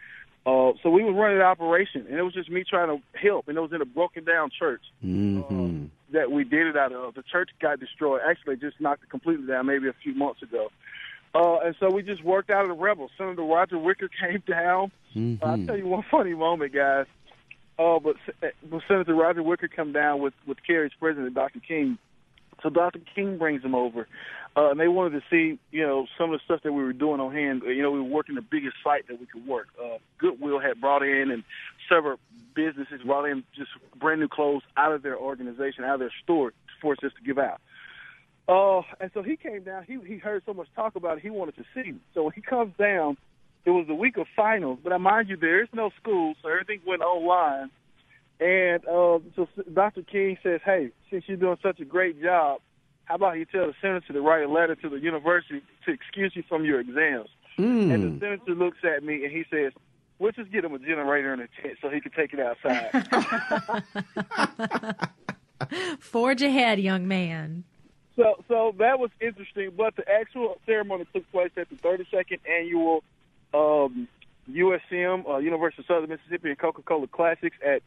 Uh, 0.44 0.72
so 0.82 0.90
we 0.90 1.02
were 1.02 1.12
running 1.12 1.38
an 1.38 1.42
operation, 1.42 2.06
and 2.08 2.16
it 2.18 2.22
was 2.22 2.34
just 2.34 2.50
me 2.50 2.62
trying 2.68 2.88
to 2.88 3.02
help. 3.18 3.48
And 3.48 3.56
it 3.58 3.60
was 3.60 3.72
in 3.72 3.80
a 3.80 3.86
broken 3.86 4.24
down 4.24 4.50
church 4.56 4.82
Mm-hmm. 5.04 5.84
uh, 5.84 5.88
that 6.12 6.30
we 6.30 6.44
did 6.44 6.68
it 6.68 6.76
out 6.76 6.92
of. 6.92 7.14
The 7.14 7.22
church 7.22 7.50
got 7.60 7.80
destroyed. 7.80 8.20
Actually, 8.28 8.56
just 8.56 8.80
knocked 8.80 9.02
it 9.02 9.10
completely 9.10 9.46
down 9.46 9.66
maybe 9.66 9.88
a 9.88 9.94
few 10.04 10.14
months 10.14 10.42
ago. 10.42 10.68
Uh, 11.34 11.58
and 11.64 11.74
so 11.80 11.90
we 11.90 12.02
just 12.02 12.22
worked 12.22 12.48
out 12.48 12.62
of 12.62 12.68
the 12.68 12.74
rebels. 12.80 13.10
Senator 13.18 13.42
Roger 13.42 13.78
Wicker 13.78 14.08
came 14.20 14.42
down. 14.46 14.92
Mm-hmm. 15.16 15.42
Uh, 15.42 15.46
I'll 15.50 15.66
tell 15.66 15.76
you 15.76 15.86
one 15.86 16.04
funny 16.10 16.34
moment, 16.34 16.72
guys. 16.72 17.06
Uh, 17.78 17.98
but, 17.98 18.16
uh, 18.42 18.46
but 18.70 18.82
Senator 18.88 19.14
Roger 19.14 19.42
Wicker 19.42 19.68
come 19.68 19.92
down 19.92 20.20
with 20.20 20.32
with 20.46 20.58
Carey's 20.66 20.92
president, 20.98 21.34
Dr. 21.34 21.60
King. 21.60 21.98
So 22.66 22.70
Dr. 22.70 22.98
King 23.14 23.38
brings 23.38 23.62
them 23.62 23.76
over, 23.76 24.08
uh, 24.56 24.70
and 24.70 24.80
they 24.80 24.88
wanted 24.88 25.20
to 25.20 25.22
see, 25.30 25.60
you 25.70 25.86
know, 25.86 26.08
some 26.18 26.32
of 26.32 26.40
the 26.40 26.44
stuff 26.44 26.64
that 26.64 26.72
we 26.72 26.82
were 26.82 26.92
doing 26.92 27.20
on 27.20 27.32
hand. 27.32 27.62
You 27.64 27.80
know, 27.80 27.92
we 27.92 28.00
were 28.00 28.08
working 28.08 28.34
the 28.34 28.42
biggest 28.42 28.74
site 28.82 29.06
that 29.06 29.20
we 29.20 29.26
could 29.26 29.46
work. 29.46 29.68
Uh, 29.80 29.98
Goodwill 30.18 30.58
had 30.58 30.80
brought 30.80 31.04
in, 31.04 31.30
and 31.30 31.44
several 31.88 32.18
businesses 32.56 33.02
brought 33.06 33.26
in 33.26 33.44
just 33.54 33.70
brand 34.00 34.18
new 34.18 34.26
clothes 34.26 34.62
out 34.76 34.90
of 34.90 35.04
their 35.04 35.16
organization, 35.16 35.84
out 35.84 35.94
of 35.94 36.00
their 36.00 36.12
store, 36.24 36.52
for 36.82 36.94
us 36.94 36.98
to 37.00 37.10
give 37.24 37.38
out. 37.38 37.60
Uh, 38.48 38.82
and 38.98 39.12
so 39.14 39.22
he 39.22 39.36
came 39.36 39.62
down. 39.62 39.84
He 39.84 39.98
he 40.04 40.18
heard 40.18 40.42
so 40.44 40.52
much 40.52 40.66
talk 40.74 40.96
about 40.96 41.18
it. 41.18 41.22
He 41.22 41.30
wanted 41.30 41.54
to 41.54 41.64
see. 41.72 41.94
So 42.14 42.24
when 42.24 42.32
he 42.32 42.40
comes 42.40 42.72
down, 42.76 43.16
it 43.64 43.70
was 43.70 43.86
the 43.86 43.94
week 43.94 44.16
of 44.16 44.26
finals. 44.34 44.80
But 44.82 44.92
I 44.92 44.96
mind 44.96 45.28
you, 45.28 45.36
there 45.36 45.62
is 45.62 45.68
no 45.72 45.90
school, 46.02 46.34
so 46.42 46.48
everything 46.48 46.80
went 46.84 47.02
online. 47.02 47.70
And 48.38 48.84
uh, 48.86 49.18
so 49.34 49.48
Dr. 49.72 50.02
King 50.02 50.36
says, 50.42 50.60
"Hey, 50.64 50.90
since 51.10 51.24
you're 51.26 51.38
doing 51.38 51.56
such 51.62 51.80
a 51.80 51.84
great 51.84 52.20
job, 52.22 52.60
how 53.04 53.14
about 53.14 53.38
you 53.38 53.46
tell 53.46 53.66
the 53.66 53.74
senator 53.80 54.12
to 54.12 54.20
write 54.20 54.44
a 54.44 54.48
letter 54.48 54.74
to 54.76 54.88
the 54.90 54.98
university 54.98 55.62
to 55.86 55.92
excuse 55.92 56.32
you 56.34 56.42
from 56.48 56.64
your 56.64 56.80
exams?" 56.80 57.28
Mm. 57.58 57.94
And 57.94 58.20
the 58.20 58.20
senator 58.20 58.54
looks 58.54 58.78
at 58.84 59.02
me 59.02 59.24
and 59.24 59.32
he 59.32 59.44
says, 59.50 59.72
"We'll 60.18 60.32
just 60.32 60.52
get 60.52 60.64
him 60.64 60.74
a 60.74 60.78
generator 60.78 61.32
and 61.32 61.42
a 61.42 61.48
tent 61.62 61.78
so 61.80 61.88
he 61.88 62.00
can 62.00 62.12
take 62.12 62.34
it 62.34 62.40
outside." 62.40 62.90
Forge 66.00 66.42
ahead, 66.42 66.78
young 66.78 67.08
man. 67.08 67.64
So, 68.16 68.42
so 68.48 68.74
that 68.78 68.98
was 68.98 69.10
interesting. 69.20 69.70
But 69.76 69.96
the 69.96 70.04
actual 70.08 70.58
ceremony 70.66 71.06
took 71.14 71.30
place 71.30 71.52
at 71.56 71.68
the 71.70 71.76
32nd 71.76 72.40
annual 72.46 73.02
um, 73.54 74.08
USM, 74.50 75.28
uh, 75.28 75.38
University 75.38 75.82
of 75.82 75.86
Southern 75.86 76.10
Mississippi 76.10 76.50
and 76.50 76.58
Coca-Cola 76.58 77.06
Classics 77.08 77.56
at 77.64 77.82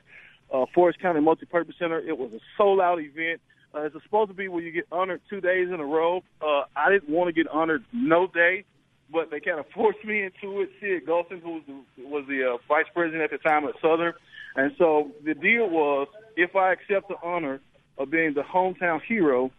uh, 0.53 0.65
Forrest 0.73 0.99
County 0.99 1.19
Multipurpose 1.19 1.77
Center. 1.77 1.99
It 1.99 2.17
was 2.17 2.31
a 2.33 2.39
sold-out 2.57 2.99
event. 2.99 3.41
Uh, 3.73 3.81
it's 3.81 3.95
supposed 4.03 4.29
to 4.29 4.33
be 4.33 4.47
where 4.47 4.63
you 4.63 4.71
get 4.71 4.87
honored 4.91 5.21
two 5.29 5.41
days 5.41 5.69
in 5.69 5.79
a 5.79 5.85
row. 5.85 6.23
Uh, 6.41 6.63
I 6.75 6.89
didn't 6.89 7.09
want 7.09 7.27
to 7.27 7.33
get 7.33 7.47
honored 7.47 7.83
no 7.93 8.27
day, 8.27 8.65
but 9.11 9.29
they 9.29 9.39
kind 9.39 9.59
of 9.59 9.65
forced 9.75 10.03
me 10.03 10.23
into 10.23 10.61
it. 10.61 10.69
Sid 10.79 11.05
Golson, 11.05 11.41
who 11.41 11.51
was 11.51 11.63
the, 11.67 12.03
was 12.05 12.25
the 12.27 12.53
uh, 12.53 12.57
vice 12.67 12.87
president 12.93 13.21
at 13.23 13.31
the 13.31 13.37
time 13.37 13.65
at 13.65 13.75
Southern, 13.81 14.13
and 14.55 14.71
so 14.77 15.11
the 15.23 15.35
deal 15.35 15.69
was 15.69 16.07
if 16.35 16.55
I 16.55 16.73
accept 16.73 17.09
the 17.09 17.15
honor 17.21 17.61
of 17.97 18.09
being 18.09 18.33
the 18.33 18.41
hometown 18.41 19.01
hero, 19.01 19.51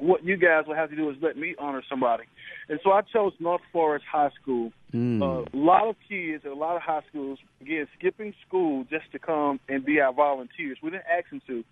what 0.00 0.24
you 0.24 0.36
guys 0.36 0.64
will 0.66 0.74
have 0.74 0.90
to 0.90 0.96
do 0.96 1.08
is 1.10 1.16
let 1.20 1.36
me 1.36 1.54
honor 1.58 1.82
somebody. 1.88 2.24
And 2.68 2.80
so 2.82 2.92
I 2.92 3.02
chose 3.02 3.32
North 3.38 3.60
Forrest 3.72 4.04
High 4.10 4.30
School. 4.40 4.72
Mm. 4.92 5.22
Uh, 5.22 5.44
a 5.52 5.56
lot 5.56 5.88
of 5.88 5.96
kids 6.08 6.44
at 6.44 6.50
a 6.50 6.54
lot 6.54 6.76
of 6.76 6.82
high 6.82 7.02
schools 7.08 7.38
began 7.60 7.86
skipping 7.98 8.34
school 8.46 8.84
just 8.90 9.10
to 9.12 9.18
come 9.18 9.60
and 9.68 9.84
be 9.84 10.00
our 10.00 10.12
volunteers. 10.12 10.78
We 10.82 10.90
didn't 10.90 11.04
ask 11.06 11.30
them 11.30 11.42
to. 11.46 11.64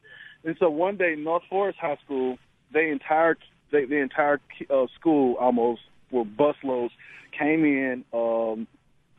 And 0.45 0.57
so 0.61 0.71
one 0.71 0.97
day, 0.97 1.17
North 1.17 1.43
Forrest 1.51 1.79
High 1.81 1.99
School, 2.05 2.39
they 2.73 2.91
entire 2.91 3.37
they, 3.73 3.87
the 3.87 3.97
entire 3.97 4.41
uh, 4.71 4.87
school 4.99 5.35
almost 5.41 5.81
were 6.11 6.25
busloads 6.25 6.91
came 7.37 7.65
in. 7.65 8.05
Um, 8.13 8.67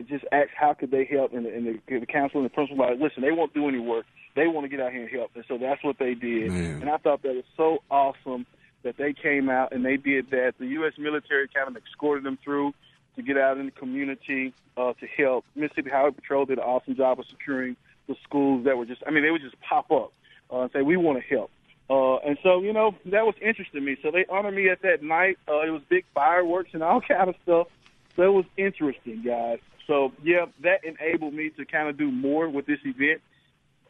just 0.08 0.26
asked 0.32 0.52
how 0.56 0.74
could 0.74 0.92
they 0.92 1.06
help, 1.06 1.34
and, 1.34 1.46
and 1.46 1.66
the, 1.88 2.00
the 2.00 2.06
council 2.06 2.42
and 2.42 2.46
the 2.46 2.54
principal 2.54 2.78
were 2.78 2.92
like, 2.92 3.02
listen, 3.02 3.22
they 3.22 3.32
won't 3.32 3.54
do 3.54 3.68
any 3.68 3.80
work. 3.80 4.06
They 4.36 4.48
want 4.48 4.66
to 4.66 4.70
get 4.70 4.82
out 4.82 4.92
here 4.92 5.04
and 5.04 5.10
help, 5.10 5.32
and 5.36 5.46
so 5.48 5.58
that's 5.58 5.82
what 5.84 5.98
they 5.98 6.14
did. 6.14 6.52
Man. 6.52 6.82
And 6.82 6.90
I 6.90 6.98
thought 6.98 7.24
that 7.24 7.34
was 7.34 7.46
so 7.56 7.80
awesome 7.90 8.46
that 8.86 8.98
they 8.98 9.14
came 9.14 9.50
out 9.50 9.74
and 9.74 9.84
they 9.84 9.98
did 9.98 10.30
that. 10.30 10.54
The 10.60 10.68
U.S. 10.68 10.94
military 10.98 11.50
kind 11.50 11.68
of 11.68 11.76
escorted 11.76 12.24
them 12.24 12.38
through 12.42 12.74
to 13.16 13.24
get 13.24 13.36
out 13.36 13.58
in 13.58 13.66
the 13.66 13.72
community 13.72 14.54
uh, 14.78 14.94
to 14.94 15.08
help. 15.08 15.44
Mississippi 15.56 15.90
Highway 15.90 16.12
Patrol 16.12 16.46
did 16.46 16.60
an 16.60 16.64
awesome 16.64 16.96
job 16.96 17.20
of 17.20 17.26
securing 17.28 17.76
the 18.08 18.16
schools 18.24 18.66
that 18.66 18.78
were 18.78 18.86
just, 18.86 19.02
I 19.06 19.10
mean, 19.10 19.24
they 19.24 19.32
would 19.32 19.42
just 19.42 19.60
pop 19.60 19.92
up 19.92 20.14
uh, 20.54 20.62
and 20.62 20.72
say, 20.72 20.84
we 20.84 20.98
want 20.98 21.20
to 21.20 21.36
help. 21.36 21.50
Uh, 21.90 22.18
and 22.18 22.38
so, 22.44 22.62
you 22.62 22.74
know, 22.74 22.96
that 23.06 23.26
was 23.26 23.34
interesting 23.42 23.82
to 23.82 23.86
me. 23.86 23.98
So 24.04 24.12
they 24.12 24.26
honored 24.30 24.54
me 24.54 24.70
at 24.70 24.84
that 24.84 25.02
night. 25.02 25.40
Uh, 25.48 25.62
it 25.62 25.72
was 25.72 25.82
big 25.90 26.06
fireworks 26.14 26.70
and 26.74 26.84
all 26.84 27.02
kind 27.08 27.28
of 27.28 27.36
stuff. 27.42 27.68
So 28.16 28.22
it 28.22 28.34
was 28.34 28.46
interesting, 28.56 29.24
guys. 29.24 29.60
So, 29.88 30.12
yeah, 30.24 30.46
that 30.62 30.84
enabled 30.84 31.34
me 31.34 31.50
to 31.58 31.66
kind 31.66 31.90
of 31.90 31.98
do 31.98 32.12
more 32.12 32.48
with 32.48 32.68
this 32.68 32.80
event. 32.86 33.22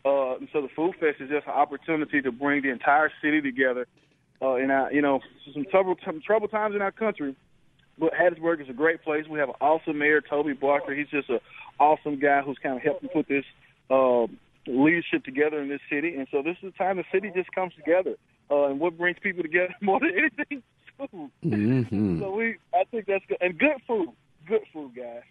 Uh, 0.06 0.36
and 0.36 0.48
so 0.54 0.62
the 0.62 0.70
Food 0.70 0.96
Fest 1.00 1.20
is 1.20 1.30
just 1.30 1.48
an 1.48 1.54
opportunity 1.54 2.22
to 2.22 2.32
bring 2.32 2.62
the 2.62 2.70
entire 2.70 3.12
city 3.22 3.42
together. 3.42 3.88
Uh, 4.42 4.56
in 4.56 4.70
our, 4.70 4.92
you 4.92 5.02
know, 5.02 5.22
some 5.54 5.66
trouble, 5.66 5.96
some 6.06 6.22
trouble 6.22 6.48
times 6.48 6.76
in 6.76 6.82
our 6.82 6.92
country, 6.92 7.36
but 7.98 8.14
Hattiesburg 8.14 8.62
is 8.62 8.70
a 8.70 8.74
great 8.74 9.02
place. 9.02 9.26
We 9.30 9.40
have 9.40 9.50
an 9.50 9.56
awesome 9.62 9.98
mayor, 9.98 10.22
Toby 10.22 10.54
Barker. 10.54 10.94
He's 10.94 11.08
just 11.08 11.30
an 11.30 11.40
awesome 11.80 12.20
guy 12.20 12.42
who's 12.42 12.58
kind 12.62 12.76
of 12.76 12.84
helping 12.84 13.10
put 13.10 13.28
this 13.28 13.46
uh, 13.90 14.28
leadership 14.68 15.24
together 15.24 15.62
in 15.62 15.70
this 15.70 15.80
city. 15.90 16.16
And 16.16 16.28
so 16.32 16.42
this 16.42 16.58
is 16.62 16.74
the 16.74 16.78
time 16.78 16.98
the 16.98 17.06
city 17.14 17.32
just 17.34 17.52
comes 17.52 17.74
together. 17.76 18.16
Uh, 18.52 18.66
and 18.66 18.80
what 18.80 18.98
brings 18.98 19.18
people 19.22 19.42
together 19.42 19.74
more 19.82 20.00
than 20.00 20.12
anything? 20.12 20.58
Is 20.58 20.64
food. 20.98 21.32
Mm-hmm. 21.46 22.20
So 22.22 22.32
we, 22.32 22.58
I 22.74 22.84
think 22.92 23.06
that's 23.08 23.26
good. 23.28 23.38
And 23.42 23.58
good 23.58 23.78
food. 23.88 24.10
Good 24.46 24.62
food, 24.74 24.92
guys. 24.96 25.22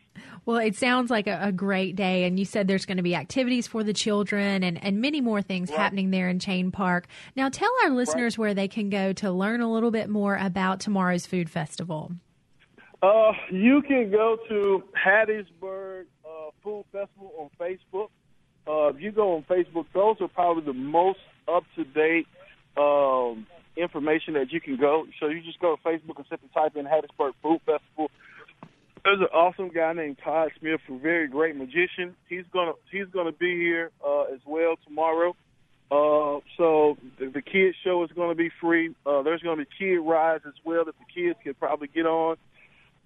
Well, 0.47 0.59
it 0.59 0.77
sounds 0.77 1.11
like 1.11 1.27
a, 1.27 1.39
a 1.43 1.53
great 1.53 1.97
day, 1.97 2.25
and 2.25 2.39
you 2.39 2.45
said 2.45 2.69
there's 2.69 2.87
going 2.87 2.97
to 2.99 3.03
be 3.03 3.15
activities 3.15 3.67
for 3.67 3.83
the 3.83 3.93
children 3.93 4.63
and, 4.63 4.83
and 4.83 5.01
many 5.01 5.21
more 5.21 5.43
things 5.43 5.71
Right. 5.71 5.79
happening 5.79 6.11
there 6.11 6.29
in 6.29 6.39
Chain 6.39 6.71
Park. 6.71 7.07
Now, 7.37 7.49
tell 7.49 7.71
our 7.85 7.91
listeners 7.91 8.37
where 8.39 8.55
they 8.55 8.69
can 8.69 8.91
go 8.91 9.13
to 9.15 9.31
learn 9.31 9.61
a 9.61 9.71
little 9.71 9.91
bit 9.91 10.09
more 10.09 10.37
about 10.37 10.81
tomorrow's 10.81 11.27
food 11.27 11.49
festival. 11.51 12.13
Uh, 13.03 13.33
you 13.51 13.83
can 13.83 14.11
go 14.11 14.39
to 14.49 14.83
Hattiesburg 14.97 16.05
uh, 16.25 16.51
Food 16.63 16.85
Festival 16.93 17.33
on 17.39 17.51
Facebook. 17.61 18.09
Uh, 18.67 18.89
if 18.95 19.01
you 19.01 19.13
go 19.13 19.37
on 19.37 19.43
Facebook, 19.43 19.87
those 19.93 20.17
are 20.21 20.29
probably 20.29 20.65
the 20.65 20.73
most 20.73 21.19
up 21.47 21.65
to 21.77 21.85
date 21.85 22.27
um, 22.77 23.47
information 23.77 24.35
that 24.35 24.53
you 24.53 24.61
can 24.61 24.77
go. 24.77 25.07
So 25.21 25.27
you 25.27 25.43
just 25.43 25.59
go 25.61 25.77
to 25.77 25.83
Facebook 25.83 26.17
and 26.17 26.25
simply 26.31 26.49
type 26.55 26.77
in 26.77 26.87
Hattiesburg 26.87 27.33
Food 27.43 27.61
Festival. 27.67 28.11
There's 29.05 29.21
an 29.21 29.29
awesome 29.35 29.69
guy 29.69 29.93
named 29.93 30.19
Todd 30.25 30.51
Smith, 30.59 30.81
a 30.89 30.99
very 30.99 31.29
great 31.29 31.57
magician. 31.57 32.17
He's 32.29 32.45
gonna 32.53 32.73
he's 32.91 33.07
gonna 33.13 33.33
be 33.33 33.55
here 33.57 33.91
uh, 34.05 34.23
as 34.23 34.41
well 34.47 34.77
tomorrow. 34.85 35.37
Uh, 35.91 36.41
so 36.57 36.97
the, 37.19 37.27
the 37.27 37.43
kids 37.43 37.77
show 37.85 38.03
is 38.03 38.11
going 38.13 38.31
to 38.31 38.35
be 38.35 38.51
free. 38.61 38.95
Uh, 39.05 39.23
there's 39.23 39.43
going 39.43 39.59
to 39.59 39.65
be 39.65 39.71
kid 39.79 39.99
rides 39.99 40.45
as 40.47 40.55
well 40.65 40.85
that 40.87 40.95
the 40.99 41.05
kids 41.15 41.39
can 41.45 41.55
probably 41.55 41.89
get 41.89 42.07
on. 42.07 42.37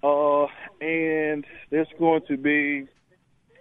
Uh, 0.02 0.46
and 0.80 1.44
there's 1.70 1.88
going 1.98 2.22
to 2.28 2.36
be 2.36 2.86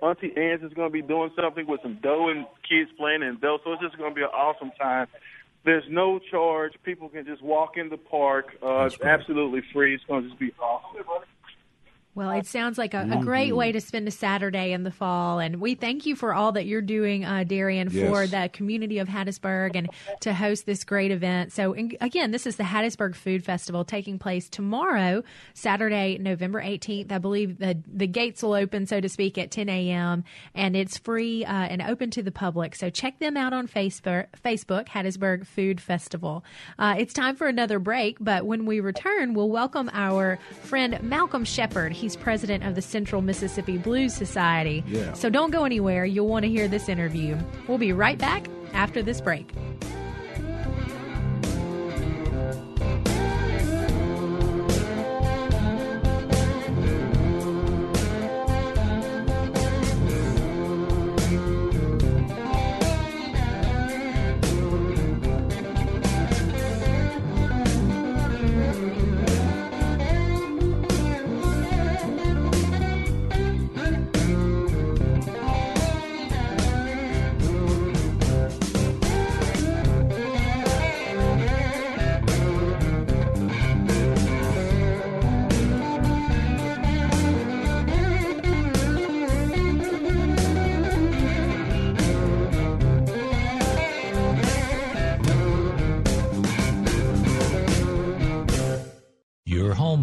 Auntie 0.01 0.31
Anne's 0.37 0.61
is 0.61 0.73
going 0.73 0.89
to 0.89 0.93
be 0.93 1.01
doing 1.01 1.31
something 1.35 1.65
with 1.65 1.81
some 1.81 1.95
dough 2.01 2.29
and 2.29 2.45
kids 2.69 2.91
playing 2.97 3.23
in 3.23 3.39
dough. 3.39 3.59
So 3.63 3.73
it's 3.73 3.81
just 3.81 3.97
going 3.97 4.11
to 4.11 4.15
be 4.15 4.21
an 4.21 4.29
awesome 4.29 4.71
time. 4.79 5.07
There's 5.65 5.85
no 5.89 6.19
charge. 6.19 6.73
People 6.83 7.09
can 7.09 7.25
just 7.25 7.41
walk 7.41 7.75
in 7.75 7.89
the 7.89 7.97
park. 7.97 8.55
Uh, 8.63 8.85
it's 8.85 9.01
absolutely 9.01 9.61
free. 9.73 9.95
It's 9.95 10.03
going 10.05 10.23
to 10.23 10.29
just 10.29 10.39
be 10.39 10.53
awesome. 10.59 11.03
Well, 12.17 12.31
it 12.31 12.47
sounds 12.47 12.79
like 12.79 12.95
a, 12.95 13.07
a 13.11 13.23
great 13.23 13.55
way 13.55 13.71
to 13.71 13.79
spend 13.79 14.07
a 14.07 14.11
Saturday 14.11 14.71
in 14.71 14.81
the 14.81 14.89
fall. 14.89 15.37
And 15.37 15.61
we 15.61 15.75
thank 15.75 16.07
you 16.07 16.15
for 16.15 16.33
all 16.33 16.51
that 16.53 16.65
you're 16.65 16.81
doing, 16.81 17.23
uh, 17.23 17.43
Darian, 17.43 17.91
for 17.91 18.23
Yes. 18.23 18.31
the 18.31 18.49
community 18.51 18.97
of 18.97 19.07
Hattiesburg 19.07 19.75
and 19.75 19.87
to 20.21 20.33
host 20.33 20.65
this 20.65 20.83
great 20.83 21.11
event. 21.11 21.53
So, 21.53 21.75
again, 21.75 22.31
this 22.31 22.47
is 22.47 22.55
the 22.55 22.63
Hattiesburg 22.63 23.13
Food 23.13 23.45
Festival 23.45 23.85
taking 23.85 24.17
place 24.17 24.49
tomorrow, 24.49 25.23
Saturday, 25.53 26.17
November 26.17 26.59
18th. 26.59 27.11
I 27.11 27.19
believe 27.19 27.59
the, 27.59 27.77
the 27.85 28.07
gates 28.07 28.41
will 28.41 28.55
open, 28.55 28.87
so 28.87 28.99
to 28.99 29.09
speak, 29.09 29.37
at 29.37 29.51
10 29.51 29.69
a.m. 29.69 30.23
and 30.55 30.75
it's 30.75 30.97
free 30.97 31.45
uh, 31.45 31.51
and 31.53 31.83
open 31.83 32.09
to 32.09 32.23
the 32.23 32.31
public. 32.31 32.73
So 32.73 32.89
check 32.89 33.19
them 33.19 33.37
out 33.37 33.53
on 33.53 33.67
Facebook, 33.67 34.25
Facebook 34.43 34.87
Hattiesburg 34.87 35.45
Food 35.45 35.79
Festival. 35.79 36.43
Uh, 36.79 36.95
it's 36.97 37.13
time 37.13 37.35
for 37.35 37.45
another 37.45 37.77
break, 37.77 38.17
but 38.19 38.43
when 38.47 38.65
we 38.65 38.79
return, 38.79 39.35
we'll 39.35 39.49
welcome 39.49 39.87
our 39.93 40.39
friend 40.63 40.99
Malcolm 41.03 41.45
Shepard. 41.45 41.93
He's 42.07 42.15
president 42.15 42.63
of 42.63 42.73
the 42.73 42.81
Central 42.81 43.21
Mississippi 43.21 43.77
Blues 43.77 44.13
Society. 44.13 44.81
Yeah. 44.87 45.11
So 45.11 45.29
don't 45.29 45.51
go 45.51 45.65
anywhere. 45.65 46.05
You'll 46.05 46.29
want 46.29 46.43
to 46.43 46.49
hear 46.49 46.69
this 46.69 46.87
interview. 46.87 47.37
We'll 47.67 47.79
be 47.79 47.91
right 47.91 48.17
back 48.17 48.47
after 48.71 49.03
this 49.03 49.19
break. 49.19 49.51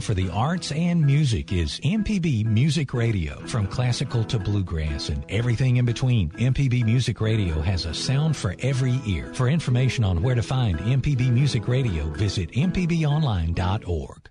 For 0.05 0.12
the 0.12 0.28
arts 0.28 0.70
and 0.70 1.05
music 1.05 1.50
is 1.50 1.80
MPB 1.80 2.44
Music 2.44 2.92
Radio. 2.92 3.40
From 3.46 3.66
classical 3.66 4.22
to 4.24 4.38
bluegrass 4.38 5.09
and 5.09 5.24
everything 5.30 5.78
in 5.78 5.86
between, 5.86 6.28
MPB 6.32 6.84
Music 6.84 7.22
Radio 7.22 7.61
has 7.62 7.86
a 7.86 7.94
sound 7.94 8.36
for 8.36 8.55
every 8.59 9.00
ear. 9.07 9.32
For 9.32 9.48
information 9.48 10.05
on 10.05 10.22
where 10.22 10.34
to 10.34 10.42
find 10.42 10.78
MPB 10.78 11.30
Music 11.32 11.66
Radio, 11.66 12.05
visit 12.11 12.50
mpbonline.org. 12.52 14.28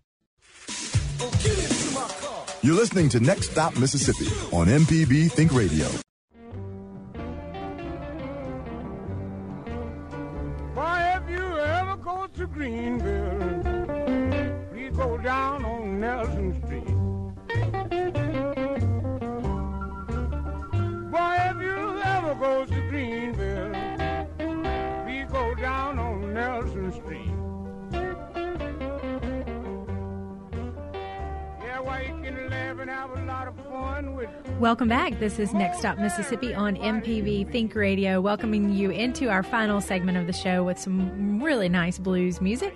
You're 2.61 2.75
listening 2.75 3.09
to 3.09 3.19
Next 3.19 3.51
Stop 3.51 3.75
Mississippi 3.75 4.27
on 4.55 4.67
MPB 4.67 5.31
Think 5.31 5.53
Radio. 5.53 5.87
Boy, 10.75 11.13
if 11.15 11.29
you 11.29 11.57
ever 11.59 11.97
go 11.97 12.27
to 12.27 12.47
Greenville, 12.47 13.39
please 13.39 13.42
go 14.95 15.17
down 15.17 15.65
on 15.65 15.99
Nelson 15.99 16.53
Street. 16.63 16.85
Boy, 21.11 21.37
if 21.49 21.61
you 21.61 22.01
ever 22.03 22.35
go 22.35 22.65
to 22.65 22.89
Greenville, 22.89 23.71
please 25.05 25.27
go 25.31 25.55
down 25.55 25.99
on 25.99 26.33
Nelson 26.33 26.91
Street. 26.91 27.29
Welcome 34.59 34.87
back. 34.87 35.19
This 35.19 35.39
is 35.39 35.53
Next 35.53 35.79
Stop 35.79 35.97
Mississippi 35.97 36.53
on 36.53 36.77
MPB 36.77 37.51
Think 37.51 37.75
Radio, 37.75 38.21
welcoming 38.21 38.71
you 38.71 38.91
into 38.91 39.27
our 39.29 39.43
final 39.43 39.81
segment 39.81 40.17
of 40.17 40.25
the 40.25 40.31
show 40.31 40.63
with 40.63 40.79
some 40.79 41.43
really 41.43 41.67
nice 41.67 41.99
blues 41.99 42.39
music. 42.39 42.73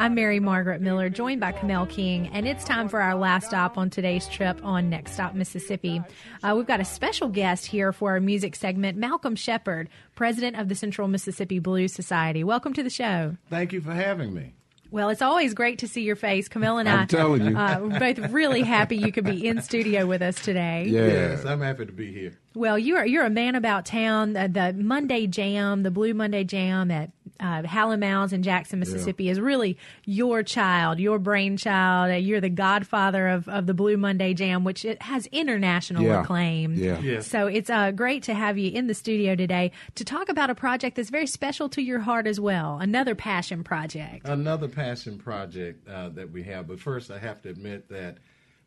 I'm 0.00 0.14
Mary 0.14 0.40
Margaret 0.40 0.80
Miller, 0.80 1.10
joined 1.10 1.42
by 1.42 1.52
Kamel 1.52 1.84
King, 1.84 2.28
and 2.28 2.48
it's 2.48 2.64
time 2.64 2.88
for 2.88 3.02
our 3.02 3.14
last 3.14 3.48
stop 3.48 3.76
on 3.76 3.90
today's 3.90 4.26
trip 4.26 4.58
on 4.64 4.88
Next 4.88 5.12
Stop 5.12 5.34
Mississippi. 5.34 6.00
Uh, 6.42 6.54
we've 6.56 6.66
got 6.66 6.80
a 6.80 6.86
special 6.86 7.28
guest 7.28 7.66
here 7.66 7.92
for 7.92 8.12
our 8.12 8.20
music 8.20 8.56
segment, 8.56 8.96
Malcolm 8.96 9.36
Shepard, 9.36 9.90
president 10.14 10.56
of 10.56 10.70
the 10.70 10.74
Central 10.74 11.06
Mississippi 11.06 11.58
Blues 11.58 11.92
Society. 11.92 12.42
Welcome 12.42 12.72
to 12.72 12.82
the 12.82 12.88
show. 12.88 13.36
Thank 13.50 13.74
you 13.74 13.82
for 13.82 13.92
having 13.92 14.32
me. 14.32 14.54
Well, 14.90 15.10
it's 15.10 15.22
always 15.22 15.54
great 15.54 15.80
to 15.80 15.88
see 15.88 16.02
your 16.02 16.16
face. 16.16 16.48
Kamel 16.48 16.78
and 16.78 16.88
I'm 16.88 17.00
I 17.00 17.04
telling 17.04 17.44
you. 17.44 17.56
Uh, 17.56 17.80
we're 17.82 17.98
both 17.98 18.30
really 18.30 18.62
happy 18.62 18.96
you 18.96 19.12
could 19.12 19.24
be 19.24 19.46
in 19.46 19.62
studio 19.62 20.06
with 20.06 20.22
us 20.22 20.34
today. 20.36 20.86
Yeah. 20.88 21.06
Yes, 21.06 21.44
I'm 21.44 21.60
happy 21.60 21.86
to 21.86 21.92
be 21.92 22.10
here. 22.10 22.32
Well, 22.54 22.76
you're 22.78 23.04
you're 23.04 23.24
a 23.24 23.30
man 23.30 23.54
about 23.54 23.86
town. 23.86 24.36
Uh, 24.36 24.48
the 24.48 24.72
Monday 24.72 25.28
Jam, 25.28 25.84
the 25.84 25.92
Blue 25.92 26.14
Monday 26.14 26.42
Jam 26.42 26.90
at 26.90 27.10
uh, 27.38 27.62
Hal 27.64 27.96
& 27.96 27.98
Mal's 27.98 28.32
in 28.32 28.42
Jackson, 28.42 28.78
Mississippi, 28.80 29.28
is 29.28 29.38
really 29.40 29.78
your 30.04 30.42
child, 30.42 30.98
your 30.98 31.18
brainchild. 31.18 32.10
Uh, 32.10 32.14
you're 32.14 32.40
the 32.40 32.48
godfather 32.48 33.28
of, 33.28 33.48
of 33.48 33.66
the 33.66 33.74
Blue 33.74 33.96
Monday 33.96 34.34
Jam, 34.34 34.64
which 34.64 34.84
it 34.84 35.02
has 35.02 35.26
international 35.26 36.02
Yeah. 36.02 36.22
acclaim. 36.22 36.74
Yeah. 36.74 36.98
Yes. 37.00 37.26
So 37.26 37.46
it's 37.46 37.70
uh, 37.70 37.90
great 37.92 38.22
to 38.24 38.34
have 38.34 38.58
you 38.58 38.70
in 38.70 38.86
the 38.86 38.94
studio 38.94 39.34
today 39.34 39.72
to 39.94 40.04
talk 40.04 40.28
about 40.28 40.50
a 40.50 40.54
project 40.54 40.96
that's 40.96 41.10
very 41.10 41.26
special 41.26 41.68
to 41.70 41.82
your 41.82 42.00
heart 42.00 42.26
as 42.26 42.40
well. 42.40 42.78
Another 42.80 43.14
passion 43.14 43.62
project. 43.64 44.26
Another 44.28 44.68
passion 44.68 45.18
project 45.18 45.86
uh, 45.88 46.08
that 46.10 46.30
we 46.30 46.42
have. 46.44 46.66
But 46.68 46.80
first, 46.80 47.10
I 47.10 47.18
have 47.18 47.40
to 47.42 47.48
admit 47.48 47.88
that 47.90 48.18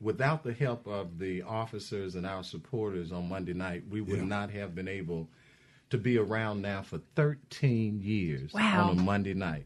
without 0.01 0.43
the 0.43 0.53
help 0.53 0.86
of 0.88 1.18
the 1.20 1.41
officers 1.43 2.16
and 2.16 2.26
our 2.26 2.43
supporters 2.43 3.11
on 3.11 3.30
Monday 3.30 3.53
night, 3.53 3.84
we 3.89 4.01
would 4.01 4.18
Yeah. 4.20 4.26
not 4.26 4.49
have 4.51 4.76
been 4.76 4.88
able 4.88 5.30
to 5.93 5.97
be 5.99 6.17
around 6.17 6.61
now 6.61 6.81
for 6.81 6.99
13 7.15 8.01
years 8.01 8.51
Wow. 8.51 8.89
on 8.89 8.97
a 8.97 9.01
Monday 9.01 9.33
night. 9.35 9.65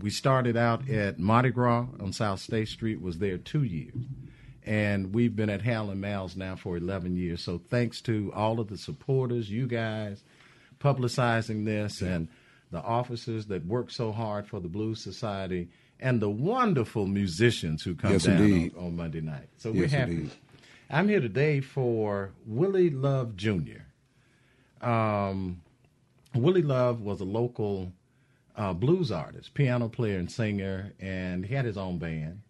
We 0.00 0.08
started 0.10 0.56
out 0.56 0.88
at 0.88 1.18
Mardi 1.18 1.50
Gras 1.50 1.86
on 2.00 2.12
South 2.12 2.38
State 2.40 2.68
Street, 2.68 3.00
was 3.02 3.18
there 3.18 3.38
two 3.38 3.64
years. 3.64 3.94
And 4.64 5.12
we've 5.12 5.34
been 5.34 5.50
at 5.50 5.62
Hal 5.62 5.92
& 5.94 5.96
Mal's 5.96 6.36
now 6.36 6.54
for 6.56 6.76
11 6.76 7.16
years. 7.16 7.42
So 7.42 7.58
thanks 7.58 8.00
to 8.02 8.32
all 8.34 8.60
of 8.60 8.68
the 8.68 8.78
supporters, 8.78 9.50
you 9.50 9.66
guys, 9.66 10.22
publicizing 10.80 11.64
this, 11.64 12.00
and 12.00 12.28
the 12.70 12.80
officers 12.80 13.46
that 13.46 13.66
work 13.66 13.90
so 13.90 14.12
hard 14.12 14.46
for 14.46 14.60
the 14.60 14.68
Blues 14.68 15.02
Society, 15.02 15.68
and 16.00 16.20
the 16.22 16.30
wonderful 16.30 17.06
musicians 17.06 17.82
who 17.82 17.94
come 17.94 18.12
Yes, 18.12 18.24
down 18.24 18.42
on, 18.42 18.72
on 18.78 18.96
Monday 18.96 19.20
night. 19.20 19.48
So 19.58 19.72
we're 19.72 19.88
happy. 19.88 20.12
indeed. 20.12 20.30
I'm 20.88 21.08
here 21.08 21.20
today 21.20 21.60
for 21.60 22.30
Willie 22.46 22.90
Love 22.90 23.36
Jr. 23.36 23.82
Um, 24.80 25.62
Willie 26.34 26.62
Love 26.62 27.00
was 27.00 27.20
a 27.20 27.24
local 27.24 27.92
uh, 28.56 28.72
blues 28.72 29.10
artist, 29.12 29.54
piano 29.54 29.88
player, 29.88 30.18
and 30.18 30.30
singer, 30.30 30.92
and 31.00 31.44
he 31.44 31.54
had 31.54 31.64
his 31.64 31.76
own 31.76 31.98
band. 31.98 32.40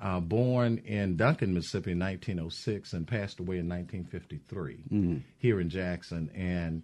Uh, 0.00 0.18
born 0.18 0.78
in 0.78 1.16
Duncan, 1.16 1.52
Mississippi 1.52 1.92
in 1.92 1.98
1906 1.98 2.94
and 2.94 3.06
passed 3.06 3.38
away 3.38 3.58
in 3.58 3.68
1953 3.68 5.20
here 5.38 5.60
in 5.60 5.68
Jackson. 5.68 6.30
And 6.34 6.82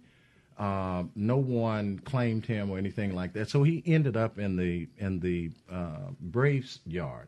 uh, 0.59 1.03
no 1.15 1.37
one 1.37 1.97
claimed 1.99 2.45
him 2.45 2.69
or 2.69 2.77
anything 2.77 3.15
like 3.15 3.33
that. 3.33 3.49
So 3.49 3.63
he 3.63 3.81
ended 3.87 4.15
up 4.17 4.37
in 4.37 4.55
the 4.55 4.87
in 4.99 5.19
the 5.19 5.49
uh, 5.71 6.11
Braves 6.19 6.79
yard, 6.85 7.27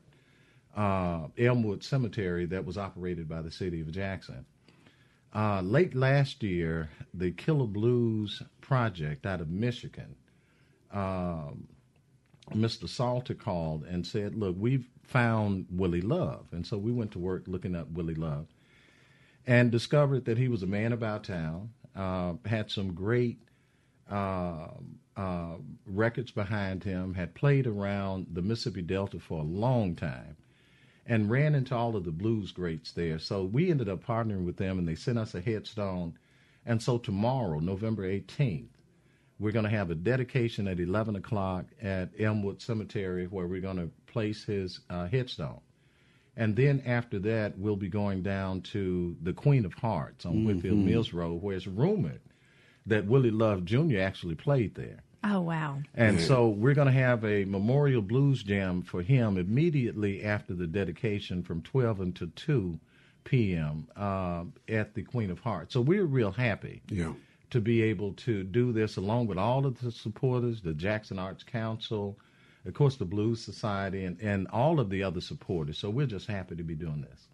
uh, 0.78 1.28
Elmwood 1.40 1.84
Cemetery, 1.84 2.46
that 2.46 2.66
was 2.66 2.78
operated 2.78 3.28
by 3.28 3.42
the 3.42 3.52
city 3.52 3.82
of 3.82 3.92
Jackson. 3.92 4.46
Uh, 5.34 5.62
late 5.62 5.96
last 5.96 6.44
year, 6.44 6.90
the 7.16 7.32
Killer 7.32 7.68
Blues 7.68 8.42
Project 8.70 9.26
out 9.26 9.42
of 9.42 9.50
Michigan, 9.50 10.16
um, 10.92 11.68
Mr. 12.52 12.88
Salter 12.88 13.34
called 13.34 13.84
and 13.84 14.06
said, 14.06 14.36
"Look, 14.36 14.56
we've 14.60 14.88
found 15.02 15.66
Willie 15.72 16.02
Love," 16.02 16.46
and 16.52 16.68
so 16.68 16.78
we 16.78 16.92
went 16.92 17.10
to 17.14 17.20
work 17.20 17.48
looking 17.48 17.76
up 17.76 17.90
Willie 17.90 18.14
Love, 18.14 18.46
and 19.48 19.72
discovered 19.72 20.26
that 20.26 20.38
he 20.38 20.48
was 20.48 20.62
a 20.62 20.68
man 20.68 20.94
about 20.94 21.24
town, 21.24 21.72
uh, 21.96 22.34
had 22.46 22.70
some 22.70 22.94
great 22.94 23.40
uh, 24.08 24.68
uh, 25.18 25.56
records 25.88 26.30
behind 26.30 26.84
him, 26.84 27.16
had 27.16 27.34
played 27.34 27.66
around 27.66 28.28
the 28.34 28.44
Mississippi 28.44 28.84
Delta 28.84 29.20
for 29.20 29.40
a 29.40 29.44
long 29.44 29.96
time, 29.96 30.38
and 31.08 31.32
ran 31.32 31.56
into 31.56 31.76
all 31.76 31.96
of 31.96 32.04
the 32.06 32.12
blues 32.12 32.52
greats 32.52 32.92
there. 32.92 33.18
So 33.18 33.46
we 33.46 33.72
ended 33.72 33.90
up 33.90 34.06
partnering 34.06 34.46
with 34.46 34.58
them, 34.58 34.78
and 34.78 34.88
they 34.88 34.94
sent 34.94 35.18
us 35.18 35.34
a 35.34 35.42
headstone. 35.42 36.20
And 36.66 36.82
so 36.82 36.98
tomorrow, 36.98 37.60
November 37.60 38.04
18th, 38.04 38.68
we're 39.40 39.52
going 39.54 39.64
to 39.66 39.72
have 39.72 39.90
a 39.90 39.96
dedication 39.96 40.68
at 40.68 40.80
11 40.80 41.16
o'clock 41.16 41.66
at 41.82 42.10
Elmwood 42.20 42.62
Cemetery 42.62 43.26
where 43.26 43.48
we're 43.48 43.62
going 43.62 43.78
to 43.78 43.90
place 44.12 44.44
his 44.44 44.82
uh, 44.90 45.08
headstone. 45.08 45.62
And 46.36 46.56
then 46.56 46.84
after 46.86 47.20
that, 47.20 47.58
we'll 47.58 47.76
be 47.76 47.90
going 47.90 48.22
down 48.24 48.62
to 48.74 49.16
the 49.22 49.34
Queen 49.34 49.66
of 49.66 49.74
Hearts 49.74 50.26
on 50.26 50.46
Whitfield 50.46 50.78
Mhm. 50.80 50.86
Mills 50.86 51.14
Road, 51.14 51.42
where 51.42 51.56
it's 51.56 51.68
rumored 51.68 52.22
that 52.86 53.06
Willie 53.08 53.32
Love 53.32 53.66
Jr. 53.66 54.00
actually 54.00 54.36
played 54.36 54.76
there. 54.76 55.04
Oh 55.24 55.42
wow. 55.42 55.82
And 55.96 56.20
so 56.20 56.48
we're 56.48 56.74
going 56.74 56.88
to 56.88 56.94
have 56.94 57.26
a 57.26 57.44
memorial 57.44 58.02
blues 58.02 58.42
jam 58.42 58.82
for 58.84 59.02
him 59.02 59.38
immediately 59.38 60.24
after 60.24 60.54
the 60.54 60.66
dedication 60.68 61.44
from 61.44 61.62
12 61.62 62.00
until 62.00 62.30
2 62.36 62.80
p.m. 63.30 63.88
Uh, 63.96 64.44
at 64.68 64.96
the 64.96 65.04
Queen 65.04 65.30
of 65.30 65.40
Hearts. 65.40 65.74
So 65.74 65.82
we're 65.82 66.06
real 66.06 66.32
happy 66.32 66.82
Yeah. 66.90 67.14
to 67.52 67.62
be 67.62 67.84
able 67.84 68.14
to 68.14 68.44
do 68.44 68.72
this 68.74 68.98
along 68.98 69.28
with 69.28 69.38
all 69.38 69.66
of 69.68 69.80
the 69.82 69.92
supporters, 69.92 70.62
the 70.62 70.74
Jackson 70.74 71.20
Arts 71.20 71.44
Council, 71.44 72.18
of 72.66 72.74
course, 72.74 72.96
the 72.96 73.06
Blues 73.06 73.40
Society, 73.42 74.06
and, 74.06 74.20
and 74.20 74.48
all 74.48 74.80
of 74.80 74.90
the 74.90 75.04
other 75.04 75.22
supporters. 75.22 75.78
So 75.78 75.90
we're 75.92 76.08
just 76.08 76.28
happy 76.28 76.56
to 76.56 76.64
be 76.64 76.76
doing 76.76 77.02
this. 77.02 77.28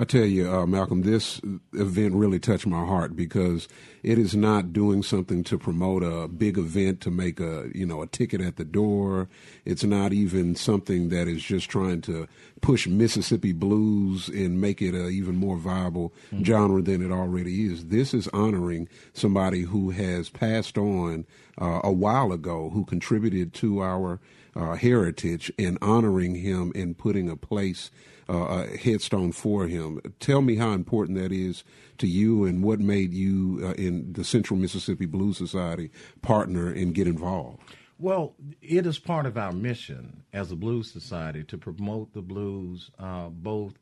I 0.00 0.04
tell 0.04 0.24
you, 0.24 0.48
uh, 0.48 0.64
Malcolm, 0.64 1.02
this 1.02 1.40
event 1.72 2.14
really 2.14 2.38
touched 2.38 2.68
my 2.68 2.86
heart 2.86 3.16
because 3.16 3.66
it 4.04 4.16
is 4.16 4.32
not 4.32 4.72
doing 4.72 5.02
something 5.02 5.42
to 5.42 5.58
promote 5.58 6.04
a 6.04 6.28
big 6.28 6.56
event 6.56 7.00
to 7.00 7.10
make 7.10 7.40
a 7.40 7.68
you 7.74 7.84
know 7.84 8.00
a 8.00 8.06
ticket 8.06 8.40
at 8.40 8.54
the 8.54 8.64
door. 8.64 9.28
It's 9.64 9.82
not 9.82 10.12
even 10.12 10.54
something 10.54 11.08
that 11.08 11.26
is 11.26 11.42
just 11.42 11.68
trying 11.68 12.02
to 12.02 12.28
push 12.60 12.86
Mississippi 12.86 13.52
blues 13.52 14.28
and 14.28 14.60
make 14.60 14.80
it 14.80 14.94
an 14.94 15.10
even 15.10 15.34
more 15.34 15.56
viable 15.56 16.12
genre 16.44 16.80
than 16.80 17.04
it 17.04 17.10
already 17.10 17.66
is. 17.66 17.86
This 17.86 18.14
is 18.14 18.28
honoring 18.28 18.88
somebody 19.14 19.62
who 19.62 19.90
has 19.90 20.30
passed 20.30 20.78
on 20.78 21.26
uh, 21.60 21.80
a 21.82 21.90
while 21.90 22.30
ago, 22.30 22.70
who 22.70 22.84
contributed 22.84 23.52
to 23.54 23.82
our 23.82 24.20
uh, 24.54 24.74
heritage, 24.74 25.50
and 25.58 25.76
honoring 25.82 26.36
him 26.36 26.70
and 26.76 26.96
putting 26.96 27.28
a 27.28 27.36
place 27.36 27.90
uh, 28.28 28.64
a 28.64 28.76
headstone 28.76 29.32
for 29.32 29.66
him. 29.66 30.00
Tell 30.20 30.42
me 30.42 30.56
how 30.56 30.72
important 30.72 31.18
that 31.18 31.32
is 31.32 31.64
to 31.98 32.06
you, 32.06 32.44
and 32.44 32.62
what 32.62 32.80
made 32.80 33.12
you 33.12 33.60
uh, 33.64 33.72
in 33.72 34.12
the 34.12 34.24
Central 34.24 34.58
Mississippi 34.58 35.06
Blues 35.06 35.36
Society 35.36 35.90
partner 36.22 36.70
and 36.70 36.94
get 36.94 37.06
involved. 37.06 37.60
Well, 37.98 38.36
it 38.62 38.86
is 38.86 38.98
part 39.00 39.26
of 39.26 39.36
our 39.36 39.50
mission 39.52 40.22
as 40.32 40.52
a 40.52 40.56
blues 40.56 40.90
society 40.92 41.42
to 41.44 41.58
promote 41.58 42.12
the 42.12 42.22
blues 42.22 42.90
uh, 42.98 43.28
both 43.28 43.74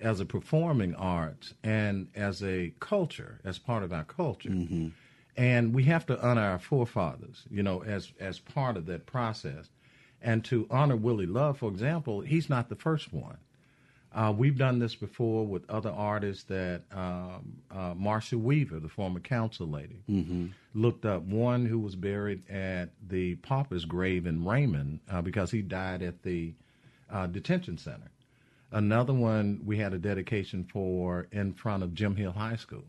as 0.00 0.20
a 0.20 0.24
performing 0.24 0.94
art 0.94 1.52
and 1.64 2.08
as 2.14 2.42
a 2.44 2.72
culture, 2.78 3.40
as 3.44 3.58
part 3.58 3.82
of 3.82 3.92
our 3.92 4.04
culture. 4.04 4.50
And 5.36 5.74
we 5.74 5.84
have 5.84 6.06
to 6.06 6.20
honor 6.24 6.42
our 6.42 6.58
forefathers, 6.58 7.44
you 7.50 7.62
know, 7.62 7.82
as 7.82 8.12
as 8.20 8.38
part 8.38 8.76
of 8.76 8.86
that 8.86 9.06
process. 9.06 9.68
And 10.22 10.44
to 10.46 10.66
honor 10.70 10.96
Willie 10.96 11.26
Love, 11.26 11.58
for 11.58 11.70
example, 11.70 12.20
he's 12.20 12.48
not 12.48 12.68
the 12.68 12.76
first 12.76 13.12
one. 13.12 13.38
Uh, 14.16 14.32
we've 14.32 14.56
done 14.56 14.78
this 14.78 14.94
before 14.94 15.46
with 15.46 15.68
other 15.68 15.90
artists 15.90 16.44
that 16.44 16.80
um, 16.90 17.58
uh, 17.70 17.92
Marcia 17.94 18.38
Weaver, 18.38 18.80
the 18.80 18.88
former 18.88 19.20
council 19.20 19.68
lady, 19.68 20.00
Mm-hmm. 20.10 20.46
looked 20.74 21.04
up 21.04 21.22
one 21.24 21.66
who 21.66 21.78
was 21.78 21.94
buried 21.94 22.48
at 22.50 22.88
the 23.06 23.34
pauper's 23.36 23.84
grave 23.84 24.24
in 24.26 24.42
Raymond 24.44 25.00
uh, 25.10 25.20
because 25.20 25.50
he 25.50 25.60
died 25.60 26.00
at 26.02 26.22
the 26.22 26.54
uh, 27.10 27.26
detention 27.26 27.76
center. 27.76 28.10
Another 28.72 29.12
one 29.12 29.60
we 29.66 29.76
had 29.76 29.92
a 29.92 29.98
dedication 29.98 30.64
for 30.64 31.28
in 31.30 31.52
front 31.52 31.82
of 31.82 31.92
Jim 31.94 32.16
Hill 32.16 32.32
High 32.32 32.56
School. 32.56 32.84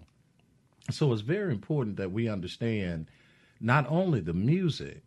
So 0.92 1.12
it's 1.12 1.22
very 1.22 1.52
important 1.52 1.98
that 1.98 2.14
we 2.14 2.30
understand 2.30 3.08
not 3.60 3.86
only 3.90 4.22
the 4.22 4.34
music, 4.34 5.02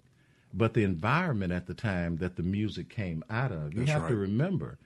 but 0.52 0.74
the 0.74 0.84
environment 0.84 1.52
at 1.52 1.66
the 1.66 1.74
time 1.74 2.18
that 2.18 2.36
the 2.36 2.42
music 2.42 2.90
came 2.90 3.24
out 3.30 3.52
of. 3.52 3.72
You 3.72 3.80
That's 3.80 3.92
have 3.92 4.08
to 4.08 4.16
remember 4.16 4.76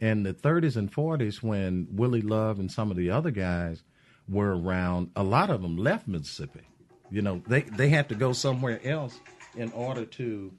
in 0.00 0.22
the 0.22 0.34
30s 0.34 0.76
and 0.76 0.92
40s 0.92 1.42
when 1.42 1.88
Willie 1.90 2.22
Love 2.22 2.58
and 2.58 2.70
some 2.70 2.90
of 2.90 2.96
the 2.96 3.10
other 3.10 3.30
guys 3.30 3.82
were 4.28 4.58
around, 4.58 5.10
a 5.16 5.22
lot 5.22 5.50
of 5.50 5.62
them 5.62 5.76
left 5.76 6.06
Mississippi. 6.08 6.62
You 7.10 7.22
know, 7.22 7.42
they 7.46 7.62
they 7.62 7.88
had 7.88 8.08
to 8.08 8.14
go 8.14 8.32
somewhere 8.32 8.80
else 8.84 9.18
in 9.56 9.70
order 9.72 10.04
to 10.04 10.52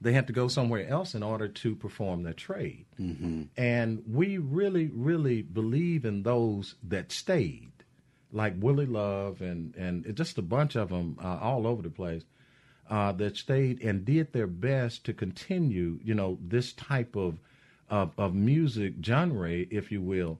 they 0.00 0.12
had 0.12 0.26
to 0.26 0.32
go 0.32 0.48
somewhere 0.48 0.86
else 0.86 1.14
in 1.14 1.22
order 1.22 1.48
to 1.48 1.74
perform 1.74 2.22
their 2.22 2.34
trade. 2.34 2.84
Mm-hmm. 3.00 3.44
And 3.56 4.02
we 4.06 4.36
really, 4.36 4.90
really 4.92 5.40
believe 5.40 6.04
in 6.04 6.22
those 6.22 6.74
that 6.84 7.12
stayed, 7.12 7.72
like 8.30 8.54
Willie 8.58 8.86
Love 8.86 9.40
and 9.40 9.74
and 9.74 10.14
just 10.14 10.38
a 10.38 10.42
bunch 10.42 10.76
of 10.76 10.90
them 10.90 11.18
uh, 11.22 11.38
all 11.40 11.66
over 11.66 11.82
the 11.82 11.90
place 11.90 12.24
uh, 12.90 13.12
that 13.12 13.36
stayed 13.36 13.82
and 13.82 14.04
did 14.04 14.32
their 14.32 14.46
best 14.46 15.04
to 15.06 15.12
continue, 15.12 15.98
you 16.04 16.14
know, 16.14 16.38
this 16.40 16.72
type 16.72 17.16
of 17.16 17.38
of, 17.90 18.12
of 18.18 18.34
music 18.34 18.94
genre, 19.02 19.50
if 19.50 19.92
you 19.92 20.00
will, 20.00 20.38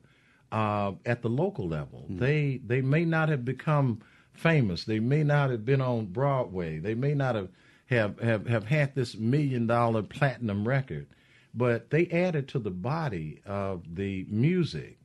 uh, 0.53 0.93
at 1.05 1.23
the 1.23 1.29
local 1.29 1.69
level. 1.69 2.07
They 2.09 2.61
they 2.65 2.81
may 2.81 3.05
not 3.05 3.29
have 3.29 3.45
become 3.45 4.01
famous. 4.33 4.85
They 4.85 5.01
may 5.01 5.25
not 5.25 5.51
have 5.51 5.65
been 5.65 5.81
on 5.81 6.07
Broadway. 6.07 6.79
They 6.79 6.95
may 6.95 7.15
not 7.15 7.35
have 7.35 7.49
have, 7.87 8.19
have, 8.21 8.47
have 8.47 8.65
had 8.65 8.95
this 8.95 9.17
million 9.17 9.67
dollar 9.67 10.03
platinum 10.03 10.67
record, 10.67 11.07
but 11.55 11.91
they 11.91 12.07
added 12.09 12.49
to 12.49 12.59
the 12.59 12.71
body 12.71 13.41
of 13.47 13.95
the 13.97 14.27
music 14.29 14.99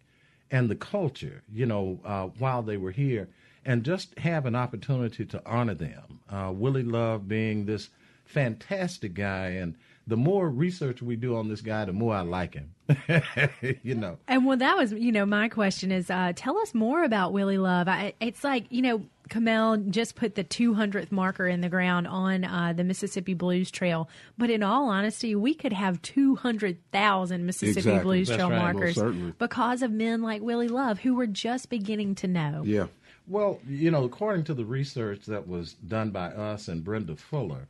and 0.50 0.70
the 0.70 0.76
culture, 0.76 1.44
you 1.54 1.66
know, 1.66 2.00
uh, 2.04 2.26
while 2.40 2.62
they 2.62 2.78
were 2.78 2.92
here, 2.92 3.30
and 3.66 3.84
just 3.84 4.18
have 4.18 4.46
an 4.46 4.56
opportunity 4.56 5.26
to 5.26 5.42
honor 5.46 5.76
them. 5.76 6.20
Uh, 6.30 6.52
Willie 6.54 6.84
Love 6.84 7.28
being 7.28 7.66
this 7.66 7.90
fantastic 8.26 9.14
guy, 9.14 9.50
and 9.50 9.76
the 10.08 10.18
more 10.18 10.50
research 10.50 11.02
we 11.02 11.16
do 11.16 11.36
on 11.36 11.48
this 11.48 11.62
guy, 11.62 11.86
the 11.86 11.94
more 11.94 12.14
I 12.16 12.22
like 12.22 12.56
him. 12.56 12.74
you 13.84 13.96
know, 13.96 14.18
And 14.28 14.46
well, 14.46 14.58
that 14.58 14.78
was, 14.78 14.92
you 14.92 15.12
know, 15.12 15.26
my 15.26 15.48
question 15.48 15.92
is, 15.92 16.10
uh, 16.10 16.34
tell 16.36 16.58
us 16.58 16.74
more 16.74 17.04
about 17.04 17.32
Willie 17.34 17.58
Love. 17.58 17.88
I, 17.88 18.14
it's 18.20 18.44
like, 18.44 18.66
you 18.70 18.82
know, 18.82 19.06
Kamel 19.30 19.78
just 19.78 20.16
put 20.16 20.36
the 20.36 20.44
200th 20.44 21.12
marker 21.12 21.48
in 21.48 21.62
the 21.62 21.70
ground 21.70 22.08
on 22.08 22.44
uh, 22.44 22.74
the 22.76 22.84
Mississippi 22.84 23.34
Blues 23.34 23.72
Trail. 23.72 24.10
But 24.38 24.50
in 24.50 24.62
all 24.64 24.90
honesty, 24.90 25.36
we 25.36 25.54
could 25.54 25.72
have 25.72 26.02
200,000 26.02 27.46
Mississippi 27.46 27.80
Exactly. 27.80 28.04
Blues 28.04 28.28
That's 28.28 28.38
Trail 28.38 28.50
right. 28.50 28.74
Markers 28.74 28.96
certainly. 28.96 29.34
because 29.38 29.82
of 29.82 29.92
men 29.92 30.22
like 30.22 30.42
Willie 30.42 30.68
Love 30.68 31.00
who 31.00 31.16
were 31.16 31.28
just 31.28 31.70
beginning 31.70 32.16
to 32.16 32.28
know. 32.28 32.64
Yeah. 32.66 32.88
Well, 33.28 33.60
you 33.68 33.92
know, 33.92 34.04
according 34.04 34.44
to 34.46 34.54
the 34.54 34.66
research 34.66 35.26
that 35.28 35.48
was 35.48 35.74
done 35.74 36.10
by 36.10 36.28
us 36.28 36.68
and 36.68 36.84
Brenda 36.84 37.16
Fuller, 37.16 37.68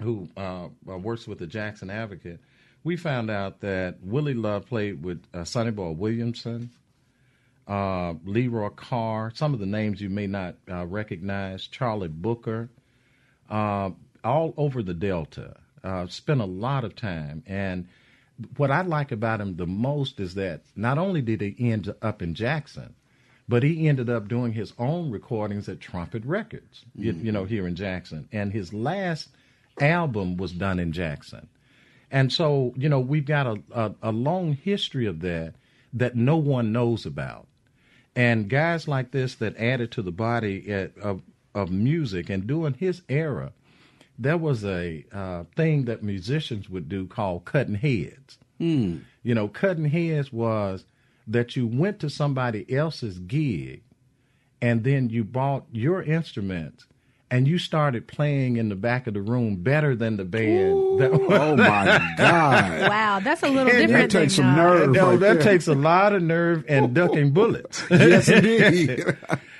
who 0.00 0.28
uh, 0.36 0.68
uh, 0.88 0.98
works 0.98 1.26
with 1.26 1.38
the 1.38 1.46
Jackson 1.46 1.90
Advocate, 1.90 2.40
we 2.84 2.96
found 2.96 3.30
out 3.30 3.60
that 3.60 3.96
Willie 4.02 4.34
Love 4.34 4.66
played 4.66 5.02
with 5.02 5.22
uh, 5.34 5.44
Sonny 5.44 5.70
Boy 5.70 5.90
Williamson, 5.90 6.70
uh, 7.66 8.14
Leroy 8.24 8.68
Carr, 8.68 9.32
some 9.34 9.54
of 9.54 9.60
the 9.60 9.66
names 9.66 10.00
you 10.00 10.08
may 10.08 10.26
not 10.26 10.54
uh, 10.70 10.86
recognize, 10.86 11.66
Charlie 11.66 12.08
Booker, 12.08 12.70
uh, 13.50 13.90
all 14.22 14.54
over 14.56 14.82
the 14.82 14.94
Delta. 14.94 15.56
Uh, 15.82 16.06
spent 16.08 16.40
a 16.40 16.46
lot 16.46 16.84
of 16.84 16.96
time. 16.96 17.42
And 17.46 17.86
what 18.56 18.70
I 18.70 18.82
like 18.82 19.12
about 19.12 19.40
him 19.40 19.56
the 19.56 19.66
most 19.66 20.20
is 20.20 20.34
that 20.34 20.62
not 20.74 20.98
only 20.98 21.22
did 21.22 21.40
he 21.40 21.70
end 21.70 21.92
up 22.02 22.22
in 22.22 22.34
Jackson, 22.34 22.94
but 23.48 23.62
he 23.62 23.88
ended 23.88 24.10
up 24.10 24.28
doing 24.28 24.52
his 24.52 24.72
own 24.78 25.10
recordings 25.10 25.68
at 25.68 25.80
Trumpet 25.80 26.24
Records, 26.24 26.84
you, 26.96 27.12
you 27.12 27.30
know, 27.30 27.44
here 27.44 27.66
in 27.68 27.76
Jackson. 27.76 28.28
And 28.32 28.52
his 28.52 28.72
last 28.72 29.28
album 29.80 30.36
was 30.36 30.52
done 30.52 30.78
in 30.78 30.92
Jackson. 30.92 31.48
And 32.10 32.32
so, 32.32 32.72
you 32.76 32.88
know, 32.88 33.00
we've 33.00 33.26
got 33.26 33.46
a, 33.46 33.62
a, 33.72 33.94
a 34.02 34.12
long 34.12 34.52
history 34.52 35.06
of 35.06 35.20
that 35.20 35.54
that 35.92 36.14
no 36.14 36.36
one 36.36 36.72
knows 36.72 37.04
about. 37.06 37.46
And 38.14 38.48
guys 38.48 38.88
like 38.88 39.10
this 39.10 39.34
that 39.36 39.56
added 39.56 39.90
to 39.92 40.02
the 40.02 40.12
body 40.12 40.72
at, 40.72 40.96
of, 40.98 41.22
of 41.54 41.70
music 41.70 42.30
and 42.30 42.46
during 42.46 42.74
his 42.74 43.02
era, 43.08 43.52
there 44.18 44.38
was 44.38 44.64
a 44.64 45.04
uh, 45.12 45.44
thing 45.54 45.84
that 45.84 46.02
musicians 46.02 46.70
would 46.70 46.88
do 46.88 47.06
called 47.06 47.44
cutting 47.44 47.74
heads. 47.74 48.38
Hmm. 48.58 48.98
You 49.22 49.34
know, 49.34 49.48
cutting 49.48 49.86
heads 49.86 50.32
was 50.32 50.84
that 51.26 51.56
you 51.56 51.66
went 51.66 52.00
to 52.00 52.08
somebody 52.08 52.72
else's 52.74 53.18
gig 53.18 53.82
and 54.62 54.84
then 54.84 55.10
you 55.10 55.24
bought 55.24 55.64
your 55.72 56.02
instruments 56.02 56.86
and 57.30 57.48
you 57.48 57.58
started 57.58 58.06
playing 58.06 58.56
in 58.56 58.68
the 58.68 58.76
back 58.76 59.06
of 59.08 59.14
the 59.14 59.20
room 59.20 59.56
better 59.56 59.96
than 59.96 60.16
the 60.16 60.24
band. 60.24 61.00
that- 61.00 61.10
was, 61.12 61.22
Oh 61.30 61.56
my 61.56 62.14
God! 62.18 62.88
Wow, 62.88 63.20
that's 63.20 63.42
a 63.42 63.48
little 63.48 63.64
That 63.72 63.86
different. 63.86 64.12
That 64.12 64.18
takes 64.20 64.36
than, 64.36 64.44
some 64.44 64.58
uh, 64.58 64.62
nerve. 64.62 64.90
no, 64.92 65.10
right 65.10 65.20
that 65.20 65.34
there. 65.34 65.42
takes 65.42 65.66
a 65.66 65.74
lot 65.74 66.12
of 66.12 66.22
nerve 66.22 66.64
and 66.68 66.94
ducking 66.94 67.32
bullets. 67.32 67.82
Yes, 67.90 68.28
indeed. 68.28 69.04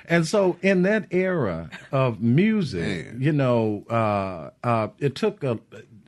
and 0.07 0.25
so, 0.27 0.57
in 0.61 0.83
that 0.83 1.07
era 1.11 1.69
of 1.91 2.21
music, 2.21 3.07
Man. 3.13 3.17
you 3.21 3.31
know, 3.33 3.83
uh, 3.89 4.51
uh, 4.65 4.87
it 4.99 5.15
took 5.15 5.43
a, 5.43 5.59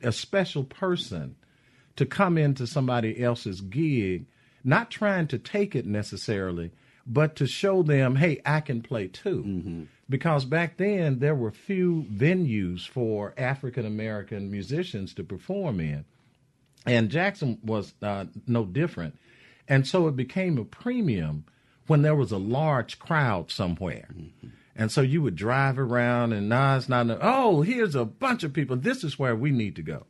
a 0.02 0.12
special 0.12 0.64
person 0.64 1.36
to 1.96 2.06
come 2.06 2.38
into 2.38 2.66
somebody 2.66 3.22
else's 3.22 3.60
gig, 3.60 4.24
not 4.64 4.90
trying 4.90 5.26
to 5.26 5.38
take 5.38 5.74
it 5.76 5.84
necessarily, 5.84 6.70
but 7.06 7.36
to 7.36 7.46
show 7.46 7.82
them, 7.82 8.16
hey, 8.16 8.40
I 8.46 8.60
can 8.60 8.80
play 8.80 9.08
too. 9.08 9.86
Because 10.10 10.44
back 10.44 10.76
then 10.76 11.20
there 11.20 11.34
were 11.34 11.50
few 11.52 12.04
venues 12.12 12.86
for 12.86 13.32
African 13.38 13.86
American 13.86 14.50
musicians 14.50 15.14
to 15.14 15.24
perform 15.24 15.80
in 15.80 16.04
and 16.86 17.10
Jackson 17.10 17.58
was 17.62 17.94
uh, 18.02 18.24
no 18.46 18.64
different. 18.64 19.18
And 19.68 19.86
so 19.86 20.08
it 20.08 20.16
became 20.16 20.58
a 20.58 20.64
premium 20.64 21.44
when 21.86 22.02
there 22.02 22.14
was 22.14 22.32
a 22.32 22.38
large 22.38 22.98
crowd 22.98 23.50
somewhere. 23.50 24.08
And 24.74 24.90
so 24.90 25.00
you 25.00 25.22
would 25.22 25.36
drive 25.36 25.78
around 25.78 26.32
and 26.32 26.48
now 26.48 26.76
it's 26.76 26.88
not, 26.88 27.06
oh, 27.20 27.62
here's 27.62 27.94
a 27.94 28.04
bunch 28.04 28.42
of 28.44 28.52
people. 28.52 28.76
This 28.76 29.04
is 29.04 29.18
where 29.18 29.36
we 29.36 29.50
need 29.50 29.76
to 29.76 29.82
go. 29.82 30.06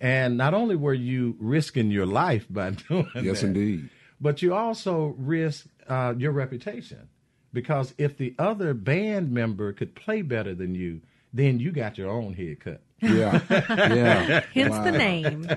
And 0.00 0.36
not 0.36 0.52
only 0.54 0.76
were 0.76 0.94
you 0.94 1.36
risking 1.40 1.90
your 1.90 2.06
life 2.06 2.46
by 2.50 2.70
doing 2.88 3.08
Yes, 3.20 3.40
that, 3.40 3.48
indeed. 3.48 3.88
but 4.20 4.42
you 4.42 4.54
also 4.54 5.14
risk 5.18 5.66
uh, 5.88 6.14
your 6.16 6.32
reputation 6.32 7.08
because 7.52 7.94
if 7.98 8.16
the 8.16 8.34
other 8.38 8.74
band 8.74 9.30
member 9.32 9.72
could 9.72 9.94
play 9.94 10.22
better 10.22 10.54
than 10.54 10.74
you, 10.74 11.00
then 11.32 11.58
you 11.60 11.72
got 11.72 11.96
your 11.98 12.10
own 12.10 12.34
head 12.34 12.60
cut. 12.60 12.82
Yeah, 13.00 13.40
yeah. 13.50 14.44
Hence 14.54 14.78
the 14.78 14.92
name. 14.92 15.48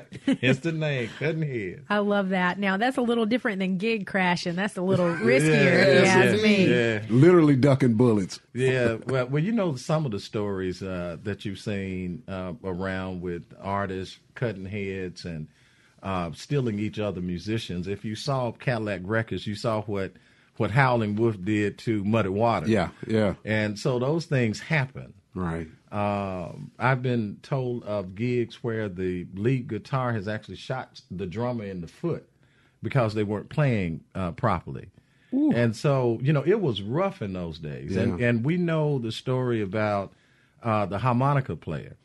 Hence 0.41 0.59
the 0.59 0.71
name, 0.71 1.09
cutting 1.19 1.43
heads. 1.43 1.81
I 1.89 1.99
love 1.99 2.29
that. 2.29 2.57
Now 2.57 2.77
that's 2.77 2.97
a 2.97 3.01
little 3.03 3.27
different 3.27 3.59
than 3.59 3.77
gig 3.77 4.07
crashing. 4.07 4.55
That's 4.55 4.77
a 4.77 4.81
little 4.81 5.05
riskier, 5.15 5.63
Yeah, 5.63 5.85
if 5.85 6.01
you 6.01 6.05
ask 6.09 6.43
me. 6.43 6.67
Yeah, 6.67 7.01
Literally 7.09 7.55
ducking 7.55 7.93
bullets. 7.95 8.39
yeah. 8.53 8.97
Well, 9.05 9.27
well, 9.27 9.43
you 9.43 9.51
know 9.51 9.75
some 9.75 10.05
of 10.07 10.11
the 10.11 10.19
stories 10.19 10.81
uh, 10.81 11.17
that 11.23 11.45
you've 11.45 11.59
seen 11.59 12.23
uh, 12.27 12.53
around 12.63 13.21
with 13.21 13.43
artists 13.61 14.17
cutting 14.33 14.65
heads 14.65 15.25
and 15.25 15.47
uh, 16.01 16.31
stealing 16.33 16.79
each 16.79 16.97
other 16.99 17.21
musicians. 17.21 17.87
If 17.87 18.03
you 18.05 18.15
saw 18.15 18.53
Cadillac 18.53 19.01
Records, 19.03 19.45
you 19.45 19.53
saw 19.55 19.81
what 19.83 20.13
what 20.57 20.71
Howling 20.71 21.15
Wolf 21.15 21.35
did 21.43 21.77
to 21.79 22.03
Muddy 22.03 22.29
Waters. 22.29 22.69
Yeah, 22.69 22.89
yeah. 23.07 23.35
And 23.43 23.77
so 23.77 23.99
those 23.99 24.25
things 24.25 24.59
happen. 24.59 25.13
Right. 25.33 25.67
Um, 25.91 26.71
I've 26.79 27.01
been 27.01 27.37
told 27.41 27.83
of 27.83 28.15
gigs 28.15 28.63
where 28.63 28.89
the 28.89 29.27
lead 29.33 29.67
guitar 29.67 30.13
has 30.13 30.27
actually 30.27 30.55
shot 30.57 31.01
the 31.11 31.25
drummer 31.25 31.65
in 31.65 31.81
the 31.81 31.87
foot 31.87 32.27
because 32.81 33.13
they 33.13 33.23
weren't 33.23 33.49
playing 33.49 34.03
uh, 34.13 34.31
properly. 34.31 34.89
And 35.31 35.75
so, 35.75 36.17
you 36.21 36.31
know, 36.31 36.43
it 36.45 36.61
was 36.61 36.81
rough 36.81 37.21
in 37.21 37.33
those 37.33 37.59
days. 37.59 37.97
And 37.97 38.17
Yeah. 38.19 38.27
and 38.29 38.45
we 38.45 38.55
know 38.55 38.99
the 38.99 39.11
story 39.11 39.61
about 39.61 40.13
uh, 40.63 40.85
the 40.85 40.99
harmonica 40.99 41.57
player 41.57 41.97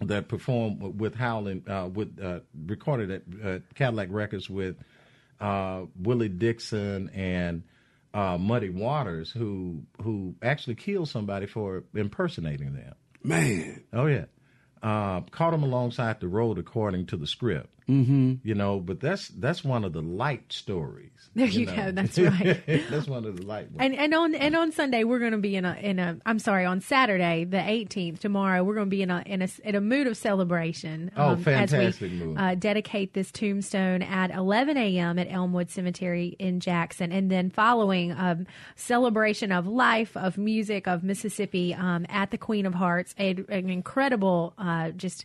that 0.00 0.28
performed 0.28 0.98
with 0.98 1.14
Howling, 1.16 1.64
uh, 1.68 1.90
with 1.92 2.18
uh, 2.22 2.40
recorded 2.66 3.10
at 3.10 3.22
uh, 3.44 3.58
Cadillac 3.74 4.08
Records 4.10 4.48
with 4.48 4.76
uh, 5.40 5.82
Willie 6.00 6.28
Dixon 6.28 7.10
and 7.10 7.62
uh, 8.14 8.38
Muddy 8.38 8.70
Waters, 8.70 9.30
who 9.30 9.82
who 10.02 10.34
actually 10.42 10.74
killed 10.74 11.08
somebody 11.08 11.46
for 11.46 11.84
impersonating 11.94 12.74
them. 12.74 12.94
Man. 13.22 13.84
Oh 13.92 14.06
yeah, 14.06 14.26
uh, 14.82 15.20
caught 15.30 15.54
him 15.54 15.62
alongside 15.62 16.20
the 16.20 16.28
road 16.28 16.58
according 16.58 17.06
to 17.06 17.16
the 17.16 17.26
script. 17.26 17.74
Mm-hmm. 17.88 18.34
You 18.42 18.54
know, 18.54 18.80
but 18.80 19.00
that's 19.00 19.28
that's 19.28 19.64
one 19.64 19.84
of 19.84 19.92
the 19.92 20.02
light 20.02 20.52
stories. 20.52 21.10
There 21.38 21.46
you 21.46 21.66
know. 21.66 21.76
go. 21.76 21.92
That's 21.92 22.18
right. 22.18 22.60
that's 22.90 23.06
one 23.06 23.24
of 23.24 23.36
the 23.36 23.44
light 23.44 23.70
ones. 23.70 23.76
And 23.78 23.94
and 23.94 24.12
on 24.12 24.34
and 24.34 24.56
on 24.56 24.72
Sunday 24.72 25.04
we're 25.04 25.20
going 25.20 25.32
to 25.32 25.38
be 25.38 25.54
in 25.54 25.64
a 25.64 25.74
in 25.74 26.00
a 26.00 26.18
I'm 26.26 26.40
sorry 26.40 26.64
on 26.64 26.80
Saturday 26.80 27.44
the 27.44 27.58
18th 27.58 28.18
tomorrow 28.18 28.64
we're 28.64 28.74
going 28.74 28.86
to 28.86 28.90
be 28.90 29.02
in 29.02 29.10
a 29.10 29.22
in 29.24 29.42
a 29.42 29.48
in 29.62 29.76
a 29.76 29.80
mood 29.80 30.08
of 30.08 30.16
celebration. 30.16 31.12
Oh, 31.16 31.34
as 31.34 31.44
fantastic 31.44 32.10
we, 32.10 32.16
mood. 32.16 32.38
Uh, 32.38 32.56
dedicate 32.56 33.14
this 33.14 33.30
tombstone 33.30 34.02
at 34.02 34.32
11 34.32 34.76
a.m. 34.76 35.18
at 35.18 35.30
Elmwood 35.30 35.70
Cemetery 35.70 36.34
in 36.40 36.58
Jackson, 36.58 37.12
and 37.12 37.30
then 37.30 37.50
following 37.50 38.12
um, 38.12 38.46
celebration 38.74 39.52
of 39.52 39.68
life, 39.68 40.16
of 40.16 40.38
music, 40.38 40.88
of 40.88 41.04
Mississippi 41.04 41.72
um, 41.72 42.04
at 42.08 42.32
the 42.32 42.38
Queen 42.38 42.66
of 42.66 42.74
Hearts, 42.74 43.14
a, 43.16 43.30
an 43.48 43.70
incredible 43.70 44.54
uh, 44.58 44.90
just 44.90 45.24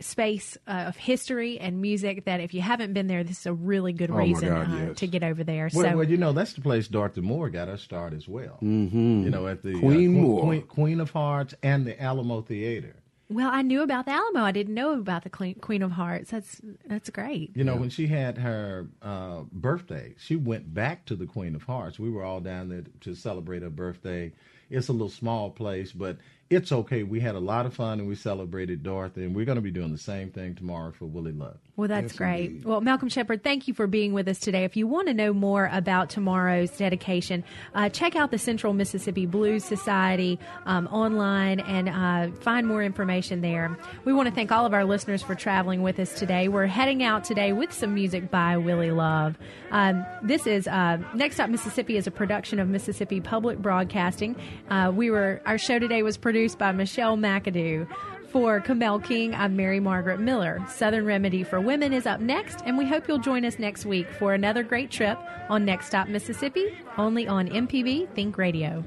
space 0.00 0.56
uh, 0.66 0.84
of 0.88 0.96
history 0.96 1.58
and 1.58 1.80
music 1.80 2.24
that 2.24 2.40
if 2.40 2.54
you 2.54 2.60
haven't 2.60 2.92
been 2.92 3.06
there, 3.06 3.22
this 3.24 3.40
is 3.40 3.46
a 3.46 3.52
really 3.52 3.92
good 3.92 4.10
Oh, 4.10 4.16
reason 4.16 4.48
God, 4.48 4.70
uh, 4.72 4.76
yes. 4.88 4.96
to 4.98 5.06
get 5.06 5.22
over 5.22 5.44
there. 5.44 5.68
Well, 5.72 5.90
so. 5.90 5.96
well, 5.98 6.08
you 6.08 6.16
know 6.16 6.32
that's 6.32 6.54
the 6.54 6.60
place 6.60 6.88
Dorothy 6.88 7.20
Moore 7.20 7.50
got 7.50 7.68
her 7.68 7.76
start 7.76 8.12
as 8.14 8.26
well. 8.28 8.58
Mm-hmm. 8.62 9.24
You 9.24 9.30
know, 9.30 9.46
at 9.46 9.62
the 9.62 9.76
uh, 9.76 9.80
Queen 9.80 10.14
Que- 10.14 10.20
Moore. 10.20 10.42
Queen, 10.42 10.62
Queen 10.62 11.00
of 11.00 11.10
Hearts, 11.10 11.54
and 11.62 11.86
the 11.86 12.00
Alamo 12.02 12.40
Theater. 12.42 12.96
Well, 13.28 13.48
I 13.52 13.62
knew 13.62 13.82
about 13.82 14.06
the 14.06 14.10
Alamo. 14.12 14.40
I 14.40 14.50
didn't 14.50 14.74
know 14.74 14.92
about 14.94 15.22
the 15.22 15.30
Queen, 15.30 15.54
Queen 15.54 15.82
of 15.82 15.92
Hearts. 15.92 16.32
That's 16.32 16.60
that's 16.86 17.10
great. 17.10 17.52
You 17.56 17.62
know, 17.62 17.76
when 17.76 17.88
she 17.90 18.08
had 18.08 18.38
her 18.38 18.88
uh, 19.02 19.42
birthday, 19.52 20.14
she 20.18 20.34
went 20.34 20.74
back 20.74 21.04
to 21.06 21.14
the 21.14 21.26
Queen 21.26 21.54
of 21.54 21.62
Hearts. 21.62 21.98
We 22.00 22.10
were 22.10 22.24
all 22.24 22.40
down 22.40 22.68
there 22.70 22.82
to 23.02 23.14
celebrate 23.14 23.62
her 23.62 23.70
birthday. 23.70 24.32
It's 24.68 24.88
a 24.88 24.92
little 24.92 25.08
small 25.08 25.50
place, 25.50 25.92
but 25.92 26.16
it's 26.50 26.72
okay. 26.72 27.04
We 27.04 27.20
had 27.20 27.36
a 27.36 27.40
lot 27.40 27.64
of 27.66 27.74
fun 27.74 28.00
and 28.00 28.08
we 28.08 28.16
celebrated 28.16 28.82
Dorothy, 28.82 29.24
and 29.24 29.34
we're 29.34 29.46
going 29.46 29.56
to 29.56 29.62
be 29.62 29.70
doing 29.70 29.92
the 29.92 29.98
same 29.98 30.30
thing 30.30 30.56
tomorrow 30.56 30.92
for 30.92 31.06
Willie 31.06 31.32
Love. 31.32 31.58
Well, 31.80 31.88
that's 31.88 32.12
great. 32.12 32.62
Well, 32.62 32.82
Malcolm 32.82 33.08
Shepard, 33.08 33.42
thank 33.42 33.66
you 33.66 33.72
for 33.72 33.86
being 33.86 34.12
with 34.12 34.28
us 34.28 34.38
today. 34.38 34.64
If 34.64 34.76
you 34.76 34.86
want 34.86 35.08
to 35.08 35.14
know 35.14 35.32
more 35.32 35.70
about 35.72 36.10
tomorrow's 36.10 36.70
dedication, 36.76 37.42
uh, 37.74 37.88
check 37.88 38.16
out 38.16 38.30
the 38.30 38.36
Central 38.36 38.74
Mississippi 38.74 39.24
Blues 39.24 39.64
Society 39.64 40.38
um, 40.66 40.88
online 40.88 41.60
and 41.60 41.88
uh, 41.88 42.36
find 42.42 42.66
more 42.66 42.82
information 42.82 43.40
there. 43.40 43.74
We 44.04 44.12
want 44.12 44.28
to 44.28 44.34
thank 44.34 44.52
all 44.52 44.66
of 44.66 44.74
our 44.74 44.84
listeners 44.84 45.22
for 45.22 45.34
traveling 45.34 45.80
with 45.80 45.98
us 45.98 46.18
today. 46.18 46.48
We're 46.48 46.66
heading 46.66 47.02
out 47.02 47.24
today 47.24 47.54
with 47.54 47.72
some 47.72 47.94
music 47.94 48.30
by 48.30 48.58
Willie 48.58 48.90
Love. 48.90 49.38
Um, 49.70 50.04
this 50.22 50.46
is 50.46 50.68
uh, 50.68 50.98
Next 51.14 51.36
Stop 51.36 51.48
Mississippi 51.48 51.96
is 51.96 52.06
a 52.06 52.10
production 52.10 52.60
of 52.60 52.68
Mississippi 52.68 53.22
Public 53.22 53.56
Broadcasting. 53.56 54.36
Uh, 54.68 54.92
we 54.94 55.10
were 55.10 55.40
our 55.46 55.56
show 55.56 55.78
today 55.78 56.02
was 56.02 56.18
produced 56.18 56.58
by 56.58 56.72
Michelle 56.72 57.16
McAdoo. 57.16 57.88
For 58.30 58.60
Kamel 58.60 59.00
King, 59.00 59.34
I'm 59.34 59.56
Mary 59.56 59.80
Margaret 59.80 60.20
Miller. 60.20 60.64
Southern 60.68 61.04
Remedy 61.04 61.42
for 61.42 61.60
Women 61.60 61.92
is 61.92 62.06
up 62.06 62.20
next, 62.20 62.60
and 62.64 62.78
we 62.78 62.86
hope 62.86 63.08
you'll 63.08 63.18
join 63.18 63.44
us 63.44 63.58
next 63.58 63.84
week 63.84 64.06
for 64.08 64.34
another 64.34 64.62
great 64.62 64.88
trip 64.88 65.18
on 65.48 65.64
Next 65.64 65.86
Stop 65.86 66.06
Mississippi, 66.06 66.78
only 66.96 67.26
on 67.26 67.48
MPB 67.48 68.08
Think 68.14 68.38
Radio. 68.38 68.84